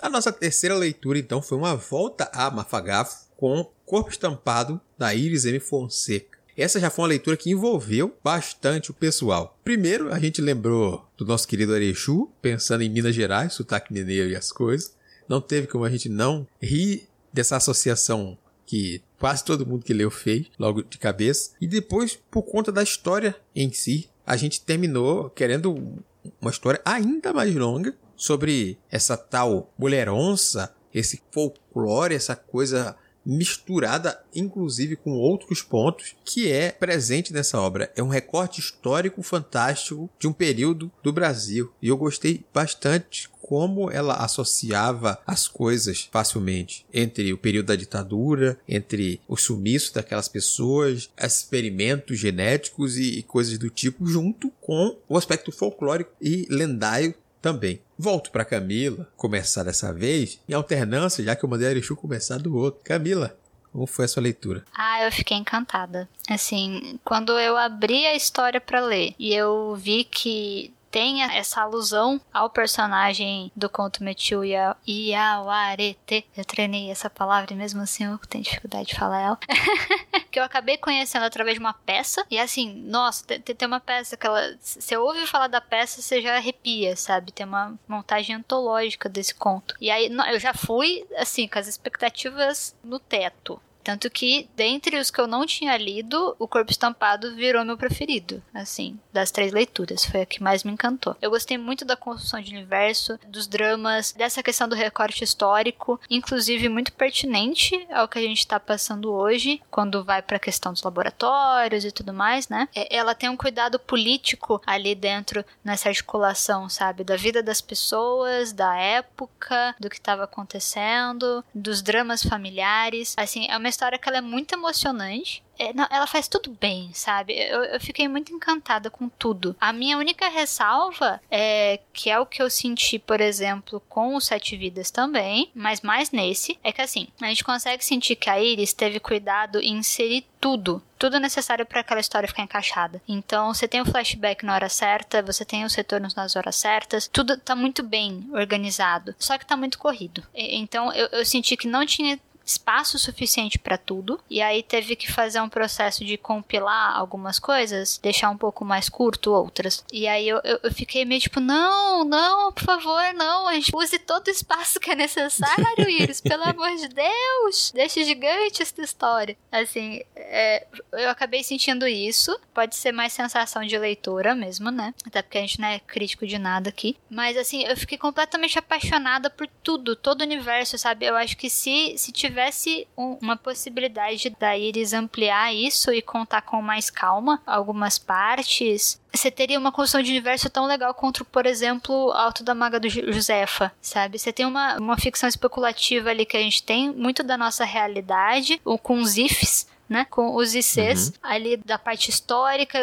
A 0.00 0.08
nossa 0.08 0.32
terceira 0.32 0.74
leitura, 0.74 1.18
então, 1.18 1.40
foi 1.40 1.56
uma 1.56 1.76
volta 1.76 2.28
a 2.32 2.50
Mafagafo 2.50 3.26
com 3.36 3.70
Corpo 3.84 4.10
Estampado 4.10 4.80
da 4.98 5.14
Iris 5.14 5.44
M. 5.44 5.60
Fonseca. 5.60 6.38
Essa 6.56 6.80
já 6.80 6.90
foi 6.90 7.02
uma 7.02 7.08
leitura 7.08 7.36
que 7.36 7.50
envolveu 7.50 8.16
bastante 8.24 8.90
o 8.90 8.94
pessoal. 8.94 9.58
Primeiro, 9.62 10.12
a 10.12 10.18
gente 10.18 10.40
lembrou 10.40 11.06
do 11.16 11.24
nosso 11.24 11.46
querido 11.46 11.74
Arechu, 11.74 12.30
pensando 12.40 12.82
em 12.82 12.90
Minas 12.90 13.14
Gerais, 13.14 13.52
sotaque 13.52 13.92
mineiro 13.92 14.30
e 14.30 14.36
as 14.36 14.50
coisas. 14.50 14.94
Não 15.28 15.40
teve 15.40 15.66
como 15.66 15.84
a 15.84 15.90
gente 15.90 16.08
não 16.08 16.46
rir 16.60 17.06
dessa 17.32 17.56
associação 17.56 18.36
que 18.66 19.02
quase 19.22 19.44
todo 19.44 19.64
mundo 19.64 19.84
que 19.84 19.94
leu 19.94 20.10
fez, 20.10 20.46
logo 20.58 20.82
de 20.82 20.98
cabeça. 20.98 21.52
E 21.60 21.66
depois, 21.68 22.18
por 22.28 22.42
conta 22.42 22.72
da 22.72 22.82
história 22.82 23.36
em 23.54 23.70
si, 23.70 24.10
a 24.26 24.36
gente 24.36 24.60
terminou 24.60 25.30
querendo 25.30 26.02
uma 26.40 26.50
história 26.50 26.80
ainda 26.84 27.32
mais 27.32 27.54
longa 27.54 27.94
sobre 28.16 28.76
essa 28.90 29.16
tal 29.16 29.72
mulher 29.78 30.08
onça, 30.08 30.74
esse 30.92 31.22
folclore, 31.30 32.16
essa 32.16 32.34
coisa 32.34 32.96
misturada 33.24 34.22
inclusive 34.34 34.96
com 34.96 35.12
outros 35.12 35.62
pontos 35.62 36.14
que 36.24 36.50
é 36.50 36.70
presente 36.70 37.32
nessa 37.32 37.60
obra. 37.60 37.90
É 37.96 38.02
um 38.02 38.08
recorte 38.08 38.60
histórico 38.60 39.22
fantástico 39.22 40.10
de 40.18 40.26
um 40.26 40.32
período 40.32 40.90
do 41.02 41.12
Brasil. 41.12 41.72
E 41.80 41.88
eu 41.88 41.96
gostei 41.96 42.44
bastante 42.52 43.28
como 43.42 43.90
ela 43.90 44.14
associava 44.14 45.20
as 45.26 45.46
coisas 45.48 46.08
facilmente 46.10 46.86
entre 46.94 47.32
o 47.32 47.38
período 47.38 47.66
da 47.66 47.76
ditadura, 47.76 48.58
entre 48.66 49.20
o 49.28 49.36
sumiço 49.36 49.94
daquelas 49.94 50.28
pessoas, 50.28 51.10
experimentos 51.18 52.18
genéticos 52.18 52.96
e, 52.96 53.22
coisas 53.22 53.58
do 53.58 53.68
tipo, 53.68 54.06
junto 54.06 54.50
com 54.60 54.96
o 55.08 55.18
aspecto 55.18 55.52
folclórico 55.52 56.12
e 56.20 56.46
lendário 56.48 57.14
também. 57.42 57.80
Volto 58.02 58.32
para 58.32 58.44
Camila 58.44 59.06
começar 59.16 59.62
dessa 59.62 59.92
vez 59.92 60.40
em 60.48 60.54
alternância, 60.54 61.22
já 61.22 61.36
que 61.36 61.44
eu 61.44 61.48
mandei 61.48 61.68
a 61.68 61.70
começar 61.94 62.36
do 62.36 62.56
outro. 62.56 62.80
Camila, 62.82 63.38
como 63.70 63.86
foi 63.86 64.06
a 64.06 64.08
sua 64.08 64.24
leitura? 64.24 64.64
Ah, 64.76 65.04
eu 65.04 65.12
fiquei 65.12 65.36
encantada. 65.36 66.08
Assim, 66.28 66.98
quando 67.04 67.38
eu 67.38 67.56
abri 67.56 68.04
a 68.04 68.16
história 68.16 68.60
para 68.60 68.80
ler 68.80 69.14
e 69.20 69.32
eu 69.32 69.76
vi 69.76 70.02
que 70.02 70.74
tem 70.92 71.22
essa 71.22 71.62
alusão 71.62 72.20
ao 72.30 72.50
personagem 72.50 73.50
do 73.56 73.70
conto 73.70 74.04
Metiu 74.04 74.42
Iawarete. 74.44 76.26
Eu 76.36 76.44
treinei 76.44 76.90
essa 76.90 77.08
palavra 77.08 77.54
e 77.54 77.56
mesmo 77.56 77.80
assim 77.80 78.04
eu 78.04 78.18
tenho 78.28 78.44
dificuldade 78.44 78.88
de 78.88 78.94
falar 78.94 79.20
ela. 79.22 79.38
que 80.30 80.38
eu 80.38 80.44
acabei 80.44 80.76
conhecendo 80.76 81.24
através 81.24 81.54
de 81.56 81.60
uma 81.60 81.72
peça. 81.72 82.24
E 82.30 82.38
assim, 82.38 82.74
nossa, 82.74 83.24
tem, 83.24 83.40
tem 83.40 83.66
uma 83.66 83.80
peça 83.80 84.18
que 84.18 84.26
ela. 84.26 84.54
Você 84.60 84.94
ouve 84.96 85.26
falar 85.26 85.46
da 85.46 85.62
peça, 85.62 86.02
você 86.02 86.20
já 86.20 86.36
arrepia, 86.36 86.94
sabe? 86.94 87.32
Tem 87.32 87.46
uma 87.46 87.74
montagem 87.88 88.36
antológica 88.36 89.08
desse 89.08 89.34
conto. 89.34 89.74
E 89.80 89.90
aí 89.90 90.12
eu 90.30 90.38
já 90.38 90.52
fui, 90.52 91.06
assim, 91.16 91.48
com 91.48 91.58
as 91.58 91.68
expectativas 91.68 92.76
no 92.84 92.98
teto. 92.98 93.58
Tanto 93.82 94.10
que, 94.10 94.48
dentre 94.56 94.98
os 94.98 95.10
que 95.10 95.20
eu 95.20 95.26
não 95.26 95.46
tinha 95.46 95.76
lido, 95.76 96.34
O 96.38 96.46
Corpo 96.46 96.70
Estampado 96.70 97.34
virou 97.34 97.64
meu 97.64 97.76
preferido, 97.76 98.42
assim, 98.54 98.98
das 99.12 99.30
três 99.30 99.52
leituras. 99.52 100.04
Foi 100.04 100.22
a 100.22 100.26
que 100.26 100.42
mais 100.42 100.64
me 100.64 100.72
encantou. 100.72 101.16
Eu 101.20 101.30
gostei 101.30 101.58
muito 101.58 101.84
da 101.84 101.96
construção 101.96 102.40
de 102.40 102.54
universo, 102.54 103.18
dos 103.26 103.46
dramas, 103.46 104.12
dessa 104.12 104.42
questão 104.42 104.68
do 104.68 104.74
recorte 104.74 105.24
histórico, 105.24 106.00
inclusive 106.08 106.68
muito 106.68 106.92
pertinente 106.92 107.86
ao 107.92 108.08
que 108.08 108.18
a 108.18 108.22
gente 108.22 108.46
tá 108.46 108.60
passando 108.60 109.12
hoje, 109.12 109.60
quando 109.70 110.04
vai 110.04 110.22
pra 110.22 110.38
questão 110.38 110.72
dos 110.72 110.82
laboratórios 110.82 111.84
e 111.84 111.92
tudo 111.92 112.12
mais, 112.12 112.48
né? 112.48 112.68
É, 112.74 112.96
ela 112.96 113.14
tem 113.14 113.28
um 113.28 113.36
cuidado 113.36 113.78
político 113.78 114.60
ali 114.66 114.94
dentro, 114.94 115.44
nessa 115.64 115.88
articulação, 115.88 116.68
sabe? 116.68 117.04
Da 117.04 117.16
vida 117.16 117.42
das 117.42 117.60
pessoas, 117.60 118.52
da 118.52 118.76
época, 118.76 119.74
do 119.78 119.90
que 119.90 119.96
estava 119.96 120.24
acontecendo, 120.24 121.44
dos 121.54 121.82
dramas 121.82 122.22
familiares. 122.22 123.14
Assim, 123.16 123.46
é 123.48 123.56
uma 123.56 123.68
história 123.72 123.98
que 123.98 124.08
ela 124.08 124.18
é 124.18 124.20
muito 124.20 124.54
emocionante. 124.54 125.42
É, 125.58 125.72
não, 125.72 125.86
ela 125.90 126.06
faz 126.06 126.28
tudo 126.28 126.56
bem, 126.60 126.90
sabe? 126.92 127.34
Eu, 127.34 127.62
eu, 127.64 127.80
fiquei 127.80 128.08
muito 128.08 128.32
encantada 128.32 128.90
com 128.90 129.08
tudo. 129.08 129.54
A 129.60 129.72
minha 129.72 129.98
única 129.98 130.28
ressalva 130.28 131.20
é 131.30 131.78
que 131.92 132.10
é 132.10 132.18
o 132.18 132.26
que 132.26 132.42
eu 132.42 132.48
senti, 132.48 132.98
por 132.98 133.20
exemplo, 133.20 133.80
com 133.88 134.16
os 134.16 134.26
Sete 134.26 134.56
Vidas 134.56 134.90
também, 134.90 135.50
mas 135.54 135.80
mais 135.80 136.10
nesse, 136.10 136.58
é 136.64 136.72
que 136.72 136.80
assim, 136.80 137.06
a 137.20 137.26
gente 137.26 137.44
consegue 137.44 137.84
sentir 137.84 138.16
que 138.16 138.30
a 138.30 138.40
Iris 138.40 138.72
teve 138.72 138.98
cuidado 138.98 139.60
em 139.60 139.76
inserir 139.76 140.24
tudo, 140.40 140.82
tudo 140.98 141.20
necessário 141.20 141.64
para 141.64 141.80
aquela 141.80 142.00
história 142.00 142.28
ficar 142.28 142.42
encaixada. 142.42 143.00
Então, 143.06 143.54
você 143.54 143.68
tem 143.68 143.80
o 143.80 143.86
flashback 143.86 144.44
na 144.44 144.54
hora 144.54 144.68
certa, 144.68 145.22
você 145.22 145.44
tem 145.44 145.64
os 145.64 145.74
retornos 145.74 146.16
nas 146.16 146.34
horas 146.34 146.56
certas, 146.56 147.06
tudo 147.06 147.36
tá 147.36 147.54
muito 147.54 147.82
bem 147.82 148.28
organizado, 148.32 149.14
só 149.18 149.38
que 149.38 149.46
tá 149.46 149.56
muito 149.56 149.78
corrido. 149.78 150.26
Então, 150.34 150.92
eu, 150.92 151.06
eu 151.12 151.24
senti 151.24 151.56
que 151.56 151.68
não 151.68 151.86
tinha 151.86 152.18
espaço 152.44 152.98
suficiente 152.98 153.58
para 153.58 153.78
tudo, 153.78 154.20
e 154.28 154.40
aí 154.40 154.62
teve 154.62 154.96
que 154.96 155.10
fazer 155.10 155.40
um 155.40 155.48
processo 155.48 156.04
de 156.04 156.16
compilar 156.16 156.96
algumas 156.96 157.38
coisas, 157.38 157.98
deixar 157.98 158.30
um 158.30 158.36
pouco 158.36 158.64
mais 158.64 158.88
curto 158.88 159.32
outras. 159.32 159.84
E 159.92 160.06
aí 160.06 160.28
eu, 160.28 160.40
eu, 160.44 160.60
eu 160.62 160.72
fiquei 160.72 161.04
meio 161.04 161.20
tipo, 161.20 161.40
não, 161.40 162.04
não, 162.04 162.52
por 162.52 162.64
favor, 162.64 163.14
não, 163.14 163.48
a 163.48 163.54
gente 163.54 163.74
use 163.74 163.98
todo 163.98 164.28
o 164.28 164.30
espaço 164.30 164.80
que 164.80 164.90
é 164.90 164.94
necessário, 164.94 165.88
Iris, 165.88 166.20
pelo 166.20 166.44
amor 166.44 166.74
de 166.76 166.88
Deus, 166.88 167.72
deixe 167.74 168.04
gigante 168.04 168.62
essa 168.62 168.82
história. 168.82 169.36
Assim, 169.50 170.02
é, 170.16 170.66
eu 170.92 171.10
acabei 171.10 171.42
sentindo 171.42 171.86
isso, 171.86 172.38
pode 172.54 172.76
ser 172.76 172.92
mais 172.92 173.12
sensação 173.12 173.64
de 173.64 173.78
leitora 173.78 174.34
mesmo, 174.34 174.70
né? 174.70 174.94
Até 175.06 175.22
porque 175.22 175.38
a 175.38 175.40
gente 175.42 175.60
não 175.60 175.68
é 175.68 175.78
crítico 175.78 176.26
de 176.26 176.38
nada 176.38 176.70
aqui. 176.70 176.96
Mas 177.10 177.36
assim, 177.36 177.64
eu 177.64 177.76
fiquei 177.76 177.98
completamente 177.98 178.58
apaixonada 178.58 179.30
por 179.30 179.46
tudo, 179.62 179.94
todo 179.94 180.20
o 180.20 180.24
universo, 180.24 180.78
sabe? 180.78 181.06
Eu 181.06 181.16
acho 181.16 181.36
que 181.36 181.50
se, 181.50 181.94
se 181.96 182.12
tiver 182.12 182.31
tivesse 182.32 182.88
um, 182.96 183.18
uma 183.20 183.36
possibilidade 183.36 184.34
da 184.40 184.56
Iris 184.56 184.94
ampliar 184.94 185.54
isso 185.54 185.92
e 185.92 186.00
contar 186.00 186.40
com 186.40 186.62
mais 186.62 186.88
calma 186.88 187.42
algumas 187.46 187.98
partes, 187.98 188.98
você 189.12 189.30
teria 189.30 189.58
uma 189.58 189.70
construção 189.70 190.02
de 190.02 190.10
universo 190.10 190.48
tão 190.48 190.64
legal 190.64 190.94
quanto, 190.94 191.24
por 191.26 191.44
exemplo, 191.44 192.10
Alto 192.12 192.42
da 192.42 192.54
Maga 192.54 192.80
do 192.80 192.88
Josefa, 192.88 193.70
sabe? 193.82 194.18
Você 194.18 194.32
tem 194.32 194.46
uma, 194.46 194.76
uma 194.78 194.96
ficção 194.96 195.28
especulativa 195.28 196.08
ali 196.08 196.24
que 196.24 196.36
a 196.36 196.40
gente 196.40 196.62
tem 196.62 196.90
muito 196.90 197.22
da 197.22 197.36
nossa 197.36 197.64
realidade, 197.64 198.60
ou 198.64 198.78
com 198.78 198.98
os 198.98 199.18
ifs, 199.18 199.66
né? 199.86 200.06
Com 200.08 200.34
os 200.34 200.54
ICs 200.54 201.08
uhum. 201.08 201.12
ali 201.22 201.56
da 201.58 201.78
parte 201.78 202.08
histórica, 202.08 202.78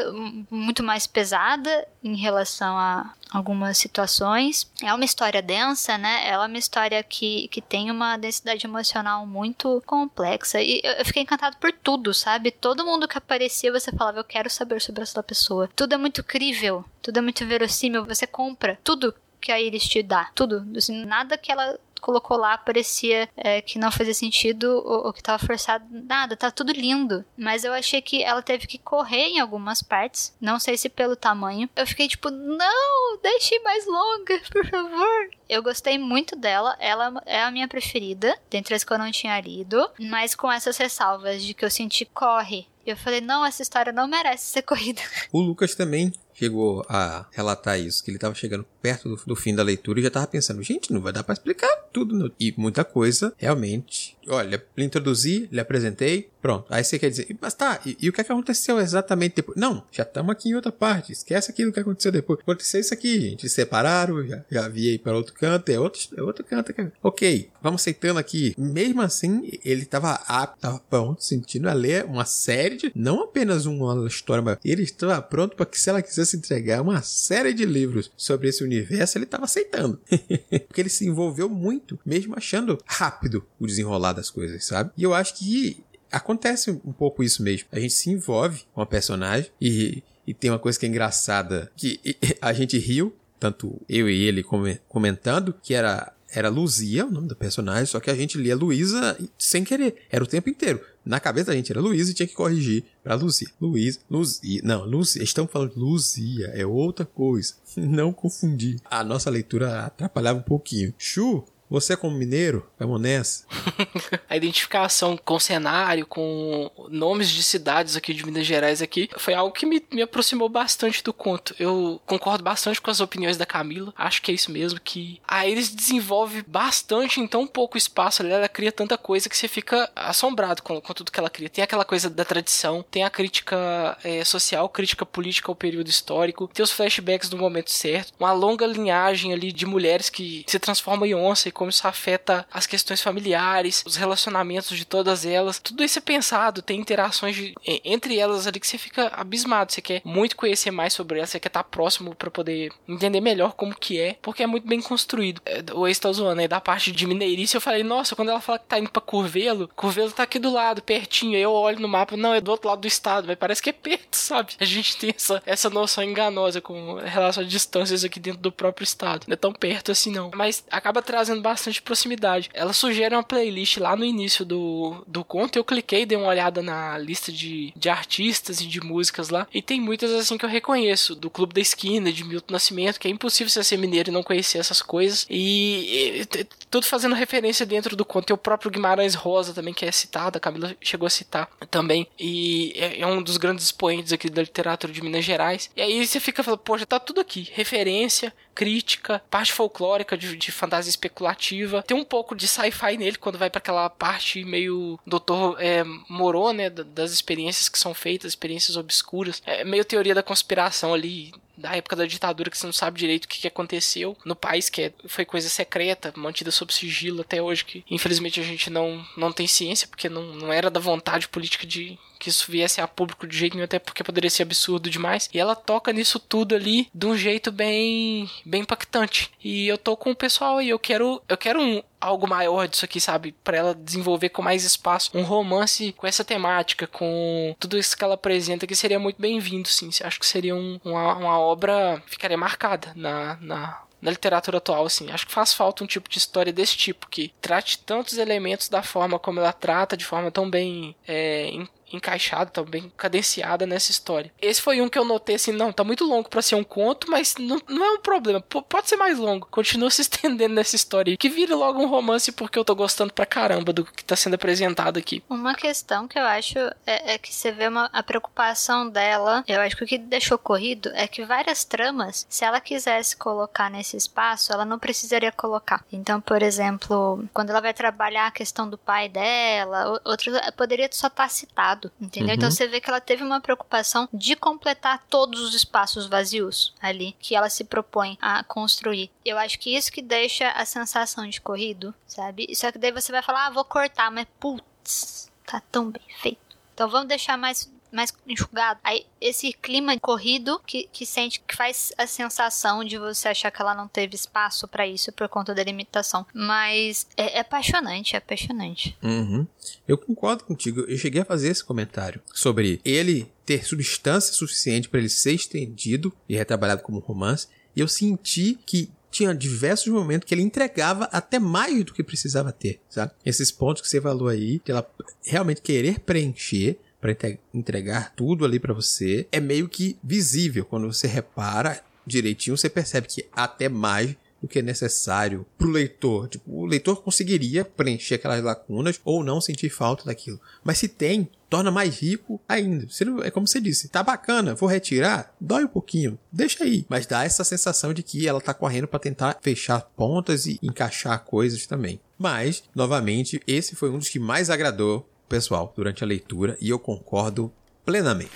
muito 0.51 0.84
mais 0.84 1.07
pesada 1.07 1.88
em 2.03 2.15
relação 2.15 2.78
a 2.78 3.11
algumas 3.32 3.77
situações. 3.77 4.69
É 4.82 4.93
uma 4.93 5.05
história 5.05 5.41
densa, 5.41 5.97
né? 5.97 6.27
Ela 6.27 6.45
é 6.45 6.47
uma 6.47 6.57
história 6.57 7.01
que, 7.03 7.47
que 7.49 7.61
tem 7.61 7.91
uma 7.91 8.17
densidade 8.17 8.65
emocional 8.65 9.25
muito 9.25 9.82
complexa. 9.86 10.61
E 10.61 10.82
eu, 10.84 10.93
eu 10.93 11.05
fiquei 11.05 11.23
encantado 11.23 11.57
por 11.57 11.71
tudo, 11.71 12.13
sabe? 12.13 12.51
Todo 12.51 12.86
mundo 12.86 13.07
que 13.07 13.17
aparecia, 13.17 13.71
você 13.71 13.91
falava, 13.91 14.19
eu 14.19 14.23
quero 14.23 14.49
saber 14.49 14.82
sobre 14.82 15.03
essa 15.03 15.21
pessoa. 15.21 15.69
Tudo 15.75 15.93
é 15.93 15.97
muito 15.97 16.23
crível, 16.23 16.84
tudo 17.01 17.17
é 17.17 17.21
muito 17.21 17.45
verossímil. 17.45 18.05
Você 18.05 18.25
compra 18.25 18.80
tudo 18.84 19.13
que 19.39 19.51
a 19.51 19.59
Iris 19.59 19.88
te 19.88 20.03
dá. 20.03 20.30
Tudo. 20.36 20.65
Assim, 20.75 21.05
nada 21.05 21.38
que 21.38 21.51
ela 21.51 21.80
colocou 22.00 22.38
lá 22.38 22.58
parecia 22.58 23.30
é, 23.36 23.62
que 23.62 23.80
não 23.80 23.91
fazia 23.91 24.14
sentido 24.14 24.66
ou, 24.86 25.08
ou, 25.08 25.14
que 25.14 25.24
tava 25.24 25.43
forçado. 25.45 25.86
Nada, 25.89 26.36
tá 26.36 26.52
tudo 26.52 26.72
lindo. 26.72 27.24
Mas 27.38 27.64
eu 27.64 27.74
achei 27.74 28.02
que 28.02 28.24
ela 28.24 28.41
teve 28.41 28.68
que 28.68 28.78
correr 28.78 29.28
em 29.28 29.39
algumas 29.39 29.82
partes. 29.82 30.36
Não 30.39 30.60
sei 30.60 30.78
se 30.78 30.89
pelo 30.89 31.16
tamanho. 31.16 31.70
Eu 31.76 31.88
fiquei 31.88 32.08
tipo, 32.08 32.30
não, 32.30 33.18
deixe 33.22 33.60
mais 33.60 33.86
longa, 33.86 34.39
por 34.52 34.66
favor. 34.68 35.30
Eu 35.47 35.64
gostei 35.64 35.97
muito 35.97 36.36
dela. 36.36 36.76
Ela 36.80 37.22
é 37.26 37.41
a 37.41 37.52
minha 37.52 37.68
preferida, 37.68 38.38
dentre 38.50 38.76
as 38.76 38.84
que 38.84 38.93
eu 38.93 38.97
não 38.97 39.12
tinha 39.12 39.39
lido. 39.41 39.89
Mas 40.00 40.36
com 40.36 40.52
essas 40.52 40.78
ressalvas 40.78 41.43
de 41.43 41.54
que 41.54 41.66
eu 41.66 41.72
senti 41.72 42.06
corre. 42.06 42.68
Eu 42.86 42.97
falei, 42.97 43.22
não, 43.22 43.45
essa 43.45 43.62
história 43.62 43.91
não 43.91 44.08
merece 44.08 44.45
ser 44.45 44.62
corrida. 44.64 45.02
O 45.32 45.39
Lucas 45.39 45.76
também 45.76 46.12
chegou 46.39 46.85
a 46.87 47.25
relatar 47.31 47.77
isso, 47.77 48.01
que 48.01 48.09
ele 48.09 48.17
estava 48.17 48.33
chegando 48.33 48.65
perto 48.81 49.09
do, 49.09 49.15
do, 49.27 49.35
fim 49.35 49.53
da 49.53 49.61
leitura 49.61 49.99
e 49.99 50.03
já 50.03 50.07
estava 50.07 50.25
pensando, 50.25 50.63
gente, 50.63 50.93
não 50.93 51.01
vai 51.01 51.11
dar 51.11 51.21
para 51.23 51.33
explicar 51.33 51.69
tudo. 51.91 52.15
Não. 52.15 52.31
E 52.39 52.53
muita 52.55 52.85
coisa, 52.85 53.33
realmente. 53.37 54.15
Olha, 54.30 54.63
lhe 54.77 54.86
introduzi, 54.86 55.49
lhe 55.51 55.59
apresentei, 55.59 56.30
pronto. 56.41 56.65
Aí 56.69 56.84
você 56.84 56.99
quer 56.99 57.09
dizer, 57.09 57.36
mas 57.41 57.53
tá, 57.53 57.80
e, 57.86 57.97
e 57.99 58.09
o 58.09 58.13
que, 58.13 58.21
é 58.21 58.23
que 58.23 58.32
aconteceu 58.32 58.80
exatamente 58.80 59.38
depois? 59.38 59.57
Não, 59.57 59.84
já 59.91 60.03
estamos 60.03 60.32
aqui 60.32 60.49
em 60.49 60.55
outra 60.55 60.71
parte, 60.71 61.11
esquece 61.11 61.51
aquilo 61.51 61.71
que 61.71 61.80
aconteceu 61.80 62.11
depois. 62.11 62.39
Aconteceu 62.39 62.80
isso 62.80 62.93
aqui, 62.93 63.19
gente, 63.19 63.49
se 63.49 63.55
separaram, 63.55 64.25
já, 64.25 64.43
já 64.49 64.67
vi 64.67 64.89
aí 64.89 64.99
para 64.99 65.15
outro 65.15 65.34
canto, 65.34 65.69
é 65.69 65.80
outro, 65.80 66.01
é 66.15 66.21
outro 66.21 66.45
canto. 66.45 66.71
É... 66.77 66.91
Ok, 67.01 67.49
vamos 67.61 67.82
aceitando 67.82 68.19
aqui. 68.19 68.53
Mesmo 68.57 69.01
assim, 69.01 69.49
ele 69.65 69.82
estava 69.82 70.13
apto, 70.27 70.57
estava 70.57 70.80
pronto, 70.89 71.23
sentindo 71.23 71.67
a 71.67 71.73
ler 71.73 72.05
uma 72.05 72.25
série 72.25 72.77
de, 72.77 72.91
não 72.95 73.23
apenas 73.23 73.65
uma 73.65 74.07
história, 74.07 74.43
mas 74.43 74.59
ele 74.63 74.84
estava 74.84 75.19
pronto 75.21 75.55
para 75.55 75.65
que 75.65 75.80
se 75.80 75.89
ela 75.89 76.01
quisesse 76.01 76.38
entregar 76.38 76.82
uma 76.82 77.01
série 77.01 77.53
de 77.53 77.65
livros 77.65 78.11
sobre 78.15 78.49
esse 78.49 78.63
universo, 78.63 79.17
ele 79.17 79.25
estava 79.25 79.45
aceitando. 79.45 79.99
Porque 80.67 80.82
ele 80.82 80.89
se 80.89 81.05
envolveu 81.07 81.49
muito, 81.49 81.99
mesmo 82.05 82.36
achando 82.36 82.77
rápido 82.86 83.43
o 83.59 83.65
desenrolar 83.65 84.18
das 84.20 84.30
coisas, 84.30 84.65
sabe? 84.65 84.91
E 84.97 85.03
eu 85.03 85.13
acho 85.13 85.36
que 85.36 85.84
acontece 86.11 86.72
um 86.72 86.91
pouco 86.91 87.24
isso 87.24 87.41
mesmo. 87.43 87.67
A 87.72 87.80
gente 87.80 87.93
se 87.93 88.09
envolve 88.09 88.63
com 88.74 88.82
a 88.82 88.86
personagem 88.86 89.51
e, 89.61 90.03
e 90.26 90.34
tem 90.34 90.51
uma 90.51 90.59
coisa 90.59 90.80
que 90.80 90.86
é 90.86 90.89
engraçada, 90.89 91.72
que 91.76 91.99
a 92.41 92.53
gente 92.53 92.78
riu, 92.78 93.15
tanto 93.39 93.80
eu 93.88 94.09
e 94.09 94.24
ele 94.24 94.43
comentando, 94.88 95.53
que 95.61 95.74
era 95.74 96.13
era 96.32 96.49
Luzia, 96.49 97.05
o 97.05 97.11
nome 97.11 97.28
do 97.28 97.36
personagem, 97.36 97.86
só 97.86 97.99
que 97.99 98.09
a 98.09 98.15
gente 98.15 98.38
lia 98.38 98.55
Luísa 98.55 99.17
sem 99.38 99.63
querer. 99.63 99.95
Era 100.09 100.24
o 100.24 100.28
tempo 100.28 100.49
inteiro. 100.49 100.80
Na 101.03 101.20
cabeça 101.20 101.47
da 101.47 101.55
gente 101.55 101.72
era 101.72 101.82
Luísa 101.82 102.11
e 102.11 102.13
tinha 102.13 102.28
que 102.28 102.36
corrigir 102.36 102.84
para 103.03 103.15
Luzia. 103.15 103.47
Luísa, 103.59 103.99
Luzia. 104.09 104.61
Não, 104.63 104.86
Luzia. 104.86 105.24
Estamos 105.24 105.51
falando 105.51 105.74
Luzia. 105.76 106.47
É 106.47 106.65
outra 106.65 107.05
coisa. 107.05 107.55
Não 107.76 108.13
confundir. 108.13 108.80
A 108.86 109.03
nossa 109.03 109.30
leitura 109.30 109.86
atrapalhava 109.86 110.39
um 110.39 110.43
pouquinho. 110.43 110.93
Chu 110.97 111.43
você, 111.70 111.95
como 111.95 112.17
mineiro, 112.17 112.67
vamos 112.80 112.99
nessa. 112.99 113.45
a 114.28 114.36
identificação 114.36 115.15
com 115.17 115.39
cenário, 115.39 116.05
com 116.05 116.72
nomes 116.89 117.30
de 117.30 117.43
cidades 117.43 117.95
aqui 117.95 118.13
de 118.13 118.26
Minas 118.26 118.45
Gerais 118.45 118.82
aqui, 118.82 119.09
foi 119.17 119.34
algo 119.34 119.53
que 119.53 119.65
me, 119.65 119.84
me 119.91 120.01
aproximou 120.01 120.49
bastante 120.49 121.03
do 121.03 121.13
conto. 121.13 121.55
Eu 121.59 122.01
concordo 122.05 122.43
bastante 122.43 122.82
com 122.82 122.89
as 122.89 122.99
opiniões 122.99 123.38
da 123.38 123.45
Camila. 123.45 123.93
Acho 123.95 124.22
que 124.22 124.32
é 124.32 124.34
isso 124.34 124.51
mesmo, 124.51 124.80
que 124.80 125.22
a 125.28 125.45
Iris 125.45 125.70
desenvolve 125.70 126.43
bastante 126.47 127.20
em 127.20 127.28
tão 127.28 127.45
pouco 127.45 127.78
espaço. 127.78 128.24
Ela 128.24 128.49
cria 128.49 128.72
tanta 128.72 128.97
coisa 128.97 129.30
que 129.30 129.38
você 129.38 129.47
fica 129.47 129.89
assombrado 129.95 130.63
com, 130.63 130.82
com 130.82 130.93
tudo 130.93 131.11
que 131.11 131.20
ela 131.20 131.30
cria. 131.30 131.49
Tem 131.49 131.63
aquela 131.63 131.86
coisa 131.86 132.09
da 132.09 132.26
tradição, 132.26 132.84
tem 132.89 133.03
a 133.03 133.09
crítica 133.09 133.97
é, 134.03 134.24
social, 134.26 134.67
crítica 134.70 135.05
política 135.05 135.51
ao 135.51 135.55
período 135.55 135.88
histórico, 135.88 136.49
tem 136.51 136.63
os 136.63 136.72
flashbacks 136.72 137.30
do 137.30 137.38
momento 137.38 137.72
certo, 137.72 138.13
uma 138.20 138.32
longa 138.32 138.65
linhagem 138.65 139.34
ali 139.34 139.51
de 139.51 139.65
mulheres 139.65 140.09
que 140.09 140.43
se 140.47 140.57
transformam 140.57 141.05
em 141.05 141.13
onça 141.13 141.47
e 141.47 141.51
como 141.60 141.70
isso 141.70 141.86
afeta 141.86 142.47
as 142.53 142.66
questões 142.66 143.01
familiares, 143.01 143.84
os 143.86 143.97
relacionamentos 143.97 144.78
de 144.78 144.86
todas 144.86 145.26
elas. 145.26 145.60
Tudo 145.60 145.84
isso 145.84 145.99
é 145.99 146.01
pensado, 146.01 146.62
tem 146.62 146.80
interações 146.80 147.36
de, 147.36 147.53
entre 147.84 148.18
elas 148.18 148.47
ali 148.47 148.62
que 148.62 148.66
você 148.66 148.78
fica 148.78 149.07
abismado. 149.14 149.74
Você 149.74 149.82
quer 149.82 150.01
muito 150.05 150.38
conhecer 150.38 150.72
mais 150.72 150.93
sobre 150.93 151.18
elas, 151.18 151.32
você 151.32 151.39
quer 151.39 151.49
estar 151.49 151.66
próximo 151.66 152.16
para 152.16 152.32
poder 152.32 152.72
entender 152.88 153.20
melhor 153.20 153.51
como 153.55 153.76
que 153.78 153.99
é, 153.99 154.16
porque 154.22 154.41
é 154.41 154.47
muito 154.47 154.66
bem 154.66 154.82
construído. 154.82 155.41
É, 155.45 155.62
o 155.74 155.86
ex 155.86 155.99
tá 155.99 156.10
zoando 156.14 156.39
aí 156.39 156.47
da 156.47 156.62
parte 156.62 156.93
de 156.93 157.05
Mineirice, 157.05 157.55
eu 157.55 157.62
falei, 157.62 157.84
nossa, 157.84 158.16
quando 158.16 158.30
ela 158.30 158.39
fala 158.39 158.57
que 158.57 158.66
tá 158.66 158.80
indo 158.80 158.89
pra 158.89 159.01
Curvelo, 159.01 159.70
Curvelo 159.76 160.14
tá 160.14 160.24
aqui 160.24 160.39
do 160.39 160.53
lado, 160.53 160.82
pertinho. 160.82 161.38
Eu 161.38 161.51
olho 161.51 161.82
no 161.82 161.89
mapa, 161.89 162.16
não, 162.16 162.34
é 162.34 162.39
do 162.39 162.51
outro 162.51 162.70
lado 162.70 162.80
do 162.80 162.88
estado, 162.88 163.28
mas 163.28 163.38
parece 163.38 163.62
que 163.62 163.70
é 163.70 163.74
perto, 163.74 164.16
sabe? 164.16 164.53
A 164.62 164.64
gente 164.64 164.95
tem 164.95 165.14
essa, 165.14 165.43
essa 165.45 165.70
noção 165.70 166.05
enganosa 166.05 166.62
com 166.62 166.95
relação 166.95 167.43
a 167.43 167.45
distâncias 167.45 168.05
aqui 168.05 168.18
dentro 168.18 168.39
do 168.39 168.49
próprio 168.49 168.86
estado. 168.86 169.26
Não 169.28 169.34
é 169.34 169.38
tão 169.38 169.51
perto 169.51 169.91
assim, 169.91 170.10
não. 170.10 170.32
Mas 170.34 170.64
acaba 170.72 171.01
trazendo 171.01 171.41
bastante 171.50 171.82
proximidade. 171.82 172.50
Ela 172.54 172.74
sugere 172.74 173.16
uma 173.16 173.24
playlist 173.24 173.78
lá 173.78 173.95
no 173.95 174.06
início 174.06 174.45
do, 174.45 175.04
do 175.08 175.24
conto. 175.24 175.58
Eu 175.58 175.64
cliquei, 175.64 176.06
dei 176.06 176.18
uma 176.18 176.28
olhada 176.28 176.62
na 176.62 176.97
lista 176.97 177.32
de, 177.32 177.74
de 177.76 177.89
artistas 177.89 178.62
e 178.62 178.68
de 178.68 178.80
músicas 178.80 179.30
lá. 179.30 179.47
E 179.52 179.62
tem 179.62 179.82
muitas 179.82 180.12
assim 180.12 180.38
que 180.38 180.45
eu 180.45 180.50
reconheço. 180.50 181.16
Do 181.16 181.30
Clube 181.30 181.54
da 181.54 181.62
Esquina, 181.62 182.12
de 182.12 182.24
Milton 182.24 182.54
Nascimento, 182.54 183.00
que 183.00 183.08
é 183.08 183.12
impossível 183.12 183.50
você 183.50 183.64
ser 183.64 183.78
mineiro 183.78 184.10
e 184.10 184.14
não 184.14 184.22
conhecer 184.22 184.60
essas 184.60 184.82
coisas. 184.82 185.26
E, 185.30 186.22
e 186.22 186.45
tudo 186.70 186.86
fazendo 186.86 187.16
referência 187.16 187.66
dentro 187.66 187.95
do 187.95 188.06
conto. 188.06 188.28
Tem 188.28 188.34
o 188.34 188.38
próprio 188.38 188.70
Guimarães 188.70 189.16
Rosa 189.16 189.54
também, 189.54 189.74
que 189.74 189.86
é 189.86 189.91
citado. 189.91 190.38
A 190.38 190.41
Camila 190.41 190.76
chegou 190.80 191.08
a 191.08 191.10
citar 191.10 191.50
também. 191.72 192.08
E 192.20 192.74
é, 192.76 193.00
é 193.02 193.08
um 193.08 193.24
dos 193.24 193.38
grandes 193.38 193.66
expoentes 193.66 194.14
aqui 194.14 194.30
da 194.30 194.43
literatura 194.43 194.93
de 194.93 195.02
Minas 195.02 195.26
Gerais. 195.26 195.70
E 195.76 195.82
aí 195.82 196.06
você 196.06 196.20
fica 196.20 196.43
falando, 196.43 196.60
poxa, 196.60 196.86
tá 196.86 197.00
tudo 197.00 197.20
aqui. 197.20 197.50
Referência, 197.54 198.32
crítica, 198.60 199.22
parte 199.32 199.53
folclórica 199.53 200.18
de, 200.18 200.36
de 200.36 200.51
fantasia 200.51 200.89
especulativa. 200.89 201.82
Tem 201.82 201.95
um 201.95 202.03
pouco 202.03 202.36
de 202.36 202.45
sci-fi 202.45 202.97
nele 202.97 203.16
quando 203.16 203.38
vai 203.38 203.49
para 203.49 203.60
aquela 203.60 203.89
parte 203.89 204.43
meio 204.43 204.99
doutor 205.07 205.55
é, 205.62 205.82
Moreau, 206.10 206.51
né, 206.51 206.70
das 206.70 207.14
experiências 207.14 207.70
que 207.70 207.80
são 207.80 207.93
feitas, 207.93 208.32
experiências 208.32 208.76
obscuras. 208.76 209.41
É 209.45 209.64
meio 209.64 209.86
teoria 209.86 210.14
da 210.14 210.22
conspiração 210.22 210.93
ali 210.93 211.32
da 211.60 211.76
época 211.76 211.95
da 211.95 212.05
ditadura 212.05 212.49
que 212.49 212.57
você 212.57 212.66
não 212.66 212.74
sabe 212.74 212.99
direito 212.99 213.26
o 213.26 213.28
que, 213.28 213.41
que 213.41 213.47
aconteceu 213.47 214.18
no 214.26 214.36
país, 214.36 214.70
que 214.70 214.84
é, 214.84 214.93
foi 215.07 215.26
coisa 215.26 215.49
secreta, 215.49 216.14
mantida 216.16 216.51
sob 216.51 216.74
sigilo 216.74 217.22
até 217.22 217.41
hoje, 217.41 217.66
que 217.66 217.84
infelizmente 217.89 218.39
a 218.39 218.43
gente 218.43 218.70
não, 218.70 219.05
não 219.18 219.32
tem 219.32 219.47
ciência, 219.47 219.88
porque 219.88 220.10
não, 220.10 220.24
não 220.36 220.53
era 220.53 220.70
da 220.70 220.80
vontade 220.80 221.28
política 221.28 221.68
de 221.68 221.97
que 222.20 222.30
isso 222.30 222.51
viesse 222.51 222.82
a 222.82 222.88
público 222.88 223.26
de 223.26 223.36
jeito 223.36 223.53
nenhum, 223.53 223.64
até 223.64 223.80
porque 223.80 224.03
poderia 224.03 224.30
ser 224.30 224.43
absurdo 224.43 224.89
demais. 224.89 225.30
E 225.34 225.39
ela 225.39 225.55
toca 225.55 225.93
nisso 225.93 226.20
tudo 226.20 226.53
ali 226.53 226.89
de 226.93 227.05
um 227.05 227.16
jeito 227.16 227.49
bem 227.51 228.30
bem 228.45 228.62
impactante. 228.62 229.32
E 229.41 229.68
eu 229.68 229.78
tô 229.78 229.95
com 229.95 230.12
o 230.12 230.16
pessoal 230.16 230.62
e 230.62 230.70
eu 230.70 230.78
quero 230.78 231.22
eu 231.30 231.38
quero 231.38 231.62
um 231.62 231.82
algo 232.00 232.28
maior 232.28 232.68
disso 232.68 232.86
aqui, 232.86 233.00
sabe? 233.00 233.32
Para 233.43 233.58
ela 233.58 233.76
desenvolver 233.76 234.30
com 234.30 234.41
mais 234.41 234.64
espaço 234.64 235.12
um 235.14 235.24
romance 235.24 235.93
com 235.93 236.08
essa 236.08 236.24
temática, 236.24 236.88
com 236.88 237.56
tudo 237.60 237.78
isso 237.78 237.97
que 237.97 238.04
ela 238.04 238.14
apresenta, 238.16 238.68
que 238.68 238.76
seria 238.76 239.00
muito 239.00 239.22
bem-vindo, 239.22 239.68
sim. 239.68 239.89
Acho 240.04 240.20
que 240.20 240.26
seria 240.26 240.56
um, 240.56 240.80
uma, 240.84 241.16
uma 241.16 241.39
obra 241.39 242.02
ficaria 242.08 242.38
marcada 242.38 242.91
na, 242.95 243.38
na, 243.41 243.82
na 244.02 244.12
literatura 244.12 244.58
atual, 244.58 244.86
assim. 244.86 245.12
Acho 245.12 245.28
que 245.28 245.34
faz 245.34 245.54
falta 245.54 245.84
um 245.84 245.88
tipo 245.88 246.10
de 246.10 246.18
história 246.18 246.54
desse 246.54 246.78
tipo, 246.78 247.08
que 247.08 247.34
trate 247.41 247.80
tantos 247.80 248.18
elementos 248.18 248.70
da 248.70 248.82
forma 248.82 249.20
como 249.20 249.39
ela 249.39 249.54
trata, 249.54 249.97
de 249.97 250.06
forma 250.06 250.32
tão 250.32 250.50
bem 250.50 250.95
é, 251.08 251.52
encaixada, 251.91 252.51
tá 252.51 252.63
bem 252.63 252.91
cadenciada 252.97 253.65
nessa 253.65 253.91
história. 253.91 254.31
Esse 254.41 254.61
foi 254.61 254.81
um 254.81 254.89
que 254.89 254.97
eu 254.97 255.05
notei 255.05 255.35
assim, 255.35 255.51
não, 255.51 255.71
tá 255.71 255.83
muito 255.83 256.03
longo 256.05 256.29
para 256.29 256.41
ser 256.41 256.55
um 256.55 256.63
conto, 256.63 257.09
mas 257.09 257.35
não, 257.37 257.61
não 257.67 257.85
é 257.85 257.91
um 257.91 257.99
problema. 257.99 258.41
P 258.41 258.61
pode 258.67 258.89
ser 258.89 258.97
mais 258.97 259.17
longo. 259.17 259.47
Continua 259.51 259.89
se 259.89 260.01
estendendo 260.01 260.55
nessa 260.55 260.75
história. 260.75 261.17
Que 261.17 261.29
vira 261.29 261.55
logo 261.55 261.81
um 261.81 261.87
romance 261.87 262.31
porque 262.31 262.57
eu 262.57 262.65
tô 262.65 262.75
gostando 262.75 263.13
pra 263.13 263.25
caramba 263.25 263.73
do 263.73 263.85
que 263.85 264.03
tá 264.03 264.15
sendo 264.15 264.35
apresentado 264.35 264.97
aqui. 264.97 265.23
Uma 265.29 265.55
questão 265.55 266.07
que 266.07 266.17
eu 266.17 266.23
acho 266.23 266.57
é, 266.85 267.13
é 267.13 267.17
que 267.17 267.33
você 267.33 267.51
vê 267.51 267.67
uma, 267.67 267.89
a 267.91 268.03
preocupação 268.03 268.89
dela. 268.89 269.43
Eu 269.47 269.61
acho 269.61 269.75
que 269.75 269.83
o 269.83 269.87
que 269.87 269.97
deixou 269.97 270.37
corrido 270.37 270.91
é 270.93 271.07
que 271.07 271.25
várias 271.25 271.63
tramas, 271.63 272.25
se 272.29 272.43
ela 272.43 272.59
quisesse 272.59 273.15
colocar 273.15 273.69
nesse 273.69 273.97
espaço, 273.97 274.51
ela 274.51 274.65
não 274.65 274.79
precisaria 274.79 275.31
colocar. 275.31 275.83
Então, 275.91 276.19
por 276.21 276.41
exemplo, 276.41 277.23
quando 277.33 277.49
ela 277.51 277.61
vai 277.61 277.73
trabalhar 277.73 278.27
a 278.27 278.31
questão 278.31 278.69
do 278.69 278.77
pai 278.77 279.09
dela, 279.09 280.01
outros 280.05 280.35
poderia 280.55 280.89
só 280.91 281.07
estar 281.07 281.23
tá 281.23 281.29
citado 281.29 281.78
lado, 281.80 281.91
entendeu? 281.99 282.09
Então, 282.09 282.27
uhum. 282.27 282.34
Então 282.34 282.51
você 282.51 282.67
vê 282.67 282.82
que 282.82 282.89
ela 282.89 282.99
teve 282.99 283.23
uma 283.23 283.39
preocupação 283.39 284.07
de 284.13 284.36
completar 284.36 285.05
todos 285.09 285.39
os 285.39 285.55
espaços 285.55 286.07
vazios 286.07 286.73
ali 286.82 287.15
que 287.19 287.36
ela 287.36 287.49
se 287.49 287.63
propõe 287.63 288.17
a 288.21 288.43
construir. 288.43 289.09
Eu 289.23 289.38
acho 289.38 289.57
que 289.59 289.75
isso 289.75 289.91
que 289.91 290.01
deixa 290.01 290.49
a 290.51 290.65
sensação 290.65 291.27
de 291.27 291.39
corrido, 291.39 291.93
sabe? 292.05 292.53
Só 292.55 292.71
que 292.71 292.77
daí 292.77 292.91
você 292.91 293.11
vai 293.11 293.23
falar, 293.23 293.47
ah, 293.47 293.51
vou 293.51 293.63
cortar, 293.63 294.11
mas 294.11 294.27
putz, 294.39 295.32
tá 295.45 295.61
tão 295.71 295.89
bem 295.89 296.03
feito 296.21 296.57
Então 296.73 296.89
vamos 296.89 297.07
deixar 297.07 297.38
mais 297.38 297.71
mais 297.91 298.13
enxugado. 298.27 298.79
Aí 298.83 299.05
esse 299.19 299.53
clima 299.53 299.97
corrido 299.99 300.59
que, 300.65 300.87
que 300.91 301.05
sente 301.05 301.41
que 301.45 301.55
faz 301.55 301.91
a 301.97 302.07
sensação 302.07 302.83
de 302.83 302.97
você 302.97 303.29
achar 303.29 303.51
que 303.51 303.61
ela 303.61 303.75
não 303.75 303.87
teve 303.87 304.15
espaço 304.15 304.67
para 304.67 304.87
isso 304.87 305.11
por 305.11 305.27
conta 305.27 305.53
da 305.53 305.63
limitação. 305.63 306.25
Mas 306.33 307.07
é, 307.17 307.37
é 307.37 307.39
apaixonante, 307.39 308.15
é 308.15 308.17
apaixonante. 308.17 308.97
Uhum. 309.01 309.45
Eu 309.87 309.97
concordo 309.97 310.43
contigo. 310.43 310.81
Eu 310.81 310.97
cheguei 310.97 311.21
a 311.21 311.25
fazer 311.25 311.49
esse 311.49 311.63
comentário 311.63 312.21
sobre 312.33 312.79
ele 312.83 313.31
ter 313.45 313.65
substância 313.65 314.33
suficiente 314.33 314.87
para 314.87 314.99
ele 314.99 315.09
ser 315.09 315.33
estendido 315.33 316.13
e 316.27 316.35
retrabalhado 316.35 316.81
como 316.81 316.99
romance. 316.99 317.47
E 317.75 317.79
eu 317.79 317.87
senti 317.87 318.57
que 318.65 318.91
tinha 319.11 319.33
diversos 319.33 319.87
momentos 319.87 320.27
que 320.27 320.33
ele 320.33 320.41
entregava 320.41 321.05
até 321.05 321.39
mais 321.39 321.83
do 321.83 321.93
que 321.93 322.03
precisava 322.03 322.51
ter, 322.51 322.79
sabe? 322.89 323.11
Esses 323.25 323.51
pontos 323.51 323.81
que 323.81 323.89
você 323.89 323.99
falou 323.99 324.27
aí, 324.27 324.61
de 324.63 324.71
ela 324.71 324.87
realmente 325.25 325.61
querer 325.61 325.99
preencher 325.99 326.77
para 327.00 327.16
entregar 327.54 328.14
tudo 328.16 328.45
ali 328.45 328.60
para 328.60 328.74
você, 328.74 329.28
é 329.32 329.39
meio 329.39 329.70
que 329.70 329.97
visível 330.04 330.66
quando 330.66 330.91
você 330.91 331.08
repara 331.08 331.82
direitinho, 332.06 332.58
você 332.58 332.70
percebe 332.70 333.08
que 333.08 333.26
até 333.34 333.70
mais 333.70 334.16
do 334.41 334.47
que 334.47 334.60
é 334.60 334.62
necessário 334.62 335.45
pro 335.58 335.70
leitor. 335.70 336.28
Tipo, 336.28 336.52
o 336.52 336.66
leitor 336.66 337.02
conseguiria 337.04 337.66
preencher 337.66 338.16
aquelas 338.16 338.43
lacunas 338.43 339.00
ou 339.04 339.24
não 339.24 339.41
sentir 339.41 339.70
falta 339.70 340.06
daquilo. 340.06 340.39
Mas 340.64 340.78
se 340.78 340.88
tem, 340.88 341.30
torna 341.50 341.72
mais 341.72 342.00
rico 342.00 342.39
ainda. 342.47 342.88
É 343.24 343.32
como 343.32 343.47
você 343.47 343.60
disse, 343.60 343.89
tá 343.89 344.02
bacana, 344.02 344.56
vou 344.56 344.70
retirar, 344.70 345.36
dói 345.39 345.66
um 345.66 345.70
pouquinho, 345.70 346.18
deixa 346.32 346.64
aí. 346.64 346.86
Mas 346.88 347.06
dá 347.06 347.26
essa 347.26 347.43
sensação 347.43 347.93
de 347.93 348.04
que 348.04 348.28
ela 348.28 348.41
tá 348.41 348.54
correndo 348.54 348.88
para 348.88 349.00
tentar 349.00 349.38
fechar 349.41 349.82
pontas 349.82 350.45
e 350.45 350.60
encaixar 350.62 351.24
coisas 351.26 351.66
também. 351.66 352.00
Mas, 352.18 352.64
novamente, 352.76 353.41
esse 353.47 353.76
foi 353.76 353.89
um 353.89 353.97
dos 353.97 354.10
que 354.10 354.20
mais 354.20 354.50
agradou 354.50 355.00
o 355.00 355.18
pessoal 355.30 355.71
durante 355.75 356.03
a 356.03 356.07
leitura 356.07 356.57
e 356.59 356.69
eu 356.69 356.80
concordo 356.80 357.53
plenamente. 357.86 358.32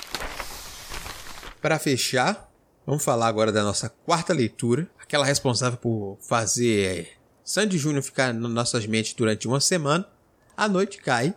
Para 1.61 1.79
fechar, 1.79 2.49
vamos 2.85 3.03
falar 3.03 3.27
agora 3.27 3.51
da 3.51 3.63
nossa 3.63 3.89
quarta 3.89 4.33
leitura, 4.33 4.87
aquela 5.01 5.25
responsável 5.25 5.77
por 5.79 6.17
fazer 6.21 7.17
Sandy 7.43 7.77
Júnior 7.77 8.03
ficar 8.03 8.33
nas 8.33 8.51
nossas 8.51 8.85
mentes 8.85 9.13
durante 9.13 9.47
uma 9.47 9.59
semana, 9.59 10.07
A 10.55 10.69
Noite 10.69 10.99
Cai, 10.99 11.35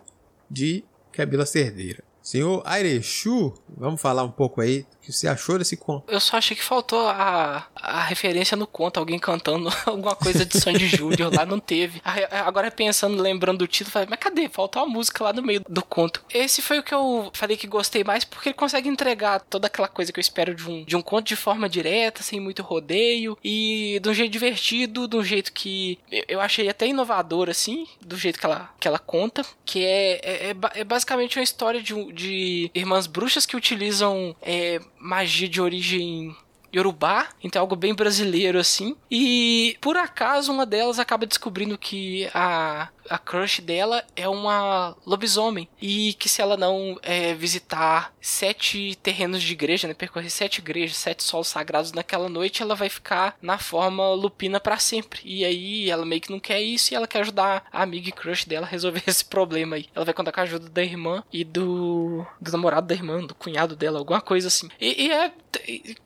de 0.48 0.84
Camila 1.10 1.46
Cerdeira. 1.46 2.04
Senhor 2.22 2.62
Airechu, 2.64 3.54
vamos 3.68 4.00
falar 4.00 4.24
um 4.24 4.30
pouco 4.30 4.60
aí 4.60 4.84
que 5.06 5.12
você 5.12 5.28
achou 5.28 5.56
desse 5.58 5.76
conto. 5.76 6.12
Eu 6.12 6.18
só 6.18 6.36
achei 6.36 6.56
que 6.56 6.62
faltou 6.62 7.08
a, 7.08 7.66
a 7.76 8.02
referência 8.02 8.56
no 8.56 8.66
conto, 8.66 8.98
alguém 8.98 9.18
cantando 9.18 9.70
alguma 9.86 10.16
coisa 10.16 10.44
de 10.44 10.58
Sandy 10.58 10.88
Júnior 10.88 11.32
lá, 11.32 11.46
não 11.46 11.60
teve. 11.60 12.02
Agora 12.44 12.70
pensando, 12.70 13.22
lembrando 13.22 13.58
do 13.58 13.68
título, 13.68 13.92
falei, 13.92 14.08
mas 14.10 14.18
cadê? 14.18 14.48
Faltou 14.48 14.82
a 14.82 14.86
música 14.86 15.22
lá 15.22 15.32
no 15.32 15.42
meio 15.42 15.62
do 15.68 15.82
conto. 15.82 16.24
Esse 16.32 16.60
foi 16.60 16.80
o 16.80 16.82
que 16.82 16.92
eu 16.92 17.30
falei 17.32 17.56
que 17.56 17.66
gostei 17.66 18.02
mais, 18.02 18.24
porque 18.24 18.48
ele 18.48 18.56
consegue 18.56 18.88
entregar 18.88 19.40
toda 19.40 19.68
aquela 19.68 19.88
coisa 19.88 20.12
que 20.12 20.18
eu 20.18 20.22
espero 20.22 20.54
de 20.54 20.68
um, 20.68 20.84
de 20.84 20.96
um 20.96 21.02
conto 21.02 21.28
de 21.28 21.36
forma 21.36 21.68
direta, 21.68 22.22
sem 22.22 22.40
muito 22.40 22.62
rodeio, 22.62 23.38
e 23.44 24.00
de 24.02 24.08
um 24.08 24.14
jeito 24.14 24.32
divertido, 24.32 25.06
de 25.06 25.16
um 25.16 25.22
jeito 25.22 25.52
que 25.52 25.98
eu 26.26 26.40
achei 26.40 26.68
até 26.68 26.86
inovador, 26.86 27.48
assim, 27.48 27.86
do 28.00 28.16
jeito 28.16 28.40
que 28.40 28.46
ela, 28.46 28.70
que 28.80 28.88
ela 28.88 28.98
conta, 28.98 29.44
que 29.64 29.84
é, 29.84 30.20
é, 30.22 30.50
é, 30.50 30.56
é 30.80 30.84
basicamente 30.84 31.38
uma 31.38 31.44
história 31.44 31.80
de, 31.80 32.12
de 32.12 32.70
irmãs 32.74 33.06
bruxas 33.06 33.46
que 33.46 33.56
utilizam 33.56 34.34
é, 34.42 34.80
magia 35.06 35.48
de 35.48 35.60
origem 35.60 36.36
Yorubá, 36.74 37.28
então 37.42 37.60
é 37.60 37.62
algo 37.62 37.76
bem 37.76 37.94
brasileiro 37.94 38.58
assim. 38.58 38.96
E 39.10 39.76
por 39.80 39.96
acaso 39.96 40.52
uma 40.52 40.66
delas 40.66 40.98
acaba 40.98 41.24
descobrindo 41.24 41.78
que 41.78 42.28
a 42.34 42.88
a 43.08 43.18
crush 43.18 43.60
dela 43.60 44.04
é 44.14 44.28
uma 44.28 44.96
lobisomem. 45.06 45.68
E 45.80 46.14
que 46.14 46.28
se 46.28 46.40
ela 46.40 46.56
não 46.56 46.98
é, 47.02 47.34
visitar 47.34 48.12
sete 48.20 48.96
terrenos 49.02 49.42
de 49.42 49.52
igreja, 49.52 49.88
né, 49.88 49.94
percorrer 49.94 50.30
sete 50.30 50.58
igrejas, 50.58 50.96
sete 50.96 51.22
solos 51.22 51.48
sagrados 51.48 51.92
naquela 51.92 52.28
noite, 52.28 52.62
ela 52.62 52.74
vai 52.74 52.88
ficar 52.88 53.36
na 53.40 53.58
forma 53.58 54.12
lupina 54.14 54.60
para 54.60 54.78
sempre. 54.78 55.20
E 55.24 55.44
aí 55.44 55.90
ela 55.90 56.04
meio 56.04 56.20
que 56.20 56.30
não 56.30 56.40
quer 56.40 56.60
isso 56.60 56.92
e 56.92 56.96
ela 56.96 57.06
quer 57.06 57.20
ajudar 57.20 57.64
a 57.72 57.82
amiga 57.82 58.08
e 58.08 58.12
crush 58.12 58.44
dela 58.46 58.66
a 58.66 58.70
resolver 58.70 59.02
esse 59.06 59.24
problema 59.24 59.76
aí. 59.76 59.86
Ela 59.94 60.04
vai 60.04 60.14
contar 60.14 60.32
com 60.32 60.40
a 60.40 60.44
ajuda 60.44 60.68
da 60.68 60.82
irmã 60.82 61.22
e 61.32 61.44
do, 61.44 62.26
do 62.40 62.52
namorado 62.52 62.86
da 62.86 62.94
irmã, 62.94 63.24
do 63.24 63.34
cunhado 63.34 63.76
dela, 63.76 63.98
alguma 63.98 64.20
coisa 64.20 64.48
assim. 64.48 64.68
E, 64.80 65.06
e 65.06 65.12
é 65.12 65.32